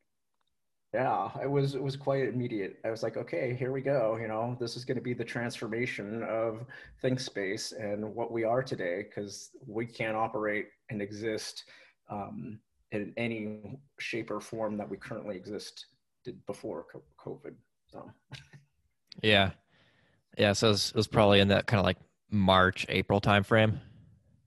yeah 0.93 1.31
it 1.43 1.51
was 1.51 1.75
it 1.75 1.83
was 1.83 1.97
quite 1.97 2.29
immediate. 2.29 2.77
I 2.85 2.91
was 2.91 3.03
like 3.03 3.17
okay 3.17 3.57
here 3.59 3.73
we 3.73 3.81
go 3.81 4.19
you 4.21 4.29
know 4.29 4.57
this 4.61 4.77
is 4.77 4.85
going 4.85 4.99
to 4.99 5.03
be 5.03 5.15
the 5.15 5.25
transformation 5.25 6.23
of 6.25 6.67
ThinkSpace 7.03 7.73
and 7.81 8.15
what 8.15 8.31
we 8.31 8.45
are 8.45 8.63
today 8.63 9.05
because 9.09 9.51
we 9.67 9.87
can't 9.87 10.17
operate 10.17 10.67
and 10.91 11.01
exist 11.01 11.65
um, 12.11 12.59
in 12.91 13.15
any 13.17 13.79
shape 13.99 14.31
or 14.31 14.41
form 14.41 14.77
that 14.77 14.89
we 14.89 14.99
currently 14.99 15.35
exist 15.35 15.87
did 16.25 16.45
before 16.47 16.87
covid 17.19 17.55
so 17.91 18.11
yeah 19.23 19.51
yeah 20.39 20.53
so 20.53 20.69
it 20.69 20.71
was, 20.71 20.89
it 20.91 20.97
was 20.97 21.09
probably 21.09 21.41
in 21.41 21.49
that 21.49 21.67
kind 21.67 21.79
of 21.79 21.85
like 21.85 21.99
march 22.31 22.87
april 22.89 23.21
timeframe 23.21 23.79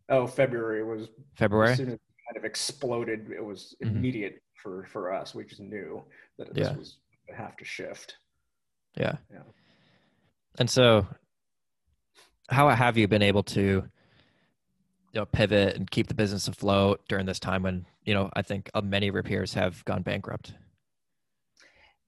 Oh, 0.10 0.28
February 0.28 0.84
was 0.84 1.10
February. 1.36 1.72
As 1.72 1.78
soon 1.78 1.88
as 1.88 1.94
it 1.94 2.02
kind 2.28 2.38
of 2.38 2.46
exploded, 2.46 3.32
it 3.32 3.44
was 3.44 3.76
mm-hmm. 3.84 3.96
immediate 3.96 4.42
for 4.62 4.86
for 4.86 5.14
us. 5.14 5.34
We 5.34 5.46
just 5.46 5.62
knew 5.62 6.04
that 6.38 6.54
this 6.54 6.68
yeah. 6.68 6.76
was 6.76 6.98
have 7.36 7.58
to 7.58 7.66
shift. 7.66 8.18
Yeah. 8.98 9.16
Yeah. 9.32 9.40
And 10.60 10.70
so, 10.70 11.08
how 12.50 12.70
have 12.70 12.98
you 12.98 13.08
been 13.08 13.24
able 13.24 13.44
to, 13.44 13.62
you 13.62 13.90
know, 15.14 15.26
pivot 15.26 15.76
and 15.76 15.90
keep 15.90 16.08
the 16.08 16.14
business 16.14 16.48
afloat 16.48 17.02
during 17.10 17.26
this 17.26 17.40
time 17.40 17.64
when 17.64 17.86
you 18.04 18.14
know 18.14 18.30
I 18.34 18.44
think 18.44 18.70
uh, 18.74 18.82
many 18.82 19.12
peers 19.12 19.56
have 19.56 19.84
gone 19.86 20.04
bankrupt? 20.04 20.54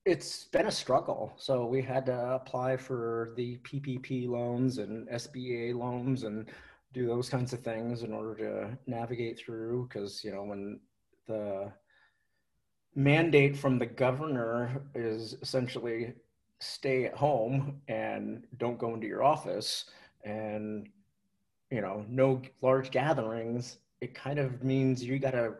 It's 0.07 0.45
been 0.45 0.67
a 0.67 0.71
struggle. 0.71 1.33
So 1.35 1.65
we 1.65 1.81
had 1.81 2.05
to 2.05 2.35
apply 2.35 2.77
for 2.77 3.33
the 3.35 3.57
PPP 3.57 4.25
loans 4.29 4.77
and 4.77 5.05
SBA 5.09 5.75
loans 5.75 6.23
and 6.23 6.49
do 6.93 7.05
those 7.05 7.27
kinds 7.27 7.51
of 7.51 7.59
things 7.59 8.03
in 8.03 8.13
order 8.13 8.33
to 8.35 8.77
navigate 8.87 9.37
through 9.37 9.89
because 9.89 10.23
you 10.23 10.31
know 10.31 10.43
when 10.43 10.79
the 11.27 11.73
mandate 12.95 13.57
from 13.57 13.77
the 13.77 13.85
governor 13.85 14.81
is 14.95 15.35
essentially 15.41 16.13
stay 16.59 17.03
at 17.03 17.13
home 17.13 17.81
and 17.89 18.45
don't 18.55 18.79
go 18.79 18.93
into 18.93 19.07
your 19.07 19.23
office 19.23 19.85
and 20.23 20.87
you 21.69 21.81
know 21.81 22.05
no 22.07 22.41
large 22.61 22.91
gatherings 22.91 23.79
it 23.99 24.15
kind 24.15 24.39
of 24.39 24.63
means 24.63 25.03
you 25.03 25.19
got 25.19 25.31
to 25.31 25.53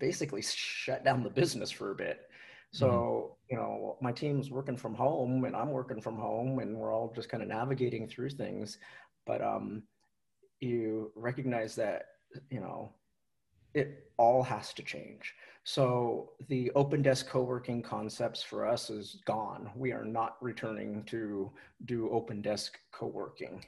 basically 0.00 0.42
shut 0.42 1.04
down 1.04 1.22
the 1.22 1.30
business 1.30 1.70
for 1.70 1.92
a 1.92 1.94
bit 1.94 2.29
so 2.72 2.86
mm-hmm. 2.86 3.54
you 3.54 3.56
know 3.56 3.96
my 4.00 4.12
team's 4.12 4.50
working 4.50 4.76
from 4.76 4.94
home 4.94 5.44
and 5.44 5.56
i'm 5.56 5.70
working 5.70 6.00
from 6.00 6.16
home 6.16 6.58
and 6.60 6.76
we're 6.76 6.94
all 6.94 7.12
just 7.14 7.28
kind 7.28 7.42
of 7.42 7.48
navigating 7.48 8.08
through 8.08 8.30
things. 8.30 8.78
But 9.26 9.42
um 9.42 9.82
you 10.60 11.10
recognize 11.14 11.74
that 11.76 12.06
you 12.50 12.60
know 12.60 12.92
it 13.74 14.10
all 14.16 14.42
has 14.42 14.72
to 14.74 14.82
change. 14.82 15.34
So 15.64 16.30
the 16.48 16.70
open 16.74 17.02
desk 17.02 17.28
co-working 17.28 17.82
concepts 17.82 18.42
for 18.42 18.66
us 18.66 18.90
is 18.90 19.20
gone. 19.26 19.70
We 19.76 19.92
are 19.92 20.04
not 20.04 20.36
returning 20.40 21.04
to 21.04 21.52
do 21.84 22.10
open 22.10 22.42
desk 22.42 22.78
co-working. 22.92 23.64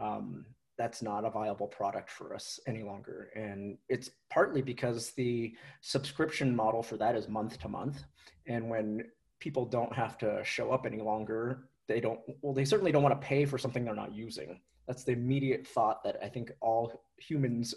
Um, 0.00 0.46
that's 0.78 1.02
not 1.02 1.24
a 1.24 1.30
viable 1.30 1.66
product 1.66 2.10
for 2.10 2.34
us 2.34 2.60
any 2.66 2.82
longer 2.82 3.30
and 3.34 3.78
it's 3.88 4.10
partly 4.30 4.62
because 4.62 5.12
the 5.12 5.54
subscription 5.80 6.54
model 6.54 6.82
for 6.82 6.96
that 6.96 7.16
is 7.16 7.28
month 7.28 7.58
to 7.58 7.68
month 7.68 8.04
and 8.46 8.68
when 8.68 9.04
people 9.40 9.64
don't 9.64 9.92
have 9.94 10.18
to 10.18 10.40
show 10.44 10.70
up 10.70 10.86
any 10.86 11.00
longer 11.00 11.68
they 11.88 12.00
don't 12.00 12.20
well 12.42 12.52
they 12.52 12.64
certainly 12.64 12.92
don't 12.92 13.02
want 13.02 13.18
to 13.18 13.26
pay 13.26 13.44
for 13.44 13.58
something 13.58 13.84
they're 13.84 13.94
not 13.94 14.14
using 14.14 14.60
that's 14.86 15.04
the 15.04 15.12
immediate 15.12 15.66
thought 15.66 16.02
that 16.04 16.16
I 16.22 16.28
think 16.28 16.52
all 16.60 17.02
humans 17.18 17.74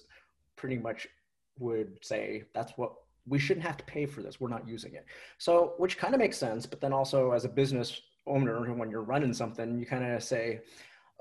pretty 0.55 0.77
much 0.77 1.07
would 1.57 1.97
say 2.01 2.43
that's 2.53 2.73
what 2.77 2.93
we 3.27 3.39
shouldn't 3.39 3.65
have 3.65 3.77
to 3.77 3.83
pay 3.85 4.05
for 4.05 4.21
this. 4.21 4.39
We're 4.39 4.49
not 4.49 4.67
using 4.67 4.93
it. 4.93 5.05
So, 5.37 5.73
which 5.77 5.97
kind 5.97 6.13
of 6.13 6.19
makes 6.19 6.37
sense. 6.37 6.65
But 6.65 6.81
then 6.81 6.93
also, 6.93 7.31
as 7.31 7.45
a 7.45 7.49
business 7.49 8.01
owner, 8.25 8.71
when 8.73 8.89
you're 8.89 9.03
running 9.03 9.33
something, 9.33 9.77
you 9.77 9.85
kind 9.85 10.03
of 10.03 10.23
say, 10.23 10.61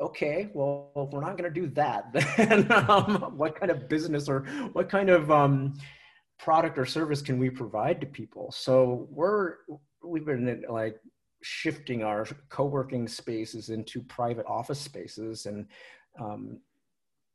okay, 0.01 0.49
well, 0.55 0.90
if 0.96 1.11
we're 1.11 1.20
not 1.20 1.36
going 1.36 1.53
to 1.53 1.61
do 1.61 1.66
that, 1.68 2.12
then 2.36 2.70
um, 2.72 3.32
what 3.36 3.59
kind 3.59 3.70
of 3.70 3.88
business 3.88 4.28
or 4.28 4.40
what 4.72 4.88
kind 4.88 5.11
of 5.11 5.30
um, 5.30 5.74
product 6.38 6.78
or 6.78 6.86
service 6.86 7.22
can 7.22 7.38
we 7.38 7.51
provide 7.51 8.01
to 8.01 8.07
people? 8.07 8.53
So, 8.53 9.09
we're 9.11 9.57
we've 10.03 10.24
been 10.24 10.64
like 10.68 10.96
shifting 11.42 12.03
our 12.03 12.26
co-working 12.49 13.07
spaces 13.07 13.70
into 13.70 14.03
private 14.03 14.46
office 14.46 14.80
spaces 14.80 15.46
and 15.46 15.66
um, 16.20 16.59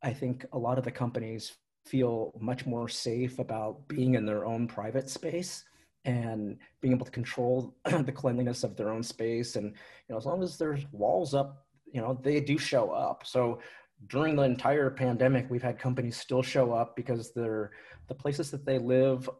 i 0.02 0.12
think 0.12 0.44
a 0.52 0.58
lot 0.58 0.78
of 0.78 0.84
the 0.84 0.90
companies 0.90 1.54
feel 1.86 2.32
much 2.40 2.66
more 2.66 2.88
safe 2.88 3.38
about 3.38 3.86
being 3.88 4.14
in 4.14 4.26
their 4.26 4.44
own 4.44 4.66
private 4.66 5.08
space 5.08 5.64
and 6.04 6.58
being 6.80 6.92
able 6.94 7.04
to 7.04 7.10
control 7.10 7.74
the 7.84 8.12
cleanliness 8.12 8.62
of 8.62 8.76
their 8.76 8.90
own 8.90 9.02
space 9.02 9.56
and 9.56 9.66
you 9.66 10.10
know 10.10 10.16
as 10.16 10.26
long 10.26 10.42
as 10.42 10.58
there's 10.58 10.84
walls 10.92 11.34
up 11.34 11.63
you 11.94 12.00
know 12.00 12.18
they 12.22 12.40
do 12.40 12.58
show 12.58 12.90
up 12.90 13.24
so 13.24 13.60
during 14.08 14.36
the 14.36 14.42
entire 14.42 14.90
pandemic 14.90 15.48
we've 15.48 15.62
had 15.62 15.78
companies 15.78 16.16
still 16.16 16.42
show 16.42 16.72
up 16.72 16.94
because 16.96 17.32
they're 17.32 17.70
the 18.08 18.14
places 18.14 18.50
that 18.50 18.66
they 18.66 18.78
live 18.78 19.30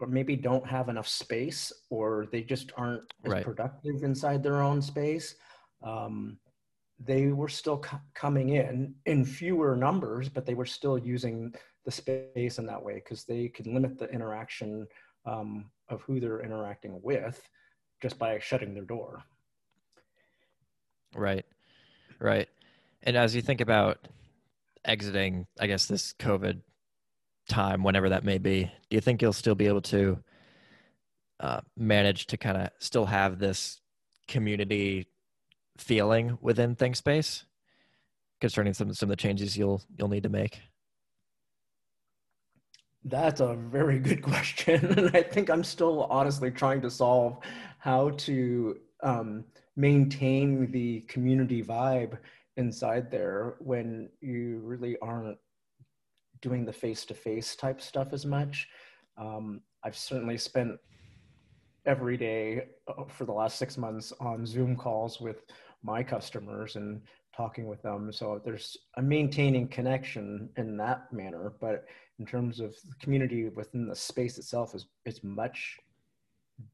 or 0.00 0.06
maybe 0.06 0.36
don't 0.36 0.66
have 0.66 0.88
enough 0.88 1.08
space 1.08 1.70
or 1.90 2.26
they 2.32 2.40
just 2.40 2.72
aren't 2.78 3.12
as 3.24 3.32
right. 3.32 3.44
productive 3.44 4.02
inside 4.02 4.42
their 4.42 4.62
own 4.62 4.80
space 4.80 5.34
um, 5.82 6.38
they 6.98 7.26
were 7.26 7.48
still 7.48 7.78
co- 7.78 8.00
coming 8.14 8.50
in 8.50 8.94
in 9.04 9.24
fewer 9.24 9.76
numbers 9.76 10.28
but 10.28 10.46
they 10.46 10.54
were 10.54 10.64
still 10.64 10.96
using 10.96 11.52
the 11.84 11.90
space 11.90 12.58
in 12.58 12.66
that 12.66 12.82
way 12.82 12.94
because 12.94 13.24
they 13.24 13.48
can 13.48 13.74
limit 13.74 13.98
the 13.98 14.08
interaction 14.10 14.86
um, 15.26 15.70
of 15.88 16.02
who 16.02 16.20
they're 16.20 16.40
interacting 16.40 17.00
with 17.02 17.40
just 18.02 18.18
by 18.18 18.38
shutting 18.38 18.74
their 18.74 18.84
door. 18.84 19.22
Right, 21.14 21.46
right. 22.20 22.48
And 23.02 23.16
as 23.16 23.34
you 23.34 23.42
think 23.42 23.60
about 23.60 24.08
exiting, 24.84 25.46
I 25.60 25.66
guess, 25.66 25.86
this 25.86 26.14
COVID 26.18 26.60
time, 27.48 27.82
whenever 27.82 28.08
that 28.08 28.24
may 28.24 28.38
be, 28.38 28.64
do 28.64 28.94
you 28.96 29.00
think 29.00 29.22
you'll 29.22 29.32
still 29.32 29.54
be 29.54 29.66
able 29.66 29.82
to 29.82 30.18
uh, 31.40 31.60
manage 31.76 32.26
to 32.28 32.36
kind 32.36 32.56
of 32.56 32.70
still 32.78 33.06
have 33.06 33.38
this 33.38 33.80
community 34.26 35.06
feeling 35.76 36.38
within 36.40 36.74
ThinkSpace 36.74 37.44
concerning 38.40 38.72
some 38.74 38.92
some 38.92 39.08
of 39.08 39.16
the 39.16 39.22
changes 39.22 39.56
you'll 39.56 39.82
you'll 39.96 40.08
need 40.08 40.22
to 40.22 40.28
make? 40.28 40.60
That's 43.04 43.40
a 43.40 43.54
very 43.54 43.98
good 43.98 44.22
question. 44.30 44.84
and 44.98 45.16
I 45.16 45.22
think 45.22 45.50
I'm 45.50 45.64
still 45.64 46.04
honestly 46.04 46.50
trying 46.50 46.80
to 46.82 46.90
solve 46.90 47.38
how 47.78 48.10
to 48.10 48.76
um, 49.02 49.44
maintain 49.76 50.70
the 50.70 51.00
community 51.02 51.62
vibe 51.62 52.18
inside 52.56 53.10
there 53.10 53.56
when 53.58 54.08
you 54.20 54.60
really 54.64 54.96
aren't 55.00 55.38
doing 56.40 56.64
the 56.64 56.72
face 56.72 57.04
to 57.04 57.14
face 57.14 57.54
type 57.54 57.80
stuff 57.80 58.12
as 58.12 58.24
much. 58.24 58.68
Um, 59.18 59.60
I've 59.84 59.96
certainly 59.96 60.38
spent 60.38 60.78
every 61.84 62.16
day 62.16 62.68
uh, 62.88 63.04
for 63.04 63.24
the 63.24 63.32
last 63.32 63.58
six 63.58 63.76
months 63.76 64.12
on 64.20 64.46
Zoom 64.46 64.76
calls 64.76 65.20
with 65.20 65.44
my 65.82 66.02
customers 66.02 66.76
and 66.76 67.00
talking 67.36 67.66
with 67.66 67.82
them. 67.82 68.10
So 68.12 68.40
there's 68.44 68.76
a 68.96 69.02
maintaining 69.02 69.68
connection 69.68 70.48
in 70.56 70.76
that 70.78 71.12
manner, 71.12 71.52
but 71.60 71.84
in 72.18 72.26
terms 72.26 72.60
of 72.60 72.74
the 72.88 72.94
community 72.98 73.48
within 73.50 73.86
the 73.86 73.94
space 73.94 74.38
itself 74.38 74.74
is 74.74 74.86
it's 75.04 75.22
much 75.22 75.78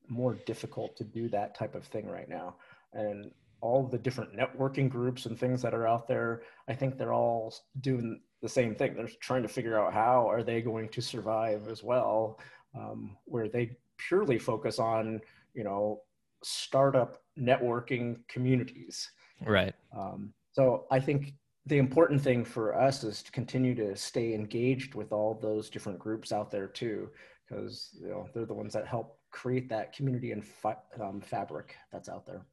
more 0.09 0.34
difficult 0.46 0.96
to 0.96 1.05
do 1.05 1.28
that 1.28 1.57
type 1.57 1.74
of 1.74 1.84
thing 1.84 2.07
right 2.09 2.28
now 2.28 2.55
and 2.93 3.30
all 3.61 3.86
the 3.86 3.99
different 3.99 4.36
networking 4.36 4.88
groups 4.88 5.26
and 5.26 5.38
things 5.38 5.62
that 5.62 5.74
are 5.74 5.86
out 5.86 6.09
there 6.09 6.43
i 6.68 6.74
think 6.74 6.99
they're 6.99 7.14
all 7.14 7.55
doing 7.80 8.20
the 8.43 8.49
same 8.49 8.74
thing. 8.74 8.95
They're 8.95 9.09
trying 9.20 9.43
to 9.43 9.49
figure 9.49 9.80
out 9.80 9.95
how 9.95 10.28
are 10.28 10.43
they 10.43 10.61
going 10.61 10.88
to 10.90 11.01
survive 11.01 11.68
as 11.68 11.82
well 11.82 12.40
um, 12.76 13.16
where 13.24 13.49
they 13.49 13.76
purely 13.97 14.38
focus 14.38 14.78
on 14.78 15.20
you 15.55 15.64
know 15.64 16.01
startup 16.43 17.22
networking 17.38 18.16
communities. 18.28 19.11
Right. 19.47 19.74
Um, 19.97 20.34
so 20.53 20.86
i 20.90 21.01
think 21.01 21.32
the 21.66 21.78
important 21.78 22.20
thing 22.20 22.45
for 22.45 22.78
us 22.78 23.05
is 23.05 23.22
to 23.22 23.30
continue 23.30 23.74
to 23.76 23.95
stay 23.97 24.34
engaged 24.34 24.97
with 24.97 25.12
all 25.12 25.38
those 25.40 25.70
different 25.70 25.99
groups 25.99 26.32
out 26.32 26.51
there 26.51 26.66
too, 26.66 27.09
because 27.49 27.90
you 28.01 28.09
know 28.09 28.26
they're 28.34 28.45
the 28.45 28.53
ones 28.53 28.72
that 28.72 28.86
help 28.86 29.18
create 29.30 29.68
that 29.68 29.93
community 29.95 30.32
and 30.32 30.45
fa- 30.45 30.82
um, 31.01 31.20
fabric 31.20 31.76
that's 31.93 32.09
out 32.09 32.26
there. 32.26 32.45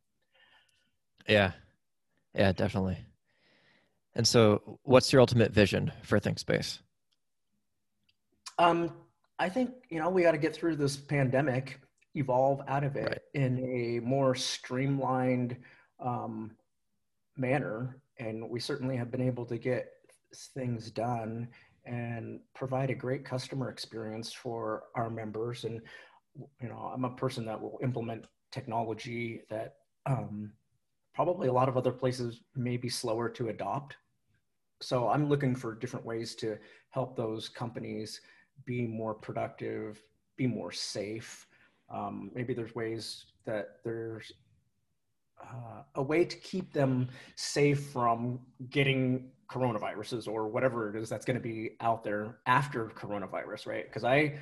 Yeah, 1.29 1.51
yeah, 2.33 2.51
definitely. 2.51 2.97
And 4.15 4.27
so, 4.27 4.79
what's 4.83 5.13
your 5.13 5.21
ultimate 5.21 5.53
vision 5.53 5.91
for 6.03 6.19
ThinkSpace? 6.19 6.79
Um, 8.57 8.91
I 9.37 9.47
think 9.47 9.71
you 9.89 9.99
know 9.99 10.09
we 10.09 10.23
got 10.23 10.31
to 10.31 10.37
get 10.37 10.53
through 10.53 10.75
this 10.75 10.97
pandemic, 10.97 11.79
evolve 12.15 12.61
out 12.67 12.83
of 12.83 12.95
it 12.97 13.07
right. 13.07 13.19
in 13.33 13.59
a 13.59 13.99
more 13.99 14.35
streamlined 14.35 15.55
um, 15.99 16.51
manner 17.37 17.97
and 18.17 18.47
we 18.49 18.59
certainly 18.59 18.97
have 18.97 19.09
been 19.09 19.21
able 19.21 19.45
to 19.45 19.57
get 19.57 19.89
things 20.53 20.91
done 20.91 21.47
and 21.85 22.39
provide 22.53 22.89
a 22.89 22.95
great 22.95 23.25
customer 23.25 23.69
experience 23.69 24.31
for 24.31 24.83
our 24.95 25.09
members 25.09 25.63
and 25.63 25.81
you 26.61 26.67
know 26.67 26.91
i'm 26.93 27.05
a 27.05 27.09
person 27.15 27.45
that 27.45 27.59
will 27.59 27.79
implement 27.81 28.25
technology 28.51 29.41
that 29.49 29.75
um, 30.05 30.51
probably 31.19 31.49
a 31.49 31.51
lot 31.51 31.67
of 31.67 31.75
other 31.75 31.91
places 31.91 32.39
may 32.55 32.77
be 32.77 32.87
slower 32.87 33.27
to 33.27 33.49
adopt 33.49 33.97
so 34.81 35.09
i'm 35.09 35.27
looking 35.27 35.53
for 35.53 35.75
different 35.75 36.05
ways 36.05 36.33
to 36.33 36.57
help 36.91 37.17
those 37.17 37.49
companies 37.49 38.21
be 38.63 38.87
more 38.87 39.13
productive 39.13 40.01
be 40.37 40.47
more 40.47 40.71
safe 40.71 41.45
um, 41.93 42.31
maybe 42.33 42.53
there's 42.53 42.73
ways 42.73 43.25
that 43.45 43.79
there's 43.83 44.31
uh, 45.43 45.81
a 45.95 46.01
way 46.01 46.23
to 46.23 46.37
keep 46.37 46.71
them 46.71 47.09
safe 47.35 47.87
from 47.87 48.39
getting 48.69 49.29
coronaviruses 49.51 50.25
or 50.25 50.47
whatever 50.47 50.89
it 50.89 50.95
is 50.95 51.09
that's 51.09 51.25
going 51.25 51.35
to 51.35 51.43
be 51.43 51.71
out 51.81 52.03
there 52.03 52.37
after 52.45 52.85
coronavirus, 52.95 53.65
right? 53.65 53.85
Because 53.85 54.03
I, 54.03 54.37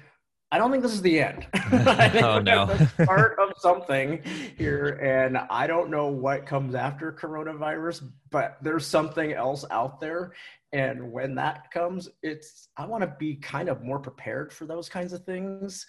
I 0.52 0.58
don't 0.58 0.72
think 0.72 0.82
this 0.82 0.93
is 0.93 1.02
the 1.02 1.20
end. 1.20 1.48
I 1.54 2.10
think 2.10 2.26
oh 2.26 2.39
no, 2.39 2.68
part 3.06 3.38
of 3.38 3.52
something 3.58 4.22
here, 4.58 5.00
and 5.04 5.38
I 5.38 5.68
don't 5.68 5.89
know 5.89 6.08
what 6.08 6.45
comes 6.45 6.74
after 6.74 7.12
coronavirus, 7.12 8.10
but 8.32 8.58
there's 8.62 8.86
something 8.86 9.34
else 9.34 9.66
out 9.72 10.00
there. 10.00 10.34
And 10.72 11.12
when 11.12 11.36
that 11.36 11.70
comes, 11.72 12.10
it's 12.24 12.70
I 12.78 12.86
want 12.86 13.02
to 13.02 13.14
be 13.20 13.36
kind 13.36 13.68
of 13.68 13.84
more 13.84 14.00
prepared 14.00 14.54
for 14.54 14.66
those 14.66 14.88
kinds 14.88 15.12
of 15.12 15.24
things. 15.26 15.86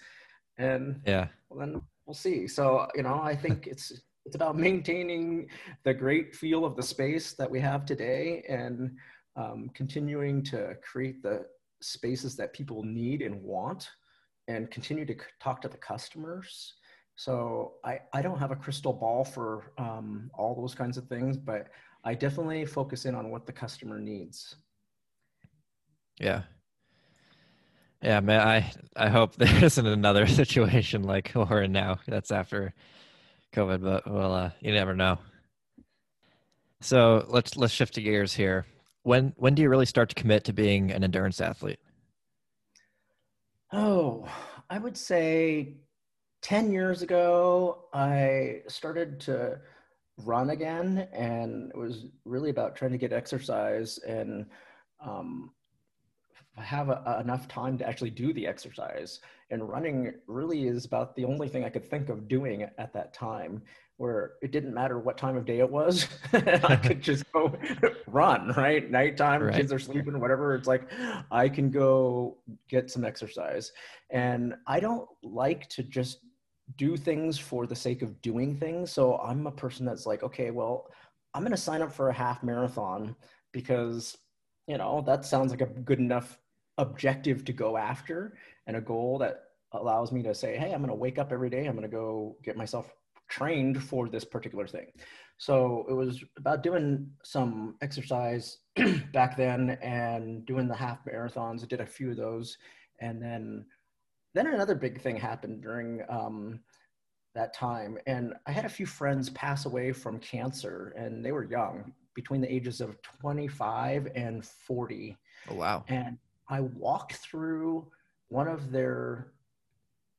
And 0.57 1.01
yeah, 1.05 1.27
well, 1.49 1.59
then 1.59 1.81
we'll 2.05 2.13
see. 2.13 2.47
So 2.47 2.87
you 2.95 3.03
know, 3.03 3.21
I 3.21 3.35
think 3.35 3.65
it's 3.65 3.93
it's 4.25 4.35
about 4.35 4.57
maintaining 4.57 5.47
the 5.83 5.93
great 5.93 6.35
feel 6.35 6.65
of 6.65 6.75
the 6.75 6.83
space 6.83 7.33
that 7.33 7.49
we 7.49 7.61
have 7.61 7.85
today 7.85 8.43
and 8.49 8.91
um, 9.37 9.71
continuing 9.73 10.43
to 10.43 10.75
create 10.81 11.23
the 11.23 11.45
spaces 11.81 12.35
that 12.35 12.51
people 12.51 12.83
need 12.83 13.21
and 13.21 13.41
want 13.41 13.89
and 14.49 14.69
continue 14.69 15.05
to 15.05 15.15
talk 15.39 15.61
to 15.61 15.69
the 15.69 15.77
customers 15.77 16.73
so 17.15 17.73
i, 17.85 17.99
I 18.13 18.21
don't 18.21 18.39
have 18.39 18.51
a 18.51 18.55
crystal 18.55 18.93
ball 18.93 19.23
for 19.23 19.71
um, 19.77 20.29
all 20.33 20.53
those 20.53 20.75
kinds 20.75 20.97
of 20.97 21.07
things 21.07 21.37
but 21.37 21.67
i 22.03 22.13
definitely 22.13 22.65
focus 22.65 23.05
in 23.05 23.15
on 23.15 23.31
what 23.31 23.45
the 23.45 23.53
customer 23.53 23.99
needs 23.99 24.55
yeah 26.19 26.41
yeah 28.01 28.19
man 28.19 28.45
i 28.45 28.71
i 28.97 29.07
hope 29.07 29.35
there 29.37 29.63
isn't 29.63 29.87
another 29.87 30.27
situation 30.41 31.03
like 31.03 31.31
we're 31.33 31.63
in 31.63 31.71
now 31.71 31.99
that's 32.07 32.31
after 32.31 32.73
COVID, 33.53 33.81
but 33.81 34.09
well, 34.09 34.33
uh, 34.33 34.51
you 34.59 34.71
never 34.71 34.95
know. 34.95 35.17
So 36.81 37.25
let's 37.27 37.57
let's 37.57 37.73
shift 37.73 37.95
to 37.95 38.01
gears 38.01 38.33
here. 38.33 38.65
When 39.03 39.33
when 39.37 39.55
do 39.55 39.61
you 39.61 39.69
really 39.69 39.85
start 39.85 40.09
to 40.09 40.15
commit 40.15 40.43
to 40.45 40.53
being 40.53 40.91
an 40.91 41.03
endurance 41.03 41.41
athlete? 41.41 41.79
Oh, 43.71 44.27
I 44.69 44.79
would 44.79 44.97
say 44.97 45.75
10 46.41 46.71
years 46.71 47.03
ago, 47.03 47.85
I 47.93 48.61
started 48.67 49.19
to 49.21 49.59
run 50.17 50.49
again, 50.49 51.07
and 51.13 51.69
it 51.69 51.77
was 51.77 52.07
really 52.25 52.49
about 52.49 52.75
trying 52.75 52.91
to 52.91 52.97
get 52.97 53.13
exercise 53.13 53.99
and 53.99 54.47
um, 55.05 55.51
have 56.57 56.89
a, 56.89 57.19
enough 57.23 57.47
time 57.47 57.77
to 57.77 57.87
actually 57.87 58.09
do 58.09 58.33
the 58.33 58.47
exercise. 58.47 59.19
And 59.51 59.69
running 59.69 60.13
really 60.25 60.67
is 60.67 60.85
about 60.85 61.15
the 61.15 61.25
only 61.25 61.47
thing 61.47 61.63
I 61.63 61.69
could 61.69 61.87
think 61.87 62.09
of 62.09 62.27
doing 62.27 62.63
at 62.63 62.93
that 62.93 63.13
time, 63.13 63.61
where 63.99 64.35
it 64.41 64.51
didn't 64.51 64.73
matter 64.73 64.97
what 64.97 65.17
time 65.17 65.35
of 65.35 65.45
day 65.45 65.59
it 65.59 65.69
was. 65.69 66.07
I 66.33 66.75
could 66.83 67.01
just 67.01 67.29
go 67.33 67.53
run, 68.07 68.53
right? 68.55 68.89
Nighttime, 68.89 69.43
right. 69.43 69.53
kids 69.53 69.73
are 69.73 69.77
sleeping, 69.77 70.17
whatever. 70.21 70.55
It's 70.55 70.69
like 70.69 70.89
I 71.29 71.49
can 71.49 71.69
go 71.69 72.37
get 72.69 72.89
some 72.89 73.03
exercise. 73.03 73.73
And 74.09 74.55
I 74.65 74.79
don't 74.79 75.05
like 75.21 75.67
to 75.71 75.83
just 75.83 76.19
do 76.77 76.95
things 76.95 77.37
for 77.37 77.67
the 77.67 77.75
sake 77.75 78.01
of 78.01 78.21
doing 78.21 78.55
things. 78.55 78.89
So 78.89 79.17
I'm 79.17 79.47
a 79.47 79.51
person 79.51 79.85
that's 79.85 80.05
like, 80.05 80.23
okay, 80.23 80.49
well, 80.49 80.87
I'm 81.33 81.41
going 81.41 81.51
to 81.51 81.57
sign 81.57 81.81
up 81.81 81.91
for 81.91 82.07
a 82.07 82.13
half 82.13 82.41
marathon 82.41 83.17
because 83.51 84.17
you 84.65 84.77
know 84.77 85.03
that 85.07 85.25
sounds 85.25 85.51
like 85.51 85.61
a 85.61 85.65
good 85.65 85.99
enough 85.99 86.39
objective 86.77 87.43
to 87.43 87.51
go 87.51 87.75
after 87.75 88.37
and 88.65 88.77
a 88.77 88.81
goal 88.81 89.17
that 89.17 89.41
allows 89.73 90.13
me 90.13 90.23
to 90.23 90.33
say, 90.33 90.55
hey, 90.55 90.71
I'm 90.71 90.79
going 90.79 90.87
to 90.87 90.95
wake 90.95 91.19
up 91.19 91.33
every 91.33 91.49
day. 91.49 91.65
I'm 91.65 91.75
going 91.75 91.81
to 91.81 91.93
go 91.93 92.37
get 92.43 92.55
myself 92.55 92.93
trained 93.29 93.81
for 93.81 94.09
this 94.09 94.25
particular 94.25 94.67
thing. 94.67 94.87
So 95.37 95.85
it 95.89 95.93
was 95.93 96.23
about 96.37 96.63
doing 96.63 97.09
some 97.23 97.75
exercise 97.81 98.57
back 99.13 99.37
then 99.37 99.77
and 99.81 100.45
doing 100.45 100.67
the 100.67 100.75
half 100.75 101.05
marathons. 101.05 101.63
I 101.63 101.67
did 101.67 101.81
a 101.81 101.85
few 101.85 102.11
of 102.11 102.17
those, 102.17 102.57
and 102.99 103.21
then 103.21 103.65
then 104.35 104.47
another 104.47 104.75
big 104.75 105.01
thing 105.01 105.15
happened 105.15 105.61
during 105.61 106.03
um, 106.09 106.59
that 107.35 107.53
time, 107.53 107.97
and 108.05 108.33
I 108.45 108.51
had 108.51 108.65
a 108.65 108.69
few 108.69 108.85
friends 108.85 109.29
pass 109.29 109.65
away 109.65 109.91
from 109.91 110.19
cancer, 110.19 110.93
and 110.97 111.25
they 111.25 111.31
were 111.31 111.45
young, 111.45 111.93
between 112.13 112.41
the 112.41 112.53
ages 112.53 112.81
of 112.81 113.01
25 113.21 114.09
and 114.13 114.45
40. 114.45 115.15
Oh 115.49 115.55
wow! 115.55 115.85
And 115.87 116.17
I 116.49 116.61
walked 116.61 117.13
through 117.13 117.87
one 118.27 118.47
of 118.47 118.71
their 118.71 119.31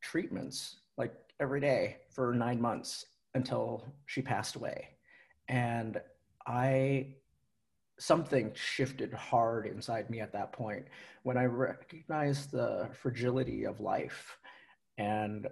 treatments 0.00 0.76
like 0.96 1.14
every 1.40 1.60
day 1.60 1.96
for 2.10 2.34
nine 2.34 2.60
months 2.60 3.06
until 3.34 3.84
she 4.06 4.22
passed 4.22 4.56
away. 4.56 4.88
And 5.48 6.00
I, 6.46 7.14
something 7.98 8.52
shifted 8.54 9.12
hard 9.12 9.66
inside 9.66 10.10
me 10.10 10.20
at 10.20 10.32
that 10.32 10.52
point 10.52 10.86
when 11.22 11.36
I 11.36 11.44
recognized 11.44 12.50
the 12.50 12.88
fragility 12.92 13.64
of 13.64 13.80
life. 13.80 14.38
And 14.98 15.48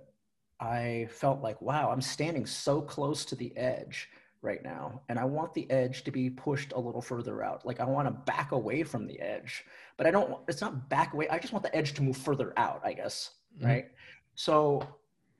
I 0.60 1.08
felt 1.10 1.40
like, 1.40 1.60
wow, 1.62 1.90
I'm 1.90 2.00
standing 2.00 2.46
so 2.46 2.80
close 2.80 3.24
to 3.26 3.36
the 3.36 3.56
edge 3.56 4.08
right 4.42 4.62
now. 4.62 5.02
And 5.08 5.18
I 5.18 5.24
want 5.24 5.54
the 5.54 5.70
edge 5.70 6.04
to 6.04 6.10
be 6.10 6.30
pushed 6.30 6.72
a 6.72 6.78
little 6.78 7.02
further 7.02 7.42
out. 7.42 7.66
Like 7.66 7.80
I 7.80 7.84
want 7.84 8.06
to 8.06 8.12
back 8.12 8.52
away 8.52 8.82
from 8.82 9.06
the 9.06 9.20
edge, 9.20 9.64
but 9.96 10.06
I 10.06 10.10
don't, 10.10 10.38
it's 10.48 10.60
not 10.60 10.88
back 10.88 11.14
away. 11.14 11.28
I 11.28 11.38
just 11.38 11.52
want 11.52 11.64
the 11.64 11.74
edge 11.74 11.94
to 11.94 12.02
move 12.02 12.16
further 12.16 12.52
out, 12.56 12.80
I 12.84 12.92
guess. 12.92 13.30
Mm-hmm. 13.56 13.66
Right. 13.66 13.86
So 14.34 14.86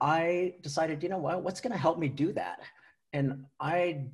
I 0.00 0.54
decided, 0.62 1.02
you 1.02 1.08
know 1.08 1.18
what, 1.18 1.42
what's 1.42 1.60
going 1.60 1.72
to 1.72 1.78
help 1.78 1.98
me 1.98 2.08
do 2.08 2.32
that? 2.32 2.60
And 3.12 3.44
I, 3.60 4.04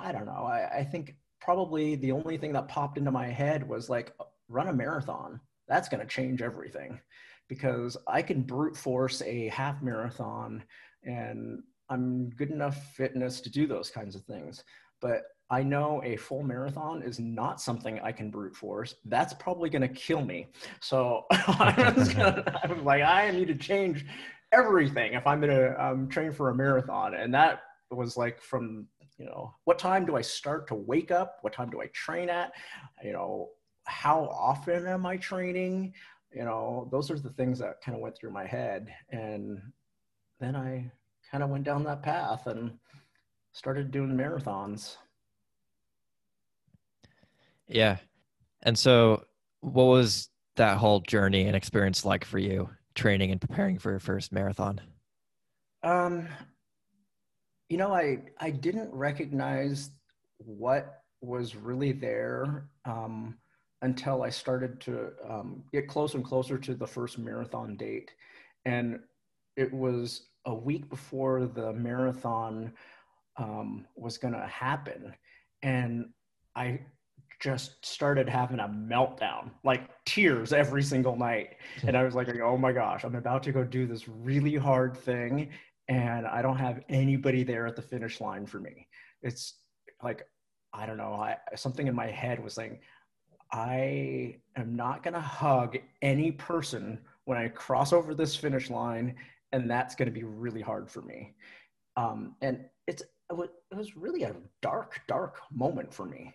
I 0.00 0.12
don't 0.12 0.26
know. 0.26 0.44
I, 0.44 0.78
I 0.78 0.84
think 0.84 1.16
probably 1.40 1.96
the 1.96 2.12
only 2.12 2.38
thing 2.38 2.52
that 2.52 2.68
popped 2.68 2.98
into 2.98 3.10
my 3.10 3.26
head 3.26 3.68
was 3.68 3.90
like, 3.90 4.12
run 4.48 4.68
a 4.68 4.72
marathon. 4.72 5.40
That's 5.68 5.88
going 5.88 6.00
to 6.00 6.06
change 6.06 6.42
everything 6.42 6.98
because 7.48 7.96
I 8.06 8.22
can 8.22 8.42
brute 8.42 8.76
force 8.76 9.22
a 9.22 9.48
half 9.48 9.82
marathon 9.82 10.62
and 11.04 11.62
I'm 11.88 12.30
good 12.30 12.50
enough 12.50 12.92
fitness 12.94 13.40
to 13.40 13.50
do 13.50 13.66
those 13.66 13.90
kinds 13.90 14.14
of 14.14 14.22
things. 14.22 14.62
But 15.00 15.22
I 15.50 15.64
know 15.64 16.00
a 16.04 16.16
full 16.16 16.44
marathon 16.44 17.02
is 17.02 17.18
not 17.18 17.60
something 17.60 17.98
I 18.00 18.12
can 18.12 18.30
brute 18.30 18.54
force. 18.54 18.94
That's 19.04 19.34
probably 19.34 19.68
going 19.68 19.82
to 19.82 19.88
kill 19.88 20.24
me. 20.24 20.46
So 20.80 21.24
I'm, 21.30 21.94
gonna, 22.14 22.60
I'm, 22.62 22.84
like, 22.84 23.02
I 23.02 23.30
need 23.32 23.48
to 23.48 23.56
change 23.56 24.06
everything 24.52 25.14
if 25.14 25.26
I'm 25.26 25.40
to 25.42 25.84
um, 25.84 26.08
train 26.08 26.32
for 26.32 26.50
a 26.50 26.54
marathon. 26.54 27.14
And 27.14 27.32
that 27.34 27.60
was 27.90 28.16
like 28.16 28.40
from, 28.40 28.86
you 29.18 29.26
know, 29.26 29.54
what 29.64 29.78
time 29.78 30.06
do 30.06 30.16
I 30.16 30.22
start 30.22 30.66
to 30.68 30.74
wake 30.74 31.10
up? 31.10 31.38
What 31.42 31.52
time 31.52 31.70
do 31.70 31.80
I 31.80 31.86
train 31.92 32.28
at? 32.28 32.52
You 33.02 33.12
know, 33.12 33.50
how 33.84 34.24
often 34.26 34.86
am 34.86 35.06
I 35.06 35.16
training? 35.16 35.92
You 36.32 36.44
know, 36.44 36.88
those 36.92 37.10
are 37.10 37.18
the 37.18 37.30
things 37.30 37.58
that 37.58 37.80
kind 37.84 37.96
of 37.96 38.02
went 38.02 38.16
through 38.16 38.30
my 38.30 38.46
head. 38.46 38.88
And 39.10 39.60
then 40.38 40.56
I 40.56 40.90
kind 41.30 41.42
of 41.42 41.50
went 41.50 41.64
down 41.64 41.84
that 41.84 42.02
path 42.02 42.46
and 42.46 42.72
started 43.52 43.90
doing 43.90 44.10
marathons. 44.10 44.96
Yeah. 47.68 47.98
And 48.62 48.78
so, 48.78 49.24
what 49.60 49.84
was 49.84 50.28
that 50.56 50.78
whole 50.78 51.00
journey 51.00 51.46
and 51.46 51.56
experience 51.56 52.04
like 52.04 52.24
for 52.24 52.38
you, 52.38 52.68
training 53.00 53.30
and 53.30 53.40
preparing 53.40 53.78
for 53.78 53.90
your 53.90 53.98
first 53.98 54.30
marathon? 54.30 54.78
Um, 55.82 56.28
you 57.70 57.78
know, 57.78 57.94
I 57.94 58.18
I 58.38 58.50
didn't 58.50 58.92
recognize 58.92 59.90
what 60.36 61.02
was 61.22 61.56
really 61.56 61.92
there 61.92 62.68
um, 62.84 63.38
until 63.80 64.22
I 64.22 64.28
started 64.28 64.80
to 64.82 65.12
um, 65.26 65.64
get 65.72 65.88
closer 65.88 66.18
and 66.18 66.26
closer 66.26 66.58
to 66.58 66.74
the 66.74 66.86
first 66.86 67.18
marathon 67.18 67.76
date, 67.76 68.10
and 68.66 69.00
it 69.56 69.72
was 69.72 70.28
a 70.44 70.54
week 70.54 70.88
before 70.90 71.46
the 71.46 71.72
marathon 71.72 72.72
um, 73.38 73.86
was 73.96 74.18
going 74.18 74.34
to 74.34 74.46
happen. 74.46 75.14
And 75.62 76.10
I 76.54 76.80
just 77.40 77.84
started 77.84 78.28
having 78.28 78.60
a 78.60 78.68
meltdown, 78.68 79.50
like 79.64 79.88
tears 80.04 80.52
every 80.52 80.82
single 80.82 81.16
night. 81.16 81.56
And 81.82 81.96
I 81.96 82.04
was 82.04 82.14
like, 82.14 82.28
oh 82.40 82.56
my 82.56 82.72
gosh, 82.72 83.04
I'm 83.04 83.14
about 83.14 83.42
to 83.44 83.52
go 83.52 83.64
do 83.64 83.86
this 83.86 84.08
really 84.08 84.56
hard 84.56 84.96
thing. 84.96 85.50
And 85.88 86.26
I 86.26 86.42
don't 86.42 86.58
have 86.58 86.80
anybody 86.88 87.42
there 87.42 87.66
at 87.66 87.76
the 87.76 87.82
finish 87.82 88.20
line 88.20 88.46
for 88.46 88.60
me. 88.60 88.86
It's 89.22 89.54
like, 90.02 90.22
I 90.72 90.86
don't 90.86 90.98
know, 90.98 91.14
I, 91.14 91.36
something 91.56 91.86
in 91.86 91.94
my 91.94 92.06
head 92.06 92.42
was 92.42 92.54
saying, 92.54 92.78
I 93.52 94.36
am 94.56 94.76
not 94.76 95.02
going 95.02 95.14
to 95.14 95.20
hug 95.20 95.78
any 96.02 96.30
person 96.30 97.00
when 97.24 97.38
I 97.38 97.48
cross 97.48 97.92
over 97.92 98.14
this 98.14 98.36
finish 98.36 98.70
line 98.70 99.16
and 99.52 99.68
that's 99.68 99.94
going 99.94 100.06
to 100.06 100.12
be 100.12 100.22
really 100.22 100.60
hard 100.60 100.88
for 100.88 101.02
me. 101.02 101.34
Um, 101.96 102.36
and 102.40 102.64
it's 102.86 103.02
it 103.30 103.76
was 103.76 103.96
really 103.96 104.24
a 104.24 104.34
dark, 104.62 105.00
dark 105.06 105.40
moment 105.52 105.92
for 105.92 106.04
me, 106.04 106.34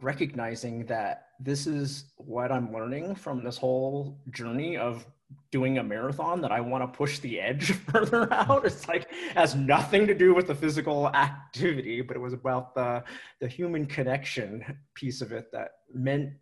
recognizing 0.00 0.84
that 0.86 1.28
this 1.40 1.66
is 1.66 2.12
what 2.16 2.52
I'm 2.52 2.72
learning 2.72 3.14
from 3.14 3.42
this 3.42 3.56
whole 3.56 4.18
journey 4.30 4.76
of 4.76 5.06
doing 5.50 5.78
a 5.78 5.82
marathon 5.82 6.40
that 6.40 6.52
I 6.52 6.60
want 6.60 6.84
to 6.84 6.96
push 6.96 7.18
the 7.18 7.40
edge 7.40 7.72
further 7.90 8.32
out. 8.32 8.64
It's 8.64 8.86
like 8.88 9.10
has 9.34 9.54
nothing 9.54 10.06
to 10.06 10.14
do 10.14 10.34
with 10.34 10.46
the 10.46 10.54
physical 10.54 11.08
activity, 11.08 12.00
but 12.00 12.16
it 12.16 12.20
was 12.20 12.32
about 12.32 12.74
the 12.74 13.02
the 13.40 13.48
human 13.48 13.86
connection 13.86 14.78
piece 14.94 15.20
of 15.20 15.32
it 15.32 15.50
that 15.52 15.70
meant 15.92 16.32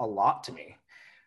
a 0.00 0.06
lot 0.06 0.42
to 0.44 0.52
me. 0.52 0.76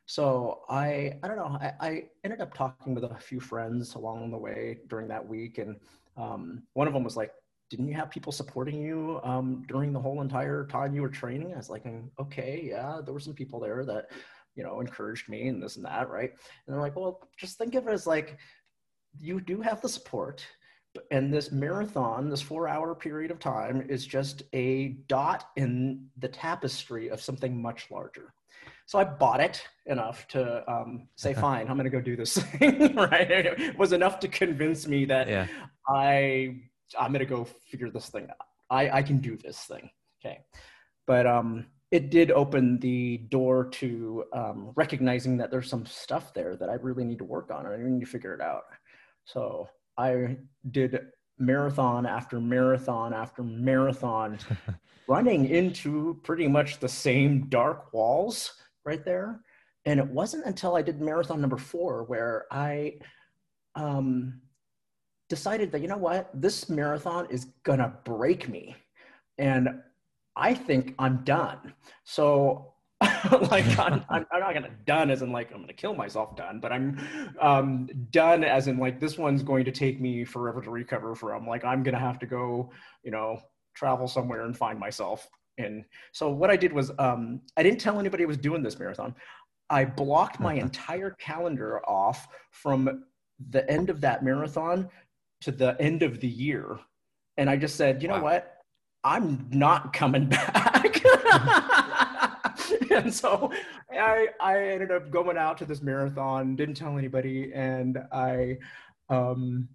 So 0.06 0.62
I, 0.70 1.20
I 1.22 1.28
don't 1.28 1.36
know. 1.36 1.58
I, 1.60 1.74
I, 1.82 2.04
ended 2.24 2.40
up 2.40 2.54
talking 2.54 2.96
with 2.96 3.04
a 3.04 3.14
few 3.16 3.42
friends 3.42 3.96
along 3.96 4.32
the 4.32 4.38
way 4.38 4.80
during 4.88 5.10
that 5.10 5.28
week, 5.28 5.58
and 5.58 5.76
um, 6.16 6.64
one 6.74 6.88
of 6.88 6.94
them 6.94 7.04
was 7.04 7.18
like, 7.18 7.32
"Didn't 7.70 7.88
you 7.88 7.94
have 7.96 8.10
people 8.10 8.32
supporting 8.32 8.82
you 8.82 9.20
um, 9.24 9.64
during 9.68 9.94
the 9.94 10.00
whole 10.00 10.22
entire 10.22 10.66
time 10.68 10.94
you 10.94 11.02
were 11.02 11.10
training?" 11.10 11.54
I 11.54 11.58
was 11.58 11.70
like, 11.70 11.84
mm, 11.84 12.10
"Okay, 12.20 12.68
yeah, 12.70 13.02
there 13.04 13.14
were 13.14 13.20
some 13.20 13.34
people 13.34 13.60
there 13.60 13.86
that, 13.86 14.12
you 14.56 14.64
know, 14.64 14.80
encouraged 14.80 15.30
me 15.30 15.48
and 15.48 15.62
this 15.62 15.76
and 15.76 15.86
that, 15.86 16.10
right?" 16.10 16.32
And 16.32 16.74
they're 16.74 16.82
like, 16.82 16.96
"Well, 16.96 17.28
just 17.38 17.58
think 17.58 17.76
of 17.76 17.88
it 17.88 17.92
as 17.92 18.08
like, 18.08 18.38
you 19.20 19.42
do 19.42 19.62
have 19.62 19.82
the 19.82 19.90
support." 19.90 20.46
And 21.12 21.32
this 21.32 21.52
marathon, 21.52 22.30
this 22.30 22.42
four 22.42 22.68
hour 22.68 22.96
period 22.96 23.30
of 23.30 23.40
time, 23.40 23.86
is 23.88 24.06
just 24.06 24.42
a 24.54 24.98
dot 25.08 25.50
in 25.56 26.08
the 26.18 26.28
tapestry 26.28 27.10
of 27.10 27.22
something 27.22 27.62
much 27.62 27.92
larger 27.92 28.34
so 28.88 28.98
I 28.98 29.04
bought 29.04 29.42
it 29.42 29.62
enough 29.86 30.28
to 30.30 30.70
um, 30.72 31.08
say, 31.16 31.34
fine, 31.46 31.68
I'm 31.68 31.76
going 31.78 31.84
to 31.84 31.90
go 31.90 32.02
do 32.02 32.16
this 32.16 32.38
thing. 32.38 32.96
right? 32.96 33.30
It 33.30 33.78
was 33.78 33.92
enough 33.92 34.20
to 34.22 34.28
convince 34.28 34.88
me 34.88 35.06
that 35.06 35.28
yeah. 35.28 35.48
I 35.88 36.62
I'm 36.98 37.12
going 37.12 37.20
to 37.20 37.26
go 37.26 37.46
figure 37.70 37.90
this 37.90 38.10
thing 38.10 38.28
out. 38.30 38.48
I 38.70 38.90
I 38.90 39.02
can 39.02 39.18
do 39.20 39.38
this 39.38 39.60
thing. 39.60 39.90
Okay, 40.20 40.40
but 41.06 41.26
um, 41.26 41.68
it 41.92 42.10
did 42.10 42.32
open 42.32 42.80
the 42.80 43.18
door 43.30 43.66
to 43.66 44.26
um, 44.34 44.72
recognizing 44.76 45.38
that 45.38 45.52
there's 45.52 45.70
some 45.70 45.86
stuff 45.86 46.34
there 46.34 46.56
that 46.58 46.70
I 46.70 46.74
really 46.74 47.06
need 47.06 47.20
to 47.20 47.24
work 47.24 47.50
on. 47.52 47.66
I 47.66 47.78
need 47.78 48.02
to 48.02 48.06
figure 48.06 48.34
it 48.34 48.42
out. 48.42 48.64
So 49.24 49.70
I 49.98 50.38
did 50.72 51.00
marathon 51.40 52.06
after 52.06 52.40
marathon 52.40 53.14
after 53.14 53.44
marathon, 53.44 54.38
running 55.08 55.48
into 55.48 56.20
pretty 56.24 56.48
much 56.48 56.80
the 56.80 56.90
same 56.90 57.48
dark 57.48 57.94
walls 57.94 58.54
right 58.86 59.06
there. 59.06 59.42
And 59.86 60.00
it 60.00 60.08
wasn't 60.08 60.46
until 60.46 60.76
I 60.76 60.82
did 60.82 61.00
marathon 61.00 61.40
number 61.40 61.58
four 61.58 62.04
where 62.04 62.46
I 62.52 62.96
um, 63.76 64.42
decided 65.30 65.72
that, 65.72 65.82
you 65.82 65.88
know 65.88 65.98
what, 65.98 66.30
this 66.34 66.70
marathon 66.70 67.28
is 67.30 67.48
going 67.64 67.80
to 67.80 67.94
break 68.04 68.50
me. 68.50 68.76
And 69.38 69.82
I 70.36 70.54
think 70.54 70.96
I'm 71.00 71.24
done. 71.24 71.74
So, 72.04 72.74
like, 73.02 73.66
I'm, 73.78 74.04
I'm, 74.10 74.26
I'm 74.32 74.40
not 74.40 74.52
going 74.54 74.64
to 74.64 74.72
done 74.86 75.12
as 75.12 75.22
in 75.22 75.32
like, 75.32 75.52
I'm 75.52 75.58
going 75.58 75.68
to 75.68 75.74
kill 75.74 75.96
myself 75.96 76.36
done, 76.36 76.60
but 76.60 76.72
I'm 76.72 77.00
um, 77.40 77.90
done 78.12 78.44
as 78.44 78.68
in 78.68 78.78
like, 78.78 79.00
this 79.00 79.18
one's 79.18 79.44
going 79.44 79.66
to 79.66 79.72
take 79.72 80.00
me 80.00 80.24
forever 80.24 80.62
to 80.62 80.70
recover 80.70 81.16
from. 81.16 81.48
Like, 81.48 81.64
I'm 81.64 81.84
going 81.84 81.96
to 81.96 82.00
have 82.00 82.20
to 82.20 82.26
go, 82.26 82.72
you 83.04 83.12
know, 83.12 83.40
travel 83.76 84.08
somewhere 84.08 84.46
and 84.46 84.58
find 84.58 84.80
myself 84.80 85.28
and 85.58 85.84
so 86.12 86.30
what 86.30 86.50
I 86.50 86.56
did 86.56 86.72
was 86.72 86.92
um, 87.00 87.42
I 87.56 87.64
didn't 87.64 87.82
tell 87.82 88.00
anybody 88.00 88.24
I 88.24 88.28
was 88.28 88.38
doing 88.38 88.62
this 88.62 88.78
marathon. 88.80 89.16
I 89.70 89.86
blocked 89.86 90.40
my 90.40 90.54
entire 90.66 91.12
calendar 91.12 91.82
off 91.88 92.28
from 92.52 93.04
the 93.50 93.70
end 93.70 93.90
of 93.90 94.02
that 94.02 94.24
marathon 94.24 94.90
to 95.42 95.52
the 95.52 95.80
end 95.80 96.04
of 96.04 96.20
the 96.20 96.28
year. 96.28 96.80
And 97.38 97.50
I 97.50 97.58
just 97.58 97.76
said, 97.76 98.02
you 98.02 98.08
know 98.08 98.22
what? 98.22 98.58
I'm 99.04 99.48
not 99.52 99.94
coming 99.94 100.26
back. 100.30 101.02
and 102.92 103.14
so 103.14 103.52
I, 103.92 104.28
I 104.40 104.70
ended 104.70 104.92
up 104.92 105.12
going 105.12 105.38
out 105.38 105.58
to 105.60 105.66
this 105.66 105.82
marathon, 105.82 106.56
didn't 106.56 106.76
tell 106.76 106.98
anybody. 106.98 107.52
And 107.54 108.00
I, 108.12 108.58
um, 109.10 109.70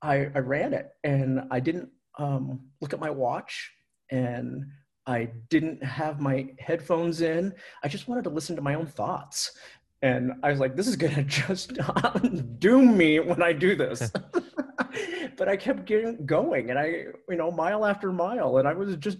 I, 0.00 0.30
I 0.34 0.38
ran 0.38 0.72
it 0.72 0.90
and 1.04 1.42
I 1.50 1.60
didn't 1.60 1.90
um, 2.18 2.60
look 2.80 2.92
at 2.92 3.00
my 3.00 3.10
watch 3.10 3.72
and 4.10 4.66
I 5.06 5.30
didn't 5.48 5.82
have 5.82 6.20
my 6.20 6.48
headphones 6.58 7.20
in. 7.20 7.54
I 7.82 7.88
just 7.88 8.08
wanted 8.08 8.24
to 8.24 8.30
listen 8.30 8.56
to 8.56 8.62
my 8.62 8.74
own 8.74 8.86
thoughts. 8.86 9.52
And 10.02 10.32
I 10.42 10.50
was 10.50 10.58
like, 10.58 10.74
this 10.74 10.88
is 10.88 10.96
going 10.96 11.14
to 11.14 11.22
just 11.22 11.78
doom 12.58 12.96
me 12.96 13.20
when 13.20 13.42
I 13.42 13.52
do 13.52 13.76
this. 13.76 14.10
but 15.36 15.48
I 15.48 15.56
kept 15.56 15.84
getting 15.84 16.24
going 16.26 16.70
and 16.70 16.78
I, 16.78 16.86
you 17.28 17.36
know, 17.36 17.50
mile 17.50 17.84
after 17.84 18.12
mile, 18.12 18.58
and 18.58 18.68
I 18.68 18.74
was 18.74 18.96
just 18.96 19.18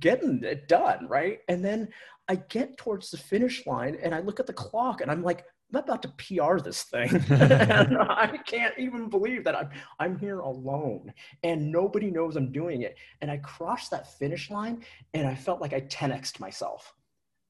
getting 0.00 0.42
it 0.42 0.68
done. 0.68 1.06
Right. 1.08 1.40
And 1.48 1.64
then 1.64 1.88
I 2.28 2.36
get 2.36 2.76
towards 2.76 3.10
the 3.10 3.18
finish 3.18 3.66
line 3.66 3.96
and 4.02 4.14
I 4.14 4.20
look 4.20 4.40
at 4.40 4.46
the 4.46 4.52
clock 4.52 5.00
and 5.00 5.10
I'm 5.10 5.22
like, 5.22 5.44
I'm 5.74 5.80
about 5.80 6.02
to 6.02 6.12
PR 6.18 6.58
this 6.58 6.82
thing. 6.84 7.08
And 7.30 7.96
I 7.98 8.38
can't 8.46 8.74
even 8.78 9.08
believe 9.08 9.44
that 9.44 9.56
I'm 9.56 9.70
I'm 9.98 10.18
here 10.18 10.40
alone 10.40 11.12
and 11.42 11.72
nobody 11.72 12.10
knows 12.10 12.36
I'm 12.36 12.52
doing 12.52 12.82
it. 12.82 12.96
And 13.20 13.30
I 13.30 13.38
crossed 13.38 13.90
that 13.90 14.18
finish 14.18 14.50
line 14.50 14.84
and 15.14 15.26
I 15.26 15.34
felt 15.34 15.60
like 15.60 15.72
I 15.72 15.80
10xed 15.82 16.40
myself. 16.40 16.92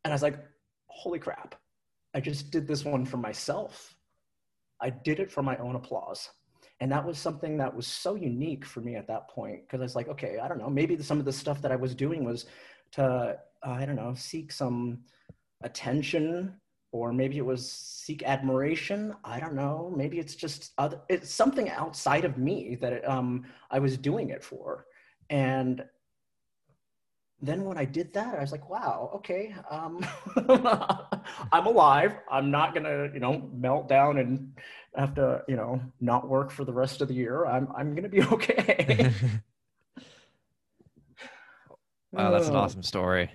And 0.05 0.13
I 0.13 0.15
was 0.15 0.23
like, 0.23 0.39
holy 0.87 1.19
crap. 1.19 1.55
I 2.15 2.21
just 2.21 2.51
did 2.51 2.67
this 2.67 2.85
one 2.85 3.05
for 3.07 3.17
myself. 3.17 3.97
I 4.81 4.91
did 4.91 5.21
it 5.21 5.31
for 5.31 5.43
my 5.43 5.57
own 5.57 5.77
applause. 5.77 6.29
And 6.83 6.91
that 6.91 7.07
was 7.07 7.17
something 7.17 7.57
that 7.59 7.73
was 7.73 7.87
so 7.87 8.17
unique 8.17 8.65
for 8.65 8.81
me 8.81 8.97
at 8.97 9.07
that 9.07 9.29
point 9.29 9.63
because 9.63 9.81
I 9.81 9.85
was 9.85 9.95
like, 9.95 10.09
okay, 10.09 10.39
I 10.43 10.49
don't 10.49 10.59
know, 10.59 10.69
maybe 10.69 11.01
some 11.01 11.21
of 11.21 11.25
the 11.25 11.33
stuff 11.33 11.63
that 11.63 11.71
I 11.71 11.77
was 11.77 11.95
doing 11.95 12.25
was 12.25 12.47
to, 12.97 13.05
uh, 13.05 13.71
I 13.71 13.87
don't 13.87 13.95
know, 13.95 14.15
seek 14.17 14.51
some 14.51 15.05
attention 15.63 16.53
or 16.91 17.13
maybe 17.13 17.39
it 17.39 17.47
was 17.47 17.71
seek 17.71 18.25
admiration 18.25 19.15
i 19.25 19.41
don't 19.41 19.55
know 19.55 19.93
maybe 19.97 20.19
it's 20.19 20.35
just 20.35 20.73
other, 20.77 21.01
it's 21.09 21.33
something 21.33 21.71
outside 21.71 22.25
of 22.25 22.37
me 22.37 22.77
that 22.81 23.09
um, 23.09 23.45
i 23.71 23.79
was 23.79 23.97
doing 23.97 24.31
it 24.31 24.43
for. 24.43 24.87
And 25.31 25.85
then 27.43 27.65
when 27.65 27.77
i 27.77 27.85
did 27.85 28.13
that 28.15 28.37
i 28.37 28.41
was 28.41 28.53
like 28.53 28.71
wow 28.71 29.11
okay 29.15 29.55
um, 29.71 30.05
i'm 31.53 31.67
alive. 31.67 32.15
I'm 32.31 32.51
not 32.51 32.75
gonna 32.75 33.11
you 33.13 33.21
know 33.21 33.51
melt 33.53 33.89
down 33.89 34.19
and 34.19 34.53
have 34.95 35.15
to 35.15 35.43
you 35.49 35.57
know 35.57 35.81
not 36.01 36.29
work 36.29 36.51
for 36.51 36.65
the 36.65 36.73
rest 36.73 37.01
of 37.01 37.09
the 37.09 37.15
year. 37.15 37.47
I'm, 37.47 37.69
I'm 37.77 37.95
gonna 37.95 38.09
be 38.09 38.23
okay. 38.37 39.11
Wow 42.15 42.31
that's 42.31 42.49
an 42.49 42.57
awesome 42.57 42.83
story. 42.83 43.31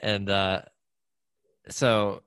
And 0.00 0.28
uh 0.28 0.62
so 1.68 2.22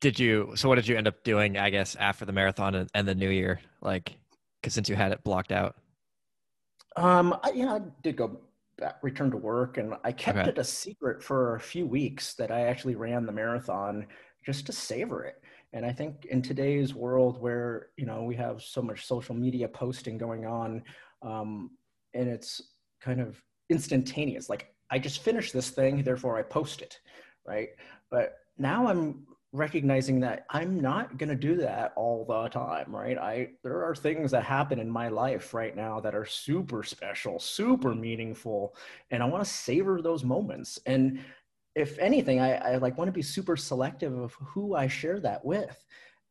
did 0.00 0.18
you 0.18 0.52
so 0.54 0.68
what 0.68 0.74
did 0.74 0.86
you 0.86 0.98
end 0.98 1.08
up 1.08 1.24
doing 1.24 1.56
i 1.56 1.70
guess 1.70 1.96
after 1.96 2.26
the 2.26 2.32
marathon 2.32 2.74
and, 2.74 2.90
and 2.92 3.08
the 3.08 3.14
new 3.14 3.30
year? 3.30 3.58
Like 3.80 4.18
because 4.60 4.74
since 4.74 4.90
you 4.90 4.96
had 4.96 5.12
it 5.12 5.24
blocked 5.24 5.50
out. 5.50 5.76
Um 6.96 7.38
I, 7.42 7.52
you 7.52 7.64
know 7.64 7.76
i 7.76 7.80
did 8.02 8.18
go 8.18 8.38
back 8.78 8.96
return 9.02 9.30
to 9.30 9.36
work 9.36 9.78
and 9.78 9.94
i 10.04 10.12
kept 10.12 10.38
okay. 10.38 10.48
it 10.50 10.58
a 10.58 10.64
secret 10.64 11.22
for 11.22 11.56
a 11.56 11.60
few 11.60 11.86
weeks 11.86 12.34
that 12.34 12.50
i 12.50 12.62
actually 12.62 12.94
ran 12.94 13.24
the 13.26 13.32
marathon 13.32 14.06
just 14.44 14.66
to 14.66 14.72
savor 14.72 15.24
it 15.24 15.42
and 15.72 15.84
i 15.84 15.92
think 15.92 16.26
in 16.26 16.42
today's 16.42 16.94
world 16.94 17.40
where 17.40 17.88
you 17.96 18.06
know 18.06 18.22
we 18.22 18.34
have 18.34 18.62
so 18.62 18.82
much 18.82 19.06
social 19.06 19.34
media 19.34 19.66
posting 19.66 20.18
going 20.18 20.46
on 20.46 20.82
um, 21.22 21.70
and 22.14 22.28
it's 22.28 22.60
kind 23.00 23.20
of 23.20 23.40
instantaneous 23.70 24.48
like 24.48 24.74
i 24.90 24.98
just 24.98 25.22
finished 25.22 25.52
this 25.52 25.70
thing 25.70 26.02
therefore 26.02 26.36
i 26.36 26.42
post 26.42 26.82
it 26.82 27.00
right 27.46 27.70
but 28.10 28.36
now 28.58 28.86
I'm 28.86 29.26
recognizing 29.56 30.20
that 30.20 30.46
I'm 30.50 30.80
not 30.80 31.18
going 31.18 31.28
to 31.28 31.34
do 31.34 31.56
that 31.56 31.92
all 31.96 32.24
the 32.24 32.48
time, 32.48 32.94
right? 32.94 33.18
I 33.18 33.48
there 33.62 33.84
are 33.84 33.94
things 33.94 34.30
that 34.30 34.44
happen 34.44 34.78
in 34.78 34.90
my 34.90 35.08
life 35.08 35.54
right 35.54 35.74
now 35.74 36.00
that 36.00 36.14
are 36.14 36.26
super 36.26 36.82
special, 36.82 37.38
super 37.38 37.94
meaningful, 37.94 38.76
and 39.10 39.22
I 39.22 39.26
want 39.26 39.44
to 39.44 39.50
savor 39.50 40.02
those 40.02 40.24
moments. 40.24 40.78
And 40.86 41.20
if 41.74 41.98
anything, 41.98 42.40
I, 42.40 42.54
I 42.54 42.76
like 42.76 42.98
want 42.98 43.08
to 43.08 43.12
be 43.12 43.22
super 43.22 43.56
selective 43.56 44.16
of 44.16 44.34
who 44.34 44.74
I 44.74 44.86
share 44.86 45.20
that 45.20 45.44
with. 45.44 45.84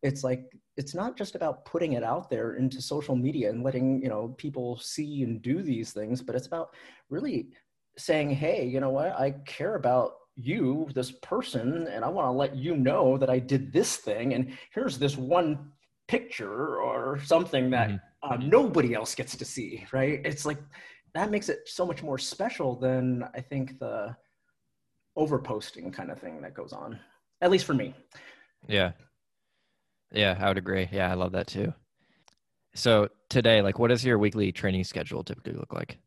It's 0.03 0.23
like 0.23 0.51
it's 0.78 0.93
not 0.93 1.17
just 1.17 1.36
about 1.36 1.65
putting 1.65 1.93
it 1.93 2.03
out 2.03 2.30
there 2.30 2.55
into 2.55 2.82
social 2.82 3.15
media 3.15 3.49
and 3.49 3.63
letting 3.63 4.01
you 4.01 4.09
know 4.09 4.36
people 4.38 4.78
see 4.78 5.23
and 5.23 5.41
do 5.41 5.61
these 5.61 5.91
things, 5.91 6.21
but 6.21 6.36
it's 6.36 6.47
about 6.47 6.69
really 7.09 7.49
saying, 7.97 8.30
hey, 8.30 8.65
you 8.65 8.80
know 8.80 8.89
what, 8.89 9.17
I 9.19 9.32
care 9.45 9.76
about 9.76 10.13
you, 10.36 10.89
this 10.93 11.11
person, 11.11 11.88
and 11.88 12.03
I 12.03 12.09
want 12.09 12.27
to 12.27 12.31
let 12.31 12.55
you 12.55 12.75
know 12.75 13.17
that 13.17 13.29
I 13.29 13.39
did 13.39 13.71
this 13.71 13.97
thing. 13.97 14.33
And 14.33 14.57
here's 14.73 14.97
this 14.97 15.17
one 15.17 15.71
picture 16.07 16.77
or 16.77 17.19
something 17.23 17.69
that 17.71 17.89
mm-hmm. 17.89 18.33
uh, 18.33 18.38
nobody 18.38 18.93
else 18.93 19.15
gets 19.15 19.36
to 19.36 19.45
see, 19.45 19.86
right? 19.91 20.21
It's 20.23 20.45
like 20.45 20.59
that 21.13 21.31
makes 21.31 21.49
it 21.49 21.59
so 21.65 21.86
much 21.86 22.03
more 22.03 22.17
special 22.17 22.75
than 22.75 23.23
I 23.33 23.41
think 23.41 23.79
the 23.79 24.15
overposting 25.17 25.93
kind 25.93 26.11
of 26.11 26.19
thing 26.19 26.41
that 26.41 26.53
goes 26.53 26.73
on, 26.73 26.99
at 27.41 27.49
least 27.49 27.65
for 27.65 27.73
me. 27.73 27.95
Yeah. 28.67 28.91
Yeah, 30.11 30.38
I 30.39 30.49
would 30.49 30.57
agree. 30.57 30.88
Yeah, 30.91 31.09
I 31.09 31.15
love 31.15 31.31
that 31.31 31.47
too. 31.47 31.73
So 32.75 33.07
today, 33.29 33.61
like, 33.61 33.79
what 33.79 33.88
does 33.88 34.03
your 34.03 34.19
weekly 34.19 34.51
training 34.51 34.83
schedule 34.83 35.23
typically 35.23 35.53
look 35.53 35.73
like? 35.73 35.97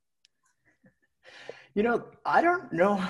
You 1.74 1.82
know, 1.82 2.04
I 2.26 2.42
don't 2.42 2.70
know. 2.72 3.02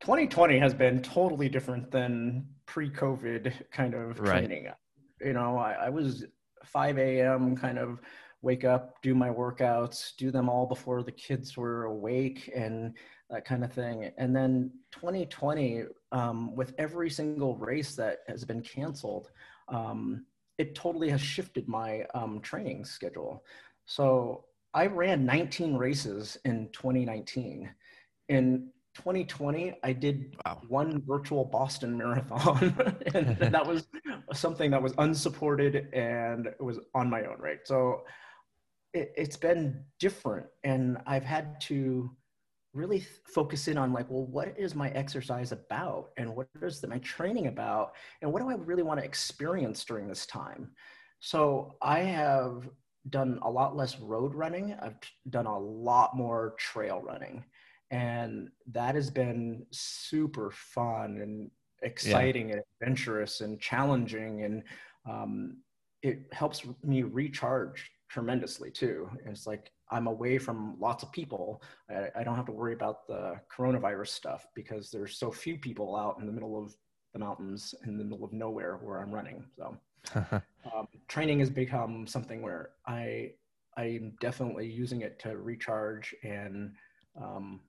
2020 0.00 0.58
has 0.58 0.74
been 0.74 1.02
totally 1.02 1.48
different 1.48 1.90
than 1.90 2.46
pre-COVID 2.66 3.52
kind 3.70 3.94
of 3.94 4.16
training. 4.16 4.64
Right. 4.64 4.74
You 5.20 5.34
know, 5.34 5.58
I, 5.58 5.72
I 5.72 5.88
was 5.90 6.24
5 6.64 6.98
a.m. 6.98 7.56
kind 7.56 7.78
of 7.78 8.00
wake 8.42 8.64
up, 8.64 9.00
do 9.02 9.14
my 9.14 9.28
workouts, 9.28 10.16
do 10.16 10.30
them 10.30 10.48
all 10.48 10.66
before 10.66 11.02
the 11.02 11.12
kids 11.12 11.56
were 11.56 11.84
awake 11.84 12.50
and 12.54 12.94
that 13.28 13.44
kind 13.44 13.62
of 13.62 13.72
thing. 13.72 14.10
And 14.16 14.34
then 14.34 14.70
2020, 14.92 15.84
um, 16.12 16.56
with 16.56 16.74
every 16.78 17.10
single 17.10 17.56
race 17.56 17.94
that 17.96 18.20
has 18.28 18.44
been 18.44 18.62
canceled, 18.62 19.30
um, 19.68 20.24
it 20.56 20.74
totally 20.74 21.10
has 21.10 21.20
shifted 21.20 21.68
my 21.68 22.04
um, 22.14 22.40
training 22.40 22.84
schedule. 22.84 23.44
So 23.84 24.44
I 24.72 24.86
ran 24.86 25.26
19 25.26 25.76
races 25.76 26.38
in 26.44 26.70
2019. 26.72 27.70
In 28.30 28.68
2020 29.00 29.74
i 29.82 29.92
did 29.92 30.36
wow. 30.44 30.60
one 30.68 31.02
virtual 31.06 31.44
boston 31.44 31.96
marathon 31.96 32.74
and 33.14 33.36
that 33.38 33.66
was 33.66 33.86
something 34.32 34.70
that 34.70 34.82
was 34.82 34.92
unsupported 34.98 35.88
and 35.94 36.46
it 36.46 36.60
was 36.60 36.78
on 36.94 37.08
my 37.08 37.24
own 37.24 37.36
right? 37.38 37.60
So 37.64 38.02
it, 38.92 39.12
has 39.16 39.36
been 39.36 39.82
different 39.98 40.46
and 40.64 40.98
i've 41.06 41.24
had 41.24 41.60
to 41.62 42.10
really 42.74 43.04
focus 43.24 43.68
in 43.68 43.78
on 43.78 43.92
like 43.92 44.08
well 44.10 44.26
what 44.26 44.54
is 44.58 44.74
my 44.74 44.90
exercise 44.90 45.50
about 45.50 46.10
and 46.18 46.28
what 46.36 46.46
is 46.62 46.84
my 46.86 46.98
training 46.98 47.46
about 47.46 47.92
and 48.20 48.30
what 48.30 48.42
do 48.42 48.50
i 48.50 48.54
really 48.54 48.82
want 48.82 49.00
to 49.00 49.06
experience 49.06 49.84
during 49.84 50.08
this 50.08 50.26
time? 50.26 50.70
So 51.20 51.74
i 51.82 52.00
have 52.00 52.68
done 53.08 53.38
a 53.42 53.50
lot 53.50 53.76
less 53.76 53.98
road 53.98 54.34
running 54.34 54.76
i've 54.82 54.98
done 55.30 55.46
a 55.46 55.58
lot 55.58 56.14
more 56.14 56.54
trail 56.58 57.00
running 57.02 57.42
and 57.90 58.48
that 58.72 58.94
has 58.94 59.10
been 59.10 59.66
super 59.70 60.50
fun 60.52 61.18
and 61.20 61.50
exciting 61.82 62.48
yeah. 62.48 62.56
and 62.56 62.64
adventurous 62.80 63.40
and 63.40 63.60
challenging. 63.60 64.44
And 64.44 64.62
um, 65.08 65.56
it 66.02 66.20
helps 66.32 66.62
me 66.84 67.02
recharge 67.02 67.90
tremendously 68.08 68.70
too. 68.70 69.08
And 69.24 69.30
it's 69.30 69.46
like 69.46 69.70
i'm 69.90 70.06
away 70.06 70.38
from 70.38 70.76
lots 70.78 71.02
of 71.02 71.12
people. 71.12 71.62
I, 71.88 72.08
I, 72.20 72.24
don't 72.24 72.36
have 72.36 72.46
to 72.46 72.52
worry 72.52 72.74
about 72.74 73.06
the 73.06 73.34
coronavirus 73.54 74.08
stuff 74.08 74.46
because 74.54 74.90
there's 74.90 75.16
so 75.16 75.30
few 75.30 75.56
people 75.56 75.96
out 75.96 76.18
in 76.20 76.26
the 76.26 76.32
middle 76.32 76.60
of 76.60 76.74
the 77.12 77.18
mountains 77.18 77.74
in 77.86 77.98
the 77.98 78.04
middle 78.04 78.24
of 78.24 78.32
nowhere 78.32 78.78
where 78.82 79.00
i'm 79.00 79.12
running. 79.12 79.44
So 79.56 79.76
um, 80.74 80.88
training 81.08 81.40
has 81.40 81.50
become 81.50 82.06
something 82.06 82.40
where 82.42 82.70
i 82.86 83.30
i'm 83.76 84.12
definitely 84.20 84.66
using 84.66 85.02
it 85.02 85.18
to 85.20 85.36
recharge 85.36 86.14
and 86.22 86.72
um, 87.20 87.60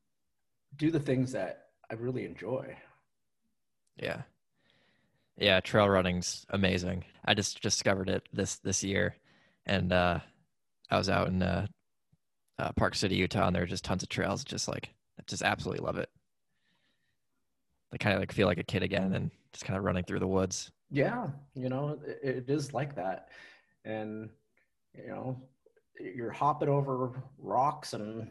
do 0.78 0.92
the 0.92 1.00
things 1.00 1.32
that 1.34 1.68
I 1.90 1.96
really 1.96 2.26
enjoy. 2.26 2.76
Yeah. 3.98 4.22
Yeah, 5.38 5.60
trail 5.60 5.90
running's 5.90 6.46
amazing. 6.50 7.04
I 7.26 7.34
just 7.34 7.62
discovered 7.62 8.10
it 8.10 8.28
this 8.32 8.58
this 8.58 8.84
year, 8.84 9.16
and 9.66 9.92
uh, 9.92 10.20
I 10.90 10.98
was 10.98 11.10
out 11.10 11.30
in 11.30 11.42
uh, 11.42 11.68
uh, 12.60 12.72
Park 12.76 12.96
City, 12.96 13.16
Utah, 13.16 13.48
and 13.48 13.56
there 13.56 13.64
are 13.64 13.68
just 13.68 13.84
tons 13.84 14.04
of 14.04 14.10
trails. 14.10 14.44
Just 14.44 14.68
like, 14.68 14.90
I 15.20 15.24
just 15.26 15.42
absolutely 15.42 15.84
love 15.84 15.98
it. 15.98 16.10
I 17.94 17.98
kind 17.98 18.14
of 18.14 18.22
like 18.22 18.32
feel 18.32 18.48
like 18.48 18.60
a 18.60 18.64
kid 18.64 18.84
again, 18.84 19.14
and 19.14 19.32
just 19.52 19.66
kind 19.66 19.78
of 19.78 19.84
running 19.84 20.04
through 20.04 20.20
the 20.20 20.28
woods. 20.28 20.72
Yeah, 20.92 21.28
you 21.56 21.70
know, 21.70 22.00
it, 22.06 22.20
it 22.22 22.50
is 22.50 22.74
like 22.74 22.96
that, 22.96 23.30
and 23.84 24.30
you 24.94 25.08
know, 25.08 25.42
you're 26.00 26.32
hopping 26.32 26.70
over 26.70 27.12
rocks 27.40 27.94
and 27.94 28.30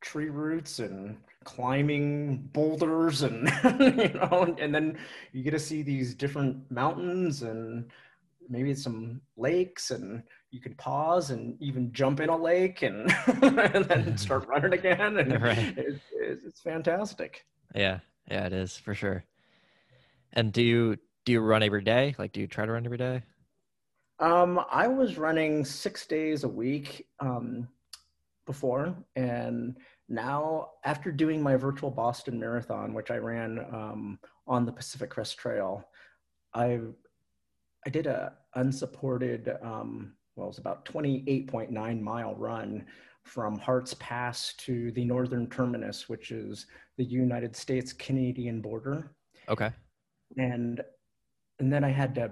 tree 0.00 0.28
roots 0.28 0.78
and 0.78 1.16
climbing 1.44 2.36
boulders 2.52 3.22
and 3.22 3.48
you 3.80 4.12
know 4.12 4.54
and 4.58 4.74
then 4.74 4.98
you 5.32 5.42
get 5.42 5.52
to 5.52 5.58
see 5.58 5.82
these 5.82 6.14
different 6.14 6.70
mountains 6.70 7.42
and 7.42 7.90
maybe 8.50 8.74
some 8.74 9.20
lakes 9.36 9.90
and 9.90 10.22
you 10.50 10.60
can 10.60 10.74
pause 10.74 11.30
and 11.30 11.56
even 11.60 11.92
jump 11.92 12.20
in 12.20 12.28
a 12.28 12.36
lake 12.36 12.82
and, 12.82 13.10
and 13.42 13.84
then 13.84 14.16
start 14.18 14.46
running 14.48 14.72
again. 14.72 15.18
And 15.18 15.40
right. 15.40 15.78
it, 15.78 16.00
it, 16.12 16.40
it's 16.44 16.60
fantastic. 16.60 17.44
Yeah. 17.74 18.00
Yeah 18.28 18.46
it 18.46 18.52
is 18.52 18.76
for 18.76 18.94
sure. 18.94 19.24
And 20.32 20.52
do 20.52 20.62
you 20.62 20.96
do 21.24 21.32
you 21.32 21.40
run 21.40 21.62
every 21.62 21.82
day? 21.82 22.14
Like 22.18 22.32
do 22.32 22.40
you 22.40 22.46
try 22.46 22.66
to 22.66 22.72
run 22.72 22.84
every 22.84 22.98
day? 22.98 23.22
Um 24.18 24.60
i 24.70 24.86
was 24.86 25.16
running 25.16 25.64
six 25.64 26.06
days 26.06 26.44
a 26.44 26.48
week 26.48 27.06
um 27.20 27.68
before. 28.46 28.94
And 29.14 29.78
now 30.10 30.68
after 30.84 31.10
doing 31.10 31.42
my 31.42 31.56
virtual 31.56 31.90
boston 31.90 32.38
marathon 32.38 32.92
which 32.92 33.10
i 33.10 33.16
ran 33.16 33.58
um, 33.72 34.18
on 34.46 34.66
the 34.66 34.72
pacific 34.72 35.08
crest 35.08 35.38
trail 35.38 35.88
i 36.52 36.78
i 37.86 37.90
did 37.90 38.06
a 38.06 38.32
unsupported 38.54 39.56
um, 39.62 40.12
well, 40.40 40.46
it 40.46 40.48
was 40.48 40.58
about 40.58 40.86
28.9 40.86 42.00
mile 42.00 42.34
run 42.34 42.86
from 43.24 43.58
Harts 43.58 43.94
Pass 44.00 44.54
to 44.58 44.90
the 44.92 45.04
northern 45.04 45.48
terminus, 45.48 46.08
which 46.08 46.30
is 46.30 46.66
the 46.96 47.04
United 47.04 47.54
States 47.54 47.92
Canadian 47.92 48.62
border. 48.62 49.12
Okay. 49.48 49.70
And 50.38 50.80
and 51.58 51.70
then 51.70 51.84
I 51.84 51.90
had 51.90 52.14
to 52.14 52.30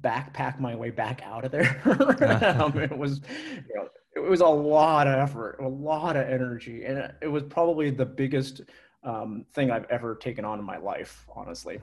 backpack 0.00 0.58
my 0.58 0.74
way 0.74 0.88
back 0.88 1.20
out 1.22 1.44
of 1.44 1.52
there. 1.52 1.82
um, 2.58 2.78
it 2.78 2.96
was, 2.96 3.20
you 3.68 3.74
know, 3.74 3.88
it 4.14 4.20
was 4.20 4.40
a 4.40 4.46
lot 4.46 5.06
of 5.06 5.14
effort, 5.14 5.58
a 5.60 5.68
lot 5.68 6.16
of 6.16 6.26
energy, 6.28 6.84
and 6.84 7.12
it 7.20 7.28
was 7.28 7.42
probably 7.44 7.90
the 7.90 8.06
biggest 8.06 8.62
um, 9.04 9.46
thing 9.52 9.70
I've 9.70 9.86
ever 9.90 10.14
taken 10.14 10.44
on 10.44 10.58
in 10.58 10.64
my 10.64 10.78
life. 10.78 11.26
Honestly, 11.34 11.80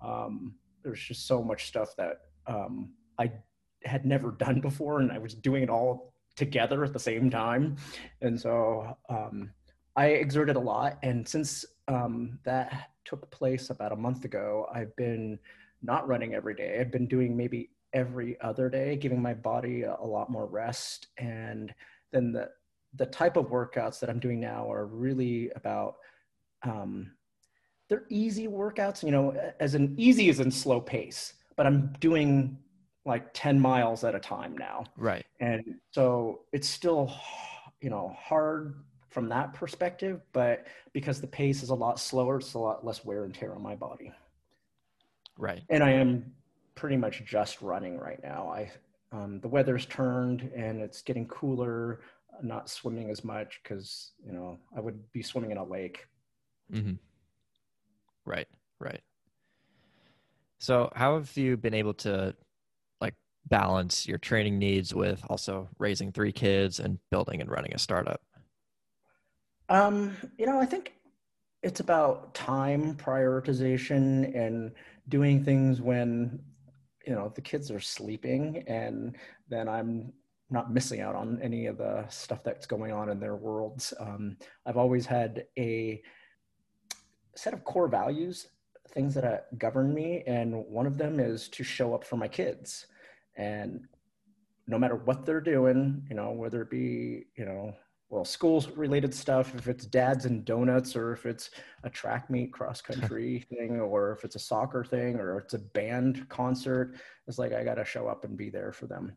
um, 0.00 0.54
there's 0.82 1.00
just 1.00 1.26
so 1.26 1.42
much 1.42 1.66
stuff 1.66 1.96
that 1.96 2.20
um, 2.46 2.90
I 3.18 3.32
had 3.84 4.04
never 4.04 4.32
done 4.32 4.60
before 4.60 5.00
and 5.00 5.10
I 5.10 5.18
was 5.18 5.34
doing 5.34 5.62
it 5.62 5.70
all 5.70 6.14
together 6.36 6.84
at 6.84 6.92
the 6.92 6.98
same 6.98 7.30
time. 7.30 7.76
And 8.20 8.40
so 8.40 8.96
um, 9.08 9.50
I 9.96 10.06
exerted 10.06 10.56
a 10.56 10.60
lot. 10.60 10.98
And 11.02 11.26
since 11.26 11.64
um, 11.88 12.38
that 12.44 12.90
took 13.04 13.30
place 13.30 13.70
about 13.70 13.92
a 13.92 13.96
month 13.96 14.24
ago, 14.24 14.66
I've 14.72 14.94
been 14.96 15.38
not 15.82 16.06
running 16.06 16.34
every 16.34 16.54
day. 16.54 16.78
I've 16.80 16.92
been 16.92 17.08
doing 17.08 17.36
maybe 17.36 17.70
every 17.92 18.40
other 18.40 18.68
day, 18.68 18.96
giving 18.96 19.20
my 19.20 19.34
body 19.34 19.82
a, 19.82 19.96
a 20.00 20.06
lot 20.06 20.30
more 20.30 20.46
rest. 20.46 21.08
And 21.18 21.74
then 22.10 22.32
the, 22.32 22.50
the 22.94 23.06
type 23.06 23.36
of 23.36 23.46
workouts 23.46 24.00
that 24.00 24.10
I'm 24.10 24.18
doing 24.18 24.40
now 24.40 24.70
are 24.70 24.86
really 24.86 25.50
about, 25.56 25.96
um, 26.62 27.12
they're 27.88 28.04
easy 28.08 28.46
workouts, 28.46 29.02
you 29.02 29.10
know, 29.10 29.34
as 29.60 29.74
an 29.74 29.94
easy 29.98 30.28
as 30.30 30.40
in 30.40 30.50
slow 30.50 30.80
pace, 30.80 31.34
but 31.56 31.66
I'm 31.66 31.92
doing 32.00 32.58
like 33.04 33.32
10 33.34 33.58
miles 33.58 34.04
at 34.04 34.14
a 34.14 34.20
time 34.20 34.56
now. 34.56 34.84
Right. 34.96 35.26
And 35.40 35.76
so 35.90 36.42
it's 36.52 36.68
still, 36.68 37.12
you 37.80 37.90
know, 37.90 38.16
hard 38.18 38.76
from 39.10 39.28
that 39.28 39.52
perspective, 39.52 40.22
but 40.32 40.66
because 40.92 41.20
the 41.20 41.26
pace 41.26 41.62
is 41.62 41.68
a 41.68 41.74
lot 41.74 42.00
slower, 42.00 42.38
it's 42.38 42.54
a 42.54 42.58
lot 42.58 42.84
less 42.84 43.04
wear 43.04 43.24
and 43.24 43.34
tear 43.34 43.54
on 43.54 43.62
my 43.62 43.74
body. 43.74 44.12
Right. 45.36 45.62
And 45.68 45.82
I 45.82 45.90
am 45.90 46.32
pretty 46.74 46.96
much 46.96 47.24
just 47.24 47.62
running 47.62 47.98
right 47.98 48.22
now. 48.22 48.48
I, 48.48 48.70
um, 49.12 49.40
the 49.40 49.48
weather's 49.48 49.86
turned 49.86 50.50
and 50.54 50.80
it's 50.80 51.02
getting 51.02 51.26
cooler, 51.28 52.00
not 52.42 52.68
swimming 52.68 53.10
as 53.10 53.24
much 53.24 53.60
because, 53.62 54.12
you 54.24 54.32
know, 54.32 54.58
I 54.76 54.80
would 54.80 55.10
be 55.12 55.22
swimming 55.22 55.50
in 55.50 55.58
a 55.58 55.64
lake. 55.64 56.06
Mm-hmm. 56.72 56.94
Right. 58.24 58.48
Right. 58.78 59.00
So, 60.58 60.92
how 60.94 61.16
have 61.16 61.36
you 61.36 61.56
been 61.56 61.74
able 61.74 61.94
to 61.94 62.34
like 63.00 63.14
balance 63.48 64.06
your 64.06 64.18
training 64.18 64.58
needs 64.58 64.94
with 64.94 65.20
also 65.28 65.68
raising 65.78 66.12
three 66.12 66.32
kids 66.32 66.78
and 66.78 66.98
building 67.10 67.40
and 67.40 67.50
running 67.50 67.74
a 67.74 67.78
startup? 67.78 68.20
Um, 69.68 70.16
you 70.38 70.46
know, 70.46 70.60
I 70.60 70.66
think 70.66 70.94
it's 71.62 71.80
about 71.80 72.34
time 72.34 72.94
prioritization 72.94 74.36
and 74.36 74.72
doing 75.08 75.44
things 75.44 75.80
when 75.80 76.38
you 77.06 77.14
know 77.14 77.32
the 77.34 77.40
kids 77.40 77.70
are 77.70 77.80
sleeping 77.80 78.64
and 78.66 79.16
then 79.48 79.68
i'm 79.68 80.12
not 80.50 80.72
missing 80.72 81.00
out 81.00 81.14
on 81.14 81.40
any 81.42 81.66
of 81.66 81.78
the 81.78 82.06
stuff 82.08 82.44
that's 82.44 82.66
going 82.66 82.92
on 82.92 83.08
in 83.08 83.18
their 83.18 83.36
worlds. 83.36 83.94
Um, 83.98 84.36
i've 84.66 84.76
always 84.76 85.06
had 85.06 85.46
a 85.58 86.02
set 87.34 87.54
of 87.54 87.64
core 87.64 87.88
values 87.88 88.48
things 88.92 89.14
that 89.14 89.24
uh, 89.24 89.38
govern 89.58 89.94
me 89.94 90.22
and 90.26 90.54
one 90.66 90.86
of 90.86 90.98
them 90.98 91.18
is 91.18 91.48
to 91.48 91.64
show 91.64 91.94
up 91.94 92.04
for 92.04 92.16
my 92.16 92.28
kids. 92.28 92.86
And 93.36 93.86
no 94.66 94.78
matter 94.78 94.96
what 94.96 95.24
they're 95.24 95.40
doing, 95.40 96.06
you 96.08 96.16
know, 96.16 96.30
whether 96.30 96.62
it 96.62 96.70
be, 96.70 97.24
you 97.36 97.44
know, 97.44 97.74
well, 98.12 98.26
schools 98.26 98.68
related 98.76 99.14
stuff, 99.14 99.54
if 99.54 99.68
it's 99.68 99.86
dads 99.86 100.26
and 100.26 100.44
donuts, 100.44 100.94
or 100.96 101.14
if 101.14 101.24
it's 101.24 101.48
a 101.82 101.88
track 101.88 102.28
meet 102.28 102.52
cross 102.52 102.82
country 102.82 103.46
thing, 103.48 103.80
or 103.80 104.12
if 104.12 104.22
it's 104.22 104.36
a 104.36 104.38
soccer 104.38 104.84
thing, 104.84 105.16
or 105.16 105.38
it's 105.38 105.54
a 105.54 105.58
band 105.58 106.28
concert, 106.28 106.96
it's 107.26 107.38
like 107.38 107.54
I 107.54 107.64
got 107.64 107.76
to 107.76 107.86
show 107.86 108.08
up 108.08 108.24
and 108.24 108.36
be 108.36 108.50
there 108.50 108.70
for 108.70 108.86
them. 108.86 109.16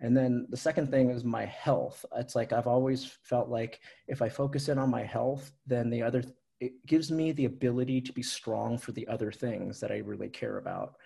And 0.00 0.16
then 0.16 0.48
the 0.50 0.56
second 0.56 0.90
thing 0.90 1.10
is 1.10 1.22
my 1.22 1.44
health. 1.44 2.04
It's 2.16 2.34
like 2.34 2.52
I've 2.52 2.66
always 2.66 3.04
felt 3.04 3.50
like 3.50 3.78
if 4.08 4.20
I 4.20 4.28
focus 4.28 4.68
in 4.68 4.78
on 4.80 4.90
my 4.90 5.04
health, 5.04 5.52
then 5.64 5.88
the 5.88 6.02
other, 6.02 6.24
it 6.58 6.84
gives 6.86 7.12
me 7.12 7.30
the 7.30 7.44
ability 7.44 8.00
to 8.00 8.12
be 8.12 8.22
strong 8.22 8.76
for 8.78 8.90
the 8.90 9.06
other 9.06 9.30
things 9.30 9.78
that 9.78 9.92
I 9.92 9.98
really 9.98 10.28
care 10.28 10.58
about. 10.58 10.96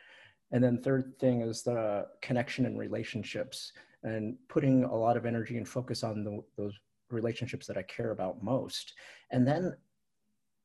And 0.50 0.64
then 0.64 0.78
third 0.78 1.18
thing 1.20 1.42
is 1.42 1.62
the 1.62 2.06
connection 2.22 2.64
and 2.64 2.78
relationships 2.78 3.74
and 4.02 4.34
putting 4.48 4.84
a 4.84 4.96
lot 4.96 5.18
of 5.18 5.26
energy 5.26 5.58
and 5.58 5.68
focus 5.68 6.02
on 6.02 6.24
the, 6.24 6.42
those 6.56 6.72
relationships 7.10 7.66
that 7.66 7.76
I 7.76 7.82
care 7.82 8.10
about 8.10 8.42
most. 8.42 8.94
And 9.30 9.46
then, 9.46 9.76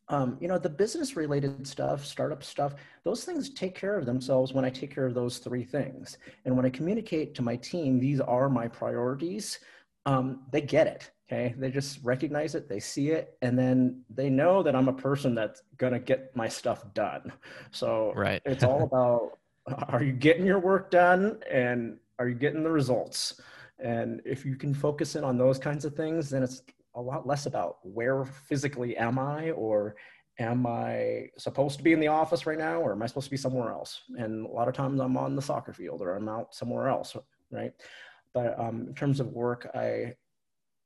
um, 0.09 0.37
you 0.41 0.47
know, 0.47 0.57
the 0.57 0.69
business 0.69 1.15
related 1.15 1.65
stuff, 1.65 2.05
startup 2.05 2.43
stuff, 2.43 2.75
those 3.03 3.23
things 3.23 3.49
take 3.49 3.75
care 3.75 3.97
of 3.97 4.05
themselves 4.05 4.53
when 4.53 4.65
I 4.65 4.69
take 4.69 4.93
care 4.93 5.05
of 5.05 5.13
those 5.13 5.37
three 5.37 5.63
things. 5.63 6.17
And 6.45 6.55
when 6.55 6.65
I 6.65 6.69
communicate 6.69 7.35
to 7.35 7.41
my 7.41 7.55
team, 7.55 7.99
these 7.99 8.19
are 8.19 8.49
my 8.49 8.67
priorities, 8.67 9.59
um, 10.05 10.41
they 10.51 10.61
get 10.61 10.87
it. 10.87 11.11
Okay. 11.31 11.55
They 11.57 11.71
just 11.71 12.03
recognize 12.03 12.53
it, 12.53 12.67
they 12.67 12.81
see 12.81 13.11
it, 13.11 13.37
and 13.41 13.57
then 13.57 14.03
they 14.09 14.29
know 14.29 14.61
that 14.61 14.75
I'm 14.75 14.89
a 14.89 14.93
person 14.93 15.33
that's 15.33 15.63
going 15.77 15.93
to 15.93 15.99
get 15.99 16.35
my 16.35 16.49
stuff 16.49 16.83
done. 16.93 17.31
So 17.71 18.13
right. 18.15 18.41
it's 18.45 18.63
all 18.63 18.83
about 18.83 19.39
are 19.89 20.03
you 20.03 20.11
getting 20.11 20.45
your 20.45 20.59
work 20.59 20.91
done 20.91 21.39
and 21.49 21.97
are 22.19 22.27
you 22.27 22.35
getting 22.35 22.63
the 22.63 22.69
results 22.69 23.39
and 23.79 24.21
if 24.25 24.45
you 24.45 24.55
can 24.55 24.73
focus 24.73 25.15
in 25.15 25.23
on 25.23 25.37
those 25.37 25.59
kinds 25.59 25.85
of 25.85 25.95
things 25.95 26.29
then 26.29 26.43
it's 26.43 26.61
a 26.95 27.01
lot 27.01 27.25
less 27.25 27.45
about 27.45 27.77
where 27.83 28.25
physically 28.25 28.95
am 28.97 29.17
i 29.17 29.51
or 29.51 29.95
am 30.39 30.65
i 30.65 31.27
supposed 31.37 31.77
to 31.77 31.83
be 31.83 31.93
in 31.93 31.99
the 31.99 32.07
office 32.07 32.45
right 32.45 32.57
now 32.57 32.79
or 32.79 32.91
am 32.91 33.01
i 33.01 33.07
supposed 33.07 33.25
to 33.25 33.31
be 33.31 33.37
somewhere 33.37 33.71
else? 33.71 34.01
And 34.17 34.45
a 34.45 34.49
lot 34.51 34.67
of 34.67 34.73
times 34.73 34.99
i'm 34.99 35.17
on 35.17 35.35
the 35.35 35.41
soccer 35.41 35.73
field 35.73 36.01
or 36.01 36.15
i'm 36.15 36.29
out 36.29 36.53
somewhere 36.53 36.87
else 36.87 37.15
right? 37.51 37.73
But 38.33 38.59
um, 38.59 38.87
in 38.87 38.95
terms 38.95 39.19
of 39.19 39.27
work 39.27 39.69
i 39.75 40.13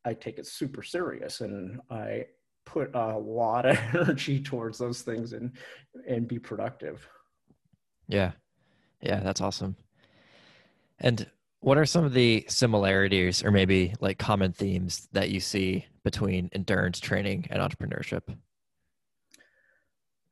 i 0.06 0.14
take 0.14 0.38
it 0.38 0.48
super 0.48 0.84
serious 0.84 1.42
and 1.42 1.80
i 1.90 2.26
put 2.68 2.94
a 2.94 3.18
lot 3.18 3.66
of 3.66 3.78
energy 3.94 4.42
towards 4.42 4.78
those 4.78 5.02
things 5.02 5.34
and 5.34 5.52
and 6.08 6.28
be 6.28 6.38
productive. 6.38 7.08
Yeah. 8.08 8.32
Yeah, 9.02 9.20
that's 9.22 9.42
awesome. 9.42 9.76
And 11.00 11.30
what 11.60 11.78
are 11.78 11.86
some 11.86 12.06
of 12.06 12.14
the 12.14 12.46
similarities 12.48 13.44
or 13.44 13.52
maybe 13.52 13.94
like 14.00 14.18
common 14.18 14.52
themes 14.54 15.08
that 15.12 15.30
you 15.30 15.40
see 15.40 15.86
between 16.04 16.50
endurance 16.54 17.00
training 17.00 17.48
and 17.50 17.62
entrepreneurship? 17.62 18.22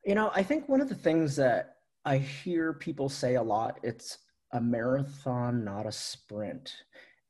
You 0.04 0.14
know, 0.14 0.30
I 0.34 0.42
think 0.42 0.68
one 0.68 0.80
of 0.80 0.88
the 0.88 0.94
things 0.94 1.34
that 1.36 1.76
I 2.04 2.18
hear 2.18 2.72
people 2.72 3.08
say 3.08 3.34
a 3.34 3.42
lot, 3.42 3.80
it's 3.82 4.18
a 4.52 4.60
marathon, 4.60 5.64
not 5.64 5.86
a 5.86 5.92
sprint. 5.92 6.72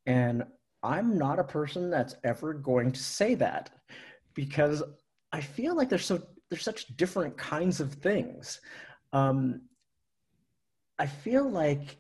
And 0.05 0.45
I'm 0.83 1.17
not 1.17 1.39
a 1.39 1.45
person 1.45 1.91
that's 1.91 2.15
ever 2.23 2.53
going 2.53 2.93
to 2.93 3.03
say 3.03 3.35
that 3.37 3.71
because 4.35 4.83
I 5.33 5.41
feel 5.41 5.75
like 5.75 5.89
there's 5.89 6.05
so 6.05 6.23
there's 6.51 6.63
such 6.63 6.97
different 6.97 7.37
kinds 7.37 7.81
of 7.81 7.95
things. 7.95 8.61
Um, 9.13 9.63
I 10.99 11.07
feel 11.07 11.49
like 11.49 11.99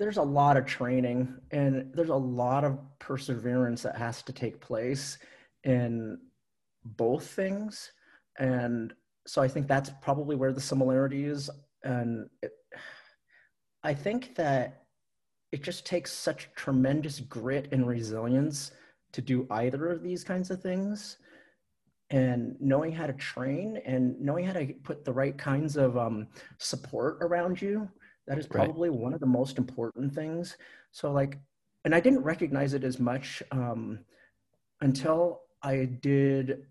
there's 0.00 0.16
a 0.16 0.22
lot 0.22 0.56
of 0.56 0.64
training 0.64 1.36
and 1.50 1.92
there's 1.92 2.08
a 2.08 2.14
lot 2.14 2.64
of 2.64 2.78
perseverance 2.98 3.82
that 3.82 3.96
has 3.96 4.22
to 4.22 4.32
take 4.32 4.58
place 4.58 5.18
in 5.64 6.18
both 6.82 7.26
things. 7.26 7.92
And 8.38 8.94
so 9.26 9.42
I 9.42 9.48
think 9.48 9.68
that's 9.68 9.90
probably 10.00 10.36
where 10.36 10.54
the 10.54 10.60
similarity 10.60 11.26
is. 11.26 11.50
And 11.84 12.30
it, 12.42 12.52
I 13.84 13.92
think 13.92 14.34
that 14.36 14.84
it 15.52 15.62
just 15.62 15.84
takes 15.84 16.10
such 16.10 16.48
tremendous 16.56 17.20
grit 17.20 17.68
and 17.70 17.86
resilience 17.86 18.72
to 19.12 19.20
do 19.20 19.46
either 19.50 19.90
of 19.90 20.02
these 20.02 20.24
kinds 20.24 20.50
of 20.50 20.62
things 20.62 21.18
and 22.08 22.56
knowing 22.58 22.92
how 22.92 23.06
to 23.06 23.12
train 23.12 23.78
and 23.84 24.18
knowing 24.18 24.46
how 24.46 24.54
to 24.54 24.72
put 24.82 25.04
the 25.04 25.12
right 25.12 25.36
kinds 25.36 25.76
of 25.76 25.98
um, 25.98 26.26
support 26.56 27.18
around 27.20 27.60
you 27.60 27.86
That 28.26 28.38
is 28.38 28.46
Right. 28.46 28.64
probably 28.64 28.90
one 28.90 29.12
of 29.12 29.20
the 29.20 29.26
most 29.26 29.58
important 29.58 30.14
things. 30.14 30.56
So, 30.92 31.12
like, 31.12 31.38
and 31.84 31.94
I 31.94 32.00
didn't 32.00 32.22
recognize 32.22 32.74
it 32.74 32.84
as 32.84 32.98
much 32.98 33.42
um, 33.50 34.00
until 34.80 35.42
I 35.62 35.84
did 35.86 36.66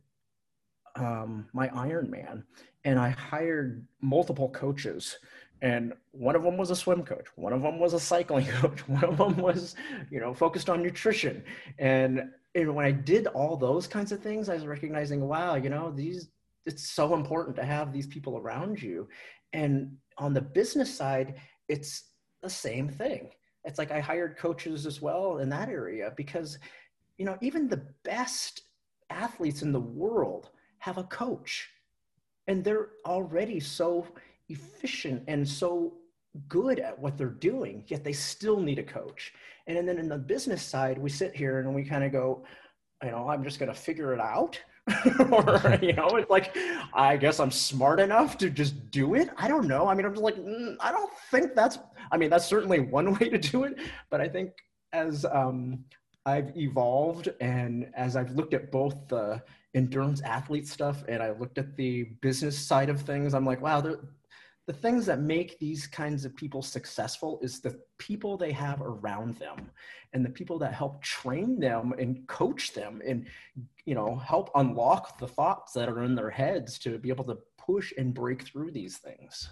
um, 0.95 1.47
my 1.54 1.68
Ironman, 1.70 2.43
and 2.84 3.00
I 3.00 3.10
hired 3.10 3.86
multiple 4.02 4.50
coaches. 4.50 5.18
And 5.62 5.93
one 6.12 6.36
of 6.36 6.43
them 6.43 6.58
was 6.58 6.72
a 6.72 6.76
swim 6.76 7.04
coach. 7.04 7.28
One 7.36 7.52
of 7.52 7.62
them 7.62 7.80
was 7.80 7.93
a 7.93 8.00
cycling 8.00 8.45
coach. 8.62 8.88
One 8.88 9.04
of 9.04 9.18
them 9.18 9.38
was, 9.38 9.76
you 10.10 10.20
know, 10.20 10.34
focused 10.34 10.70
on 10.70 10.82
nutrition. 10.82 11.43
And, 11.78 12.30
and 12.56 12.74
when 12.76 12.86
I 12.86 12.91
did 12.91 13.28
all 13.28 13.58
those 13.58 13.86
kinds 13.88 14.12
of 14.12 14.22
things, 14.22 14.47
I 14.47 14.56
was 14.56 14.66
recognizing, 14.66 15.22
wow, 15.22 15.56
you 15.56 15.70
know, 15.70 15.91
these 15.91 16.30
it's 16.66 16.88
so 16.89 17.16
important 17.16 17.56
to 17.56 17.66
have 17.66 17.91
these 17.91 18.08
people 18.08 18.38
around 18.38 18.82
you. 18.82 19.10
And 19.54 19.97
on 20.20 20.34
the 20.34 20.41
business 20.41 20.93
side, 20.93 21.36
it's 21.67 22.03
the 22.41 22.49
same 22.49 22.88
thing. 22.88 23.30
It's 23.65 23.80
like 23.80 23.91
I 23.91 23.99
hired 23.99 24.38
coaches 24.38 24.86
as 24.86 25.01
well 25.01 25.39
in 25.39 25.49
that 25.49 25.70
area 25.70 26.13
because, 26.15 26.57
you 27.17 27.26
know, 27.26 27.38
even 27.41 27.67
the 27.67 27.86
best 28.03 28.61
athletes 29.09 29.61
in 29.61 29.72
the 29.72 29.80
world 29.80 30.49
have 30.80 30.97
a 30.97 31.03
coach 31.03 31.70
and 32.47 32.63
they're 32.63 32.89
already 33.05 33.59
so 33.59 34.05
efficient 34.49 35.24
and 35.28 35.47
so 35.47 35.93
good 36.47 36.80
at 36.80 36.97
what 36.97 37.17
they're 37.17 37.28
doing 37.28 37.84
yet 37.88 38.03
they 38.03 38.13
still 38.13 38.59
need 38.59 38.80
a 38.80 38.84
coach 38.84 39.34
and 39.67 39.88
then 39.88 39.97
in 39.97 40.07
the 40.07 40.17
business 40.17 40.61
side 40.61 40.97
we 40.97 41.09
sit 41.09 41.36
here 41.36 41.59
and 41.59 41.74
we 41.74 41.84
kind 41.84 42.03
of 42.03 42.11
go 42.11 42.43
you 43.03 43.09
know 43.09 43.28
i'm 43.28 43.43
just 43.43 43.59
going 43.59 43.72
to 43.72 43.78
figure 43.78 44.13
it 44.13 44.20
out 44.20 44.59
or 45.32 45.78
you 45.82 45.94
know 45.94 46.08
it's 46.10 46.30
like 46.30 46.56
i 46.94 47.16
guess 47.18 47.40
i'm 47.40 47.52
smart 47.52 48.00
enough 48.00 48.38
to 48.38 48.50
just 48.50 48.90
do 48.92 49.16
it? 49.16 49.30
I 49.38 49.48
don't 49.48 49.68
know. 49.68 49.88
I 49.88 49.94
mean 49.94 50.06
i'm 50.06 50.14
just 50.14 50.24
like 50.24 50.36
mm, 50.36 50.76
i 50.80 50.92
don't 50.92 51.12
think 51.32 51.56
that's 51.56 51.80
i 52.12 52.18
mean 52.18 52.30
that's 52.30 52.46
certainly 52.46 52.80
one 52.98 53.14
way 53.16 53.30
to 53.30 53.38
do 53.38 53.64
it 53.64 53.78
but 54.10 54.22
i 54.22 54.28
think 54.28 54.52
as 54.94 55.26
um, 55.26 55.84
i've 56.26 56.56
evolved 56.58 57.30
and 57.42 57.90
as 57.96 58.16
i've 58.16 58.32
looked 58.32 58.54
at 58.54 58.72
both 58.72 58.96
the 59.08 59.42
endurance 59.76 60.22
athlete 60.22 60.68
stuff 60.68 61.04
and 61.08 61.22
i 61.22 61.32
looked 61.32 61.58
at 61.58 61.76
the 61.76 62.04
business 62.22 62.58
side 62.58 62.90
of 62.90 63.02
things 63.02 63.34
i'm 63.34 63.46
like 63.46 63.62
wow 63.62 63.82
the 64.70 64.74
things 64.74 65.07
that 65.07 65.20
make 65.20 65.57
these 65.57 65.88
kinds 65.88 66.26
of 66.26 66.36
people 66.36 66.61
successful 66.61 67.39
is 67.41 67.59
the 67.59 67.76
people 67.97 68.38
they 68.38 68.51
have 68.51 68.80
around 68.84 69.36
them 69.38 69.72
and 70.13 70.24
the 70.24 70.30
people 70.30 70.59
that 70.59 70.76
help 70.76 71.01
train 71.01 71.59
them 71.59 71.91
and 71.97 72.28
coach 72.28 72.72
them 72.74 73.01
and 73.03 73.26
you 73.86 73.95
know 73.95 74.15
help 74.17 74.51
unlock 74.53 75.17
the 75.17 75.28
thoughts 75.28 75.74
that 75.74 75.89
are 75.89 76.03
in 76.03 76.13
their 76.13 76.30
heads 76.30 76.78
to 76.78 76.99
be 76.99 77.09
able 77.09 77.24
to 77.24 77.36
push 77.57 77.91
and 77.97 78.13
break 78.13 78.43
through 78.43 78.70
these 78.70 78.99
things 78.99 79.49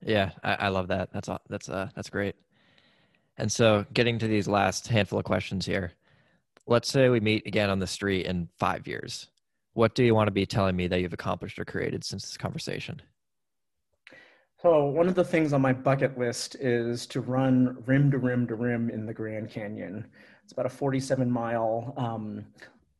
Yeah, 0.00 0.30
I, 0.42 0.54
I 0.54 0.68
love 0.68 0.88
that. 0.88 1.12
That's 1.12 1.28
that's 1.50 1.68
uh 1.68 1.90
that's 1.94 2.08
great. 2.08 2.36
And 3.36 3.52
so, 3.52 3.84
getting 3.92 4.18
to 4.18 4.28
these 4.28 4.48
last 4.48 4.88
handful 4.88 5.18
of 5.18 5.26
questions 5.26 5.66
here. 5.66 5.92
Let's 6.66 6.88
say 6.88 7.10
we 7.10 7.20
meet 7.20 7.46
again 7.46 7.68
on 7.68 7.80
the 7.80 7.86
street 7.86 8.24
in 8.24 8.48
five 8.58 8.86
years. 8.86 9.28
What 9.72 9.94
do 9.94 10.04
you 10.04 10.14
want 10.14 10.28
to 10.28 10.32
be 10.32 10.46
telling 10.46 10.76
me 10.76 10.86
that 10.88 11.00
you've 11.00 11.12
accomplished 11.12 11.58
or 11.58 11.64
created 11.64 12.04
since 12.04 12.24
this 12.24 12.36
conversation? 12.36 13.02
So 14.60 14.84
one 14.86 15.08
of 15.08 15.14
the 15.14 15.24
things 15.24 15.52
on 15.52 15.62
my 15.62 15.72
bucket 15.72 16.18
list 16.18 16.54
is 16.56 17.06
to 17.08 17.20
run 17.20 17.82
rim 17.86 18.10
to 18.10 18.18
rim 18.18 18.46
to 18.48 18.54
rim 18.54 18.90
in 18.90 19.06
the 19.06 19.14
Grand 19.14 19.48
Canyon. 19.48 20.10
It's 20.44 20.52
about 20.52 20.66
a 20.66 20.70
47 20.70 21.30
mile, 21.30 21.94
um, 21.96 22.44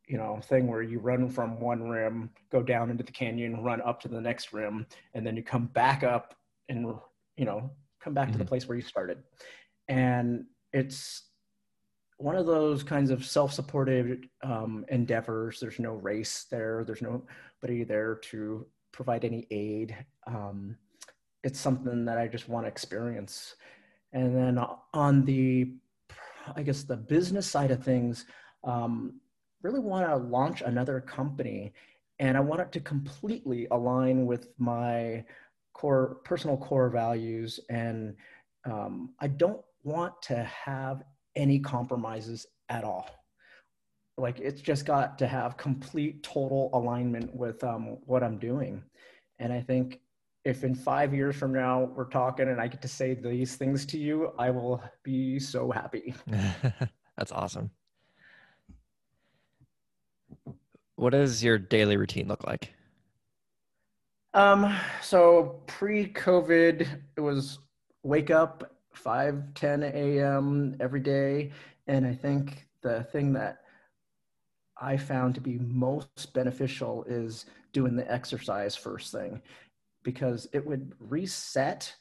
you 0.06 0.16
know, 0.16 0.40
thing 0.42 0.66
where 0.68 0.82
you 0.82 0.98
run 1.00 1.28
from 1.28 1.60
one 1.60 1.88
rim, 1.88 2.30
go 2.50 2.62
down 2.62 2.90
into 2.90 3.04
the 3.04 3.12
canyon, 3.12 3.62
run 3.62 3.82
up 3.82 4.00
to 4.00 4.08
the 4.08 4.20
next 4.20 4.52
rim, 4.52 4.86
and 5.14 5.26
then 5.26 5.36
you 5.36 5.42
come 5.42 5.66
back 5.66 6.02
up 6.02 6.34
and 6.68 6.94
you 7.36 7.44
know 7.44 7.70
come 8.00 8.14
back 8.14 8.32
to 8.32 8.38
the 8.38 8.44
Mhm. 8.44 8.48
place 8.48 8.66
where 8.66 8.76
you 8.76 8.82
started. 8.82 9.22
And 9.88 10.46
it's 10.72 11.29
one 12.20 12.36
of 12.36 12.46
those 12.46 12.82
kinds 12.82 13.10
of 13.10 13.24
self-supported 13.24 14.28
um, 14.42 14.84
endeavors. 14.88 15.58
There's 15.58 15.78
no 15.78 15.92
race 15.94 16.46
there. 16.50 16.84
There's 16.84 17.02
nobody 17.02 17.84
there 17.84 18.16
to 18.30 18.66
provide 18.92 19.24
any 19.24 19.46
aid. 19.50 19.96
Um, 20.26 20.76
it's 21.42 21.58
something 21.58 22.04
that 22.04 22.18
I 22.18 22.28
just 22.28 22.48
want 22.48 22.64
to 22.66 22.68
experience. 22.68 23.54
And 24.12 24.36
then 24.36 24.64
on 24.92 25.24
the, 25.24 25.72
I 26.54 26.62
guess 26.62 26.82
the 26.82 26.96
business 26.96 27.46
side 27.46 27.70
of 27.70 27.82
things, 27.82 28.26
um, 28.64 29.20
really 29.62 29.80
want 29.80 30.06
to 30.06 30.16
launch 30.16 30.62
another 30.62 31.00
company, 31.00 31.72
and 32.18 32.36
I 32.36 32.40
want 32.40 32.60
it 32.60 32.72
to 32.72 32.80
completely 32.80 33.66
align 33.70 34.26
with 34.26 34.48
my 34.58 35.24
core 35.72 36.18
personal 36.24 36.56
core 36.56 36.90
values, 36.90 37.60
and 37.68 38.14
um, 38.64 39.14
I 39.20 39.28
don't 39.28 39.62
want 39.84 40.20
to 40.22 40.44
have 40.44 41.02
any 41.36 41.58
compromises 41.58 42.46
at 42.68 42.84
all. 42.84 43.08
Like 44.16 44.38
it's 44.38 44.60
just 44.60 44.84
got 44.84 45.18
to 45.18 45.26
have 45.26 45.56
complete 45.56 46.22
total 46.22 46.70
alignment 46.72 47.34
with 47.34 47.62
um, 47.64 47.98
what 48.04 48.22
I'm 48.22 48.38
doing, 48.38 48.82
and 49.38 49.52
I 49.52 49.60
think 49.60 50.00
if 50.44 50.64
in 50.64 50.74
five 50.74 51.14
years 51.14 51.36
from 51.36 51.52
now 51.52 51.90
we're 51.94 52.08
talking 52.08 52.48
and 52.48 52.60
I 52.60 52.68
get 52.68 52.80
to 52.82 52.88
say 52.88 53.14
these 53.14 53.56
things 53.56 53.84
to 53.86 53.98
you, 53.98 54.32
I 54.38 54.50
will 54.50 54.82
be 55.02 55.38
so 55.38 55.70
happy. 55.70 56.14
that's 57.16 57.32
awesome. 57.32 57.70
What 60.96 61.10
does 61.10 61.42
your 61.42 61.58
daily 61.58 61.96
routine 61.96 62.28
look 62.28 62.46
like? 62.46 62.74
Um, 64.32 64.74
so 65.02 65.62
pre-COVID, 65.66 66.86
it 67.16 67.20
was 67.20 67.58
wake 68.02 68.30
up 68.30 68.76
5, 68.92 69.54
10 69.54 69.82
a.m. 69.82 70.76
every 70.80 71.00
day. 71.00 71.50
And 71.86 72.06
I 72.06 72.14
think 72.14 72.66
the 72.82 73.02
thing 73.04 73.32
that 73.34 73.62
I 74.80 74.96
found 74.96 75.34
to 75.34 75.40
be 75.40 75.58
most 75.58 76.32
beneficial 76.32 77.04
is 77.04 77.46
doing 77.72 77.96
the 77.96 78.10
exercise 78.10 78.74
first 78.74 79.12
thing 79.12 79.42
because 80.02 80.48
it 80.52 80.66
would 80.66 80.92
reset 80.98 81.94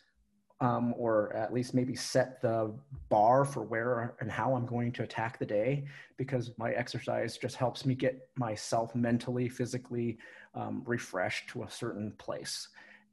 um, 0.62 0.94
or 0.98 1.34
at 1.34 1.54
least 1.54 1.74
maybe 1.74 1.96
set 1.96 2.42
the 2.42 2.74
bar 3.08 3.46
for 3.46 3.64
where 3.64 4.16
and 4.20 4.30
how 4.30 4.54
I'm 4.54 4.66
going 4.66 4.92
to 4.94 5.04
attack 5.04 5.40
the 5.40 5.46
day 5.46 5.86
because 6.18 6.52
my 6.58 6.72
exercise 6.72 7.38
just 7.38 7.56
helps 7.56 7.86
me 7.86 7.96
get 7.96 8.28
myself 8.36 8.94
mentally, 8.94 9.48
physically 9.48 10.18
um, 10.56 10.84
refreshed 10.86 11.50
to 11.52 11.64
a 11.64 11.70
certain 11.70 12.14
place. 12.18 12.68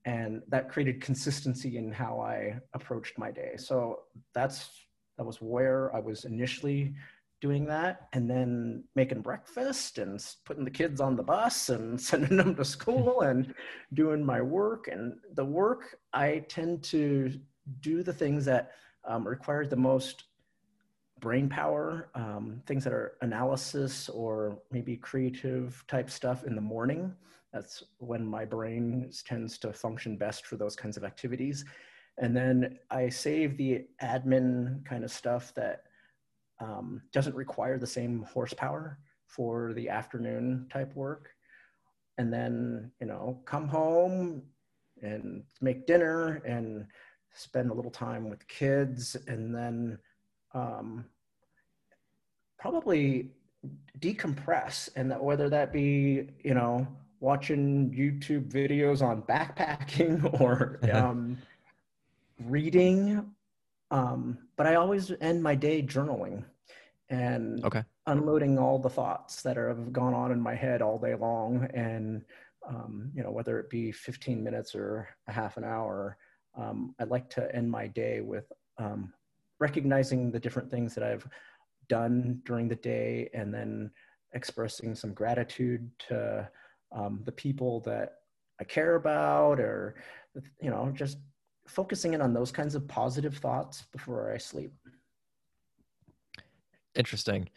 And 0.07 0.41
that 0.49 0.71
created 0.71 1.03
consistency 1.03 1.77
in 1.77 1.93
how 1.93 2.21
I 2.21 2.59
approached 2.73 3.19
my 3.19 3.31
day. 3.31 3.57
So 3.59 4.01
that's 4.35 4.71
that 5.19 5.25
was 5.25 5.43
where 5.43 5.95
I 5.95 5.99
was 5.99 6.25
initially 6.25 6.95
doing 7.41 7.67
that 7.67 8.09
and 8.13 8.31
then 8.31 8.83
making 8.95 9.21
breakfast 9.21 9.99
and 9.99 10.25
putting 10.45 10.65
the 10.65 10.71
kids 10.71 11.01
on 11.01 11.17
the 11.17 11.23
bus 11.23 11.69
and 11.69 12.01
sending 12.11 12.37
them 12.37 12.55
to 12.55 12.65
school 12.65 13.21
and 13.29 13.55
doing 13.95 14.25
my 14.25 14.41
work 14.41 14.89
and 14.89 15.15
the 15.35 15.45
work 15.45 15.99
i 16.13 16.39
tend 16.49 16.83
to 16.83 17.31
do 17.81 18.03
the 18.03 18.13
things 18.13 18.45
that 18.45 18.73
um, 19.05 19.27
require 19.27 19.67
the 19.67 19.77
most 19.77 20.25
brain 21.21 21.49
power 21.49 22.09
um, 22.15 22.63
things 22.67 22.85
that 22.85 22.93
are 22.93 23.17
analysis 23.21 24.09
or 24.09 24.59
maybe 24.71 24.97
creative 24.97 25.85
type 25.89 26.09
stuff 26.11 26.45
in 26.45 26.55
the 26.55 26.61
morning 26.61 27.13
that's 27.57 27.83
when 27.97 28.27
my 28.27 28.45
brain 28.45 29.11
tends 29.25 29.57
to 29.57 29.73
function 29.73 30.19
best 30.19 30.45
for 30.47 30.57
those 30.57 30.77
kinds 30.77 30.99
of 30.99 31.05
activities. 31.05 31.65
And 32.19 32.37
then 32.37 32.79
i 32.91 33.09
save 33.09 33.57
the 33.57 33.87
admin 34.03 34.85
kind 34.85 35.05
of 35.05 35.11
stuff 35.11 35.55
that 35.55 35.85
um, 36.61 37.01
doesn't 37.13 37.35
require 37.35 37.79
the 37.79 37.87
same 37.87 38.27
horsepower 38.35 38.99
for 39.27 39.73
the 39.75 39.89
afternoon 39.89 40.67
type 40.71 40.95
work. 40.95 41.31
And 42.19 42.31
then 42.31 42.91
you 43.01 43.07
know 43.07 43.41
come 43.47 43.69
home 43.69 44.43
and 45.03 45.43
make 45.63 45.87
dinner 45.87 46.43
and 46.47 46.87
spend 47.33 47.71
a 47.71 47.75
little 47.75 47.91
time 47.91 48.29
with 48.29 48.47
kids. 48.49 49.17
And 49.27 49.55
then 49.55 49.99
um, 50.53 51.07
probably 52.59 53.31
decompress. 53.99 54.91
And 54.95 55.11
that 55.11 55.23
whether 55.23 55.49
that 55.49 55.73
be 55.73 56.29
you 56.45 56.55
know 56.55 56.87
watching 57.21 57.91
youtube 57.91 58.51
videos 58.51 59.03
on 59.03 59.23
backpacking 59.23 60.41
or 60.41 60.81
um, 60.93 61.37
reading 62.41 63.35
um, 63.91 64.39
but 64.57 64.67
I 64.67 64.75
always 64.75 65.13
end 65.21 65.43
my 65.43 65.55
day 65.55 65.83
journaling 65.83 66.45
and 67.09 67.65
Okay. 67.65 67.85
unloading 68.07 68.59
all 68.59 68.79
the 68.79 68.91
thoughts 68.91 69.43
that 69.43 69.59
are, 69.59 69.69
have 69.69 69.93
gone 69.93 70.15
on 70.15 70.33
in 70.33 70.41
my 70.41 70.55
head 70.55 70.83
all 70.83 70.99
day 70.99 71.15
long. 71.15 71.69
And, 71.75 72.25
um, 72.69 73.11
you 73.15 73.23
know, 73.23 73.31
whether 73.31 73.59
it 73.59 73.71
be 73.71 73.93
15 73.93 74.43
minutes 74.43 74.75
or 74.75 75.09
a 75.29 75.33
half 75.33 75.57
an 75.57 75.65
hour, 75.65 76.17
um, 76.57 76.95
I'd 76.99 77.09
like 77.09 77.29
to 77.31 77.55
end 77.55 77.71
my 77.71 77.87
day 77.87 78.21
with 78.21 78.51
um, 78.79 79.13
recognizing 79.61 80.31
the 80.31 80.41
different 80.41 80.71
things 80.71 80.95
that 80.95 81.05
I've 81.05 81.27
done 81.89 82.41
during 82.45 82.69
the 82.69 82.77
day 82.77 83.31
and 83.35 83.55
then 83.55 83.91
expressing 84.35 84.95
some 84.95 85.15
gratitude 85.15 85.89
to 86.09 86.49
um, 86.97 87.21
the 87.25 87.33
people 87.33 87.81
that 87.81 88.15
I 88.61 88.65
care 88.65 88.97
about 88.97 89.61
or, 89.61 89.97
you 90.61 90.71
know, 90.71 90.91
just 90.95 91.19
focusing 91.69 92.15
in 92.15 92.21
on 92.21 92.33
those 92.33 92.51
kinds 92.51 92.75
of 92.75 92.89
positive 92.89 93.37
thoughts 93.37 93.85
before 93.93 94.33
I 94.33 94.39
sleep. 94.39 94.73
Interesting. 96.95 97.49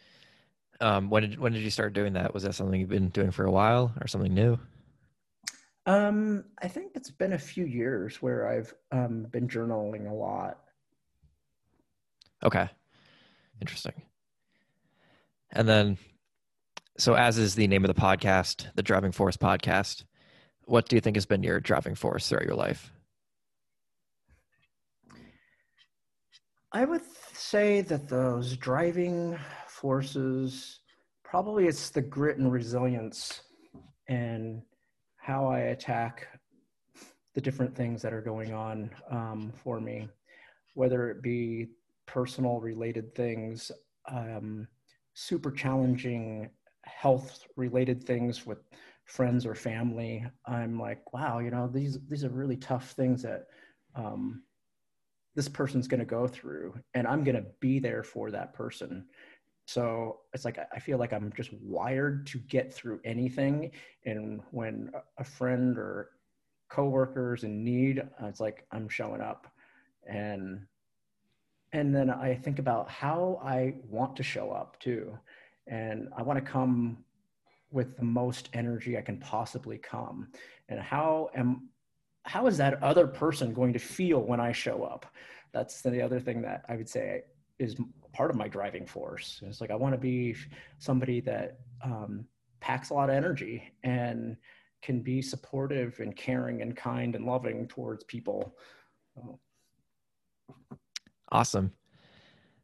Um, 0.80 1.10
when 1.10 1.22
did 1.22 1.38
when 1.38 1.52
did 1.52 1.62
you 1.62 1.70
start 1.70 1.94
doing 1.94 2.12
that? 2.14 2.32
Was 2.32 2.42
that 2.42 2.54
something 2.54 2.78
you've 2.78 2.88
been 2.88 3.08
doing 3.08 3.30
for 3.30 3.44
a 3.44 3.50
while, 3.50 3.92
or 4.00 4.06
something 4.06 4.32
new? 4.32 4.58
Um, 5.86 6.44
I 6.62 6.68
think 6.68 6.92
it's 6.94 7.10
been 7.10 7.32
a 7.32 7.38
few 7.38 7.64
years 7.64 8.22
where 8.22 8.48
I've 8.48 8.74
um, 8.92 9.26
been 9.30 9.48
journaling 9.48 10.10
a 10.10 10.14
lot. 10.14 10.60
Okay, 12.42 12.68
interesting. 13.60 13.94
And 15.52 15.68
then, 15.68 15.98
so 17.00 17.14
as 17.14 17.38
is 17.38 17.54
the 17.54 17.66
name 17.66 17.82
of 17.82 17.88
the 17.88 17.98
podcast, 17.98 18.66
the 18.74 18.82
Driving 18.82 19.10
Force 19.10 19.34
Podcast. 19.34 20.04
What 20.66 20.86
do 20.86 20.96
you 20.96 21.00
think 21.00 21.16
has 21.16 21.24
been 21.24 21.42
your 21.42 21.58
driving 21.58 21.94
force 21.94 22.28
throughout 22.28 22.44
your 22.44 22.54
life? 22.54 22.92
I 26.72 26.84
would 26.84 27.00
say 27.32 27.80
that 27.80 28.06
those 28.06 28.54
driving 28.58 29.38
forces 29.66 30.80
probably 31.24 31.68
it's 31.68 31.88
the 31.88 32.02
grit 32.02 32.36
and 32.36 32.52
resilience 32.52 33.44
and 34.08 34.60
how 35.16 35.46
I 35.46 35.60
attack 35.60 36.28
the 37.34 37.40
different 37.40 37.74
things 37.74 38.02
that 38.02 38.12
are 38.12 38.20
going 38.20 38.52
on 38.52 38.90
um, 39.10 39.54
for 39.64 39.80
me, 39.80 40.06
whether 40.74 41.08
it 41.08 41.22
be 41.22 41.68
personal 42.04 42.60
related 42.60 43.14
things, 43.14 43.72
um, 44.06 44.68
super 45.14 45.50
challenging 45.50 46.50
health 47.00 47.46
related 47.56 48.04
things 48.04 48.44
with 48.44 48.58
friends 49.06 49.46
or 49.46 49.54
family. 49.54 50.24
I'm 50.46 50.78
like, 50.78 51.12
wow, 51.14 51.38
you 51.38 51.50
know, 51.50 51.66
these 51.66 51.98
these 52.10 52.24
are 52.24 52.28
really 52.28 52.56
tough 52.56 52.90
things 52.90 53.22
that 53.22 53.46
um, 53.94 54.42
this 55.34 55.48
person's 55.48 55.88
going 55.88 56.00
to 56.00 56.06
go 56.18 56.26
through, 56.26 56.74
and 56.94 57.06
I'm 57.06 57.24
going 57.24 57.36
to 57.36 57.46
be 57.60 57.78
there 57.78 58.02
for 58.02 58.30
that 58.30 58.52
person. 58.52 59.06
So 59.66 60.18
it's 60.34 60.44
like 60.44 60.58
I 60.58 60.78
feel 60.78 60.98
like 60.98 61.12
I'm 61.14 61.32
just 61.34 61.52
wired 61.62 62.26
to 62.28 62.38
get 62.38 62.74
through 62.74 63.00
anything. 63.04 63.70
And 64.04 64.42
when 64.50 64.90
a 65.16 65.24
friend 65.24 65.78
or 65.78 66.10
coworkers 66.68 67.44
in 67.44 67.64
need, 67.64 68.02
it's 68.22 68.40
like 68.40 68.66
I'm 68.72 68.88
showing 68.88 69.22
up. 69.22 69.46
And 70.06 70.66
and 71.72 71.94
then 71.94 72.10
I 72.10 72.34
think 72.34 72.58
about 72.58 72.90
how 72.90 73.40
I 73.42 73.74
want 73.88 74.16
to 74.16 74.22
show 74.22 74.50
up 74.50 74.78
too. 74.80 75.18
And 75.70 76.08
I 76.16 76.22
want 76.22 76.44
to 76.44 76.44
come 76.44 76.98
with 77.70 77.96
the 77.96 78.04
most 78.04 78.50
energy 78.52 78.98
I 78.98 79.00
can 79.00 79.16
possibly 79.18 79.78
come. 79.78 80.28
And 80.68 80.78
how 80.78 81.30
am 81.34 81.68
how 82.24 82.46
is 82.46 82.58
that 82.58 82.82
other 82.82 83.06
person 83.06 83.54
going 83.54 83.72
to 83.72 83.78
feel 83.78 84.20
when 84.20 84.40
I 84.40 84.52
show 84.52 84.82
up? 84.82 85.06
That's 85.52 85.80
the 85.80 86.02
other 86.02 86.20
thing 86.20 86.42
that 86.42 86.64
I 86.68 86.76
would 86.76 86.88
say 86.88 87.22
is 87.58 87.76
part 88.12 88.30
of 88.30 88.36
my 88.36 88.48
driving 88.48 88.86
force. 88.86 89.40
It's 89.46 89.60
like 89.60 89.70
I 89.70 89.76
want 89.76 89.94
to 89.94 90.00
be 90.00 90.36
somebody 90.78 91.20
that 91.22 91.60
um, 91.82 92.26
packs 92.60 92.90
a 92.90 92.94
lot 92.94 93.08
of 93.08 93.16
energy 93.16 93.72
and 93.84 94.36
can 94.82 95.00
be 95.00 95.22
supportive 95.22 95.98
and 96.00 96.14
caring 96.16 96.62
and 96.62 96.76
kind 96.76 97.14
and 97.14 97.24
loving 97.24 97.68
towards 97.68 98.04
people. 98.04 98.54
Awesome. 101.32 101.72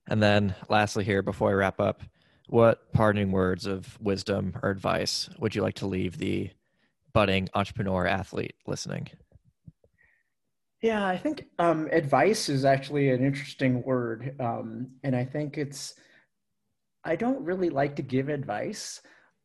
And 0.08 0.22
then 0.22 0.54
lastly, 0.68 1.04
here 1.04 1.22
before 1.22 1.50
I 1.50 1.54
wrap 1.54 1.80
up, 1.80 2.02
what 2.48 2.92
parting 2.92 3.32
words 3.32 3.66
of 3.66 4.00
wisdom 4.00 4.56
or 4.62 4.70
advice 4.70 5.28
would 5.38 5.54
you 5.54 5.62
like 5.62 5.74
to 5.74 5.86
leave 5.86 6.18
the 6.18 6.50
budding 7.12 7.48
entrepreneur 7.54 8.06
athlete 8.06 8.54
listening? 8.66 9.08
Yeah, 10.82 11.06
I 11.06 11.16
think 11.16 11.46
um, 11.58 11.88
advice 11.90 12.48
is 12.48 12.64
actually 12.64 13.10
an 13.10 13.24
interesting 13.24 13.82
word. 13.82 14.36
Um, 14.38 14.88
and 15.02 15.16
I 15.16 15.24
think 15.24 15.58
it's, 15.58 15.94
I 17.04 17.16
don't 17.16 17.42
really 17.42 17.70
like 17.70 17.96
to 17.96 18.02
give 18.02 18.28
advice, 18.28 19.00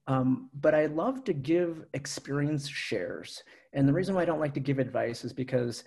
um, 0.08 0.50
but 0.54 0.76
I 0.76 0.88
love 0.88 1.24
to 1.24 1.34
give 1.34 1.86
experience 1.94 2.68
shares. 2.68 3.44
And 3.74 3.88
the 3.88 3.94
reason 3.94 4.14
why 4.14 4.24
I 4.24 4.26
don't 4.26 4.40
like 4.40 4.54
to 4.56 4.60
give 4.60 4.80
advice 4.80 5.24
is 5.24 5.32
because 5.32 5.84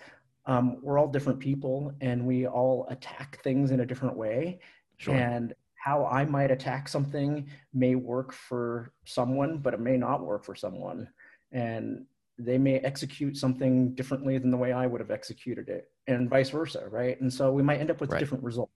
um, 0.47 0.79
we're 0.83 0.99
all 0.99 1.09
different 1.09 1.39
people 1.39 1.93
and 2.01 2.27
we 2.27 2.47
all 2.47 2.87
attack 2.91 3.43
things 3.43 3.71
in 3.71 3.81
a 3.81 3.87
different 3.87 4.17
way. 4.17 4.61
Sure. 4.97 5.15
And 5.15 5.55
how 5.85 6.07
I 6.07 6.25
might 6.25 6.51
attack 6.51 6.89
something 6.89 7.47
may 7.75 7.95
work 7.95 8.33
for 8.33 8.91
someone, 9.05 9.59
but 9.59 9.75
it 9.75 9.81
may 9.81 9.99
not 9.99 10.25
work 10.25 10.43
for 10.43 10.55
someone. 10.55 11.07
And 11.53 12.07
they 12.39 12.57
may 12.57 12.77
execute 12.79 13.37
something 13.37 13.95
differently 13.95 14.39
than 14.39 14.51
the 14.51 14.57
way 14.57 14.73
I 14.73 14.87
would 14.87 15.03
have 15.03 15.11
executed 15.11 15.69
it, 15.69 15.91
and 16.07 16.31
vice 16.31 16.49
versa, 16.49 16.89
right? 16.91 17.21
And 17.21 17.31
so 17.31 17.53
we 17.53 17.63
might 17.63 17.81
end 17.81 17.91
up 17.91 18.01
with 18.01 18.13
right. 18.13 18.19
different 18.19 18.43
results. 18.43 18.73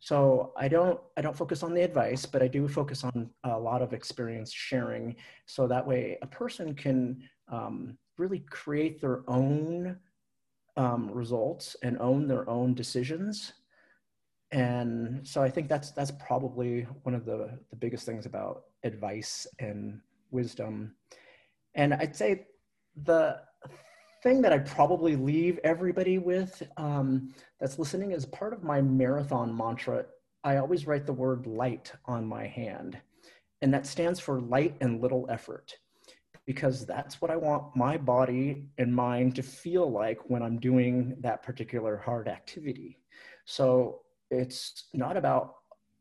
So 0.00 0.52
I 0.56 0.66
don't 0.66 0.98
I 1.16 1.20
don't 1.20 1.36
focus 1.36 1.62
on 1.62 1.72
the 1.72 1.82
advice, 1.82 2.26
but 2.26 2.42
I 2.42 2.48
do 2.48 2.66
focus 2.66 3.04
on 3.04 3.30
a 3.44 3.56
lot 3.56 3.80
of 3.80 3.92
experience 3.92 4.52
sharing, 4.52 5.14
so 5.46 5.68
that 5.68 5.86
way 5.86 6.18
a 6.20 6.26
person 6.26 6.74
can 6.74 7.22
um, 7.46 7.96
really 8.18 8.40
create 8.50 9.00
their 9.00 9.22
own 9.28 9.96
um, 10.76 11.12
results 11.12 11.76
and 11.84 11.96
own 12.00 12.26
their 12.26 12.50
own 12.50 12.74
decisions. 12.74 13.52
And 14.52 15.26
so 15.26 15.42
I 15.42 15.48
think 15.48 15.68
that's 15.68 15.92
that's 15.92 16.10
probably 16.10 16.82
one 17.04 17.14
of 17.14 17.24
the 17.24 17.58
the 17.70 17.76
biggest 17.76 18.04
things 18.04 18.26
about 18.26 18.64
advice 18.82 19.46
and 19.58 20.00
wisdom. 20.30 20.94
And 21.74 21.94
I'd 21.94 22.16
say 22.16 22.46
the 23.04 23.40
thing 24.22 24.42
that 24.42 24.52
I 24.52 24.58
probably 24.58 25.16
leave 25.16 25.58
everybody 25.64 26.18
with 26.18 26.62
um, 26.76 27.32
that's 27.60 27.78
listening 27.78 28.12
is 28.12 28.26
part 28.26 28.52
of 28.52 28.62
my 28.62 28.82
marathon 28.82 29.56
mantra. 29.56 30.04
I 30.42 30.56
always 30.56 30.86
write 30.86 31.06
the 31.06 31.12
word 31.12 31.46
light 31.46 31.92
on 32.06 32.26
my 32.26 32.46
hand, 32.46 32.98
and 33.62 33.72
that 33.72 33.86
stands 33.86 34.18
for 34.18 34.40
light 34.40 34.76
and 34.80 35.00
little 35.00 35.26
effort 35.30 35.76
because 36.46 36.84
that's 36.84 37.20
what 37.20 37.30
I 37.30 37.36
want 37.36 37.76
my 37.76 37.96
body 37.96 38.66
and 38.78 38.92
mind 38.92 39.36
to 39.36 39.42
feel 39.42 39.88
like 39.88 40.18
when 40.28 40.42
I'm 40.42 40.58
doing 40.58 41.14
that 41.20 41.44
particular 41.44 41.96
hard 41.96 42.26
activity. 42.26 42.98
So 43.44 44.00
it's 44.30 44.84
not 44.94 45.16
about 45.16 45.56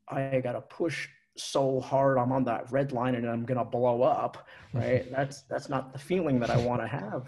I 0.07 0.41
got 0.43 0.53
to 0.53 0.61
push 0.61 1.07
so 1.37 1.79
hard 1.79 2.17
i'm 2.17 2.31
on 2.31 2.43
that 2.43 2.69
red 2.71 2.91
line 2.91 3.15
and 3.15 3.29
i'm 3.29 3.45
going 3.45 3.57
to 3.57 3.63
blow 3.63 4.01
up 4.01 4.45
right? 4.73 5.09
That's 5.11 5.43
that's 5.43 5.69
not 5.69 5.93
the 5.93 5.99
feeling 5.99 6.39
that 6.39 6.49
i 6.49 6.57
want 6.57 6.81
to 6.81 6.87
have 6.87 7.27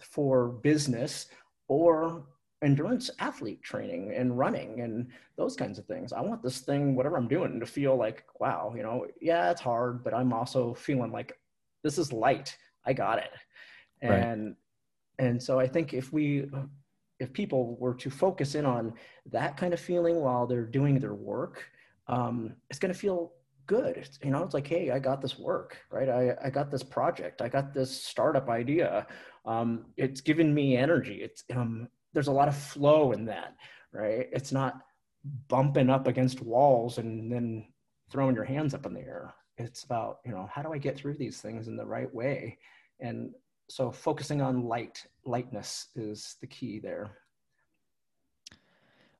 for 0.00 0.48
business 0.48 1.26
or 1.68 2.24
endurance 2.62 3.10
athlete 3.18 3.62
training 3.62 4.12
and 4.14 4.36
running 4.36 4.80
and 4.80 5.08
those 5.36 5.56
kinds 5.56 5.78
of 5.78 5.86
things. 5.86 6.12
I 6.12 6.20
want 6.20 6.42
this 6.42 6.60
thing 6.60 6.94
whatever 6.94 7.16
i'm 7.16 7.28
doing 7.28 7.60
to 7.60 7.66
feel 7.66 7.96
like 7.96 8.24
wow 8.38 8.74
you 8.76 8.82
know 8.82 9.06
yeah 9.20 9.50
it's 9.50 9.60
hard 9.60 10.02
but 10.04 10.14
i'm 10.14 10.32
also 10.32 10.74
feeling 10.74 11.12
like 11.12 11.32
this 11.82 11.96
is 11.96 12.12
light. 12.12 12.56
I 12.84 12.92
got 12.92 13.18
it. 13.18 13.30
And 14.02 14.46
right. 14.46 15.26
and 15.26 15.42
so 15.42 15.60
i 15.60 15.66
think 15.66 15.94
if 15.94 16.12
we 16.12 16.50
if 17.20 17.32
people 17.32 17.76
were 17.78 17.94
to 17.94 18.10
focus 18.10 18.54
in 18.54 18.66
on 18.66 18.92
that 19.30 19.56
kind 19.56 19.72
of 19.72 19.78
feeling 19.78 20.16
while 20.16 20.46
they're 20.46 20.66
doing 20.66 20.98
their 20.98 21.14
work 21.14 21.70
um, 22.10 22.56
it's 22.68 22.78
going 22.80 22.92
to 22.92 22.98
feel 22.98 23.32
good. 23.66 23.96
It's, 23.96 24.18
you 24.22 24.30
know, 24.30 24.42
it's 24.42 24.52
like, 24.52 24.66
hey, 24.66 24.90
I 24.90 24.98
got 24.98 25.22
this 25.22 25.38
work, 25.38 25.78
right? 25.92 26.08
I, 26.08 26.34
I 26.44 26.50
got 26.50 26.70
this 26.70 26.82
project. 26.82 27.40
I 27.40 27.48
got 27.48 27.72
this 27.72 28.04
startup 28.04 28.48
idea. 28.48 29.06
Um, 29.46 29.86
it's 29.96 30.20
given 30.20 30.52
me 30.52 30.76
energy. 30.76 31.20
It's 31.22 31.44
um, 31.54 31.88
there's 32.12 32.26
a 32.26 32.32
lot 32.32 32.48
of 32.48 32.56
flow 32.56 33.12
in 33.12 33.24
that, 33.26 33.54
right? 33.92 34.28
It's 34.32 34.50
not 34.50 34.80
bumping 35.46 35.88
up 35.88 36.08
against 36.08 36.42
walls 36.42 36.98
and 36.98 37.30
then 37.30 37.66
throwing 38.10 38.34
your 38.34 38.44
hands 38.44 38.74
up 38.74 38.86
in 38.86 38.94
the 38.94 39.00
air. 39.00 39.32
It's 39.56 39.84
about, 39.84 40.18
you 40.26 40.32
know, 40.32 40.48
how 40.52 40.62
do 40.62 40.72
I 40.72 40.78
get 40.78 40.96
through 40.96 41.14
these 41.14 41.40
things 41.40 41.68
in 41.68 41.76
the 41.76 41.86
right 41.86 42.12
way? 42.12 42.58
And 42.98 43.30
so 43.68 43.92
focusing 43.92 44.42
on 44.42 44.64
light, 44.64 45.06
lightness 45.24 45.88
is 45.94 46.36
the 46.40 46.46
key 46.46 46.78
there. 46.78 47.18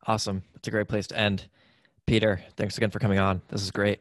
Awesome. 0.06 0.42
It's 0.54 0.68
a 0.68 0.70
great 0.70 0.88
place 0.88 1.06
to 1.08 1.18
end. 1.18 1.48
Peter, 2.06 2.42
thanks 2.56 2.76
again 2.76 2.90
for 2.90 2.98
coming 2.98 3.18
on. 3.18 3.42
This 3.48 3.62
is 3.62 3.70
great. 3.70 4.00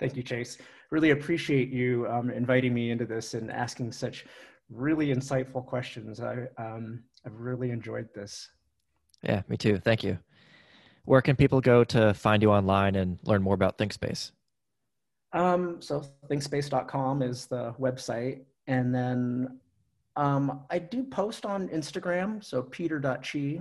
Thank 0.00 0.16
you, 0.16 0.22
Chase. 0.22 0.58
Really 0.90 1.10
appreciate 1.10 1.70
you 1.70 2.06
um, 2.08 2.30
inviting 2.30 2.72
me 2.72 2.90
into 2.90 3.04
this 3.04 3.34
and 3.34 3.50
asking 3.50 3.92
such 3.92 4.24
really 4.70 5.08
insightful 5.08 5.64
questions. 5.64 6.20
I, 6.20 6.46
um, 6.56 7.02
I've 7.26 7.38
really 7.38 7.70
enjoyed 7.70 8.08
this. 8.14 8.48
Yeah, 9.22 9.42
me 9.48 9.56
too. 9.56 9.78
Thank 9.78 10.04
you. 10.04 10.18
Where 11.04 11.22
can 11.22 11.36
people 11.36 11.60
go 11.60 11.84
to 11.84 12.14
find 12.14 12.42
you 12.42 12.50
online 12.50 12.94
and 12.94 13.18
learn 13.24 13.42
more 13.42 13.54
about 13.54 13.78
ThinkSpace? 13.78 14.32
Um, 15.32 15.80
so 15.80 16.04
thinkspace.com 16.30 17.22
is 17.22 17.46
the 17.46 17.72
website. 17.78 18.44
And 18.66 18.94
then 18.94 19.58
um, 20.18 20.62
I 20.68 20.80
do 20.80 21.04
post 21.04 21.46
on 21.46 21.68
Instagram. 21.68 22.42
So 22.44 22.60
peter.chee 22.60 23.60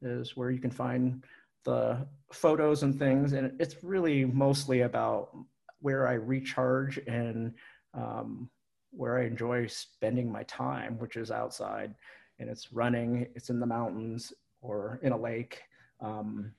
is 0.00 0.36
where 0.36 0.52
you 0.52 0.60
can 0.60 0.70
find 0.70 1.24
the 1.64 2.06
photos 2.32 2.84
and 2.84 2.96
things. 2.96 3.32
And 3.32 3.60
it's 3.60 3.82
really 3.82 4.24
mostly 4.24 4.82
about 4.82 5.36
where 5.80 6.06
I 6.06 6.12
recharge 6.12 6.98
and 7.08 7.54
um, 7.94 8.48
where 8.92 9.18
I 9.18 9.24
enjoy 9.24 9.66
spending 9.66 10.30
my 10.30 10.44
time, 10.44 11.00
which 11.00 11.16
is 11.16 11.32
outside. 11.32 11.94
and 12.38 12.48
it's 12.48 12.72
running, 12.72 13.26
it's 13.34 13.50
in 13.50 13.58
the 13.58 13.66
mountains 13.66 14.32
or 14.60 15.00
in 15.02 15.12
a 15.12 15.16
lake. 15.16 15.62
Um, 16.00 16.52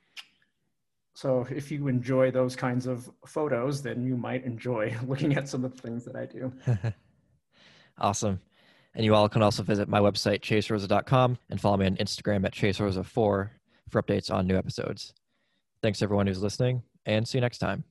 so 1.13 1.47
if 1.49 1.71
you 1.71 1.87
enjoy 1.87 2.29
those 2.31 2.55
kinds 2.57 2.87
of 2.87 3.09
photos, 3.25 3.81
then 3.81 4.05
you 4.05 4.17
might 4.17 4.43
enjoy 4.43 4.95
looking 5.07 5.37
at 5.37 5.47
some 5.47 5.63
of 5.63 5.73
the 5.75 5.81
things 5.81 6.03
that 6.03 6.15
I 6.17 6.25
do. 6.25 6.51
awesome. 7.97 8.41
And 8.95 9.03
you 9.03 9.15
all 9.15 9.27
can 9.27 9.41
also 9.41 9.63
visit 9.63 9.89
my 9.89 9.99
website, 9.99 10.41
chaserosa.com, 10.41 11.37
and 11.49 11.59
follow 11.59 11.77
me 11.77 11.87
on 11.87 11.95
Instagram 11.97 12.45
at 12.45 12.53
chaserosa4 12.53 13.05
for 13.05 13.49
updates 14.01 14.31
on 14.31 14.47
new 14.47 14.57
episodes. 14.57 15.13
Thanks 15.81 16.01
everyone 16.01 16.27
who's 16.27 16.41
listening, 16.41 16.83
and 17.05 17.27
see 17.27 17.37
you 17.37 17.41
next 17.41 17.57
time. 17.57 17.83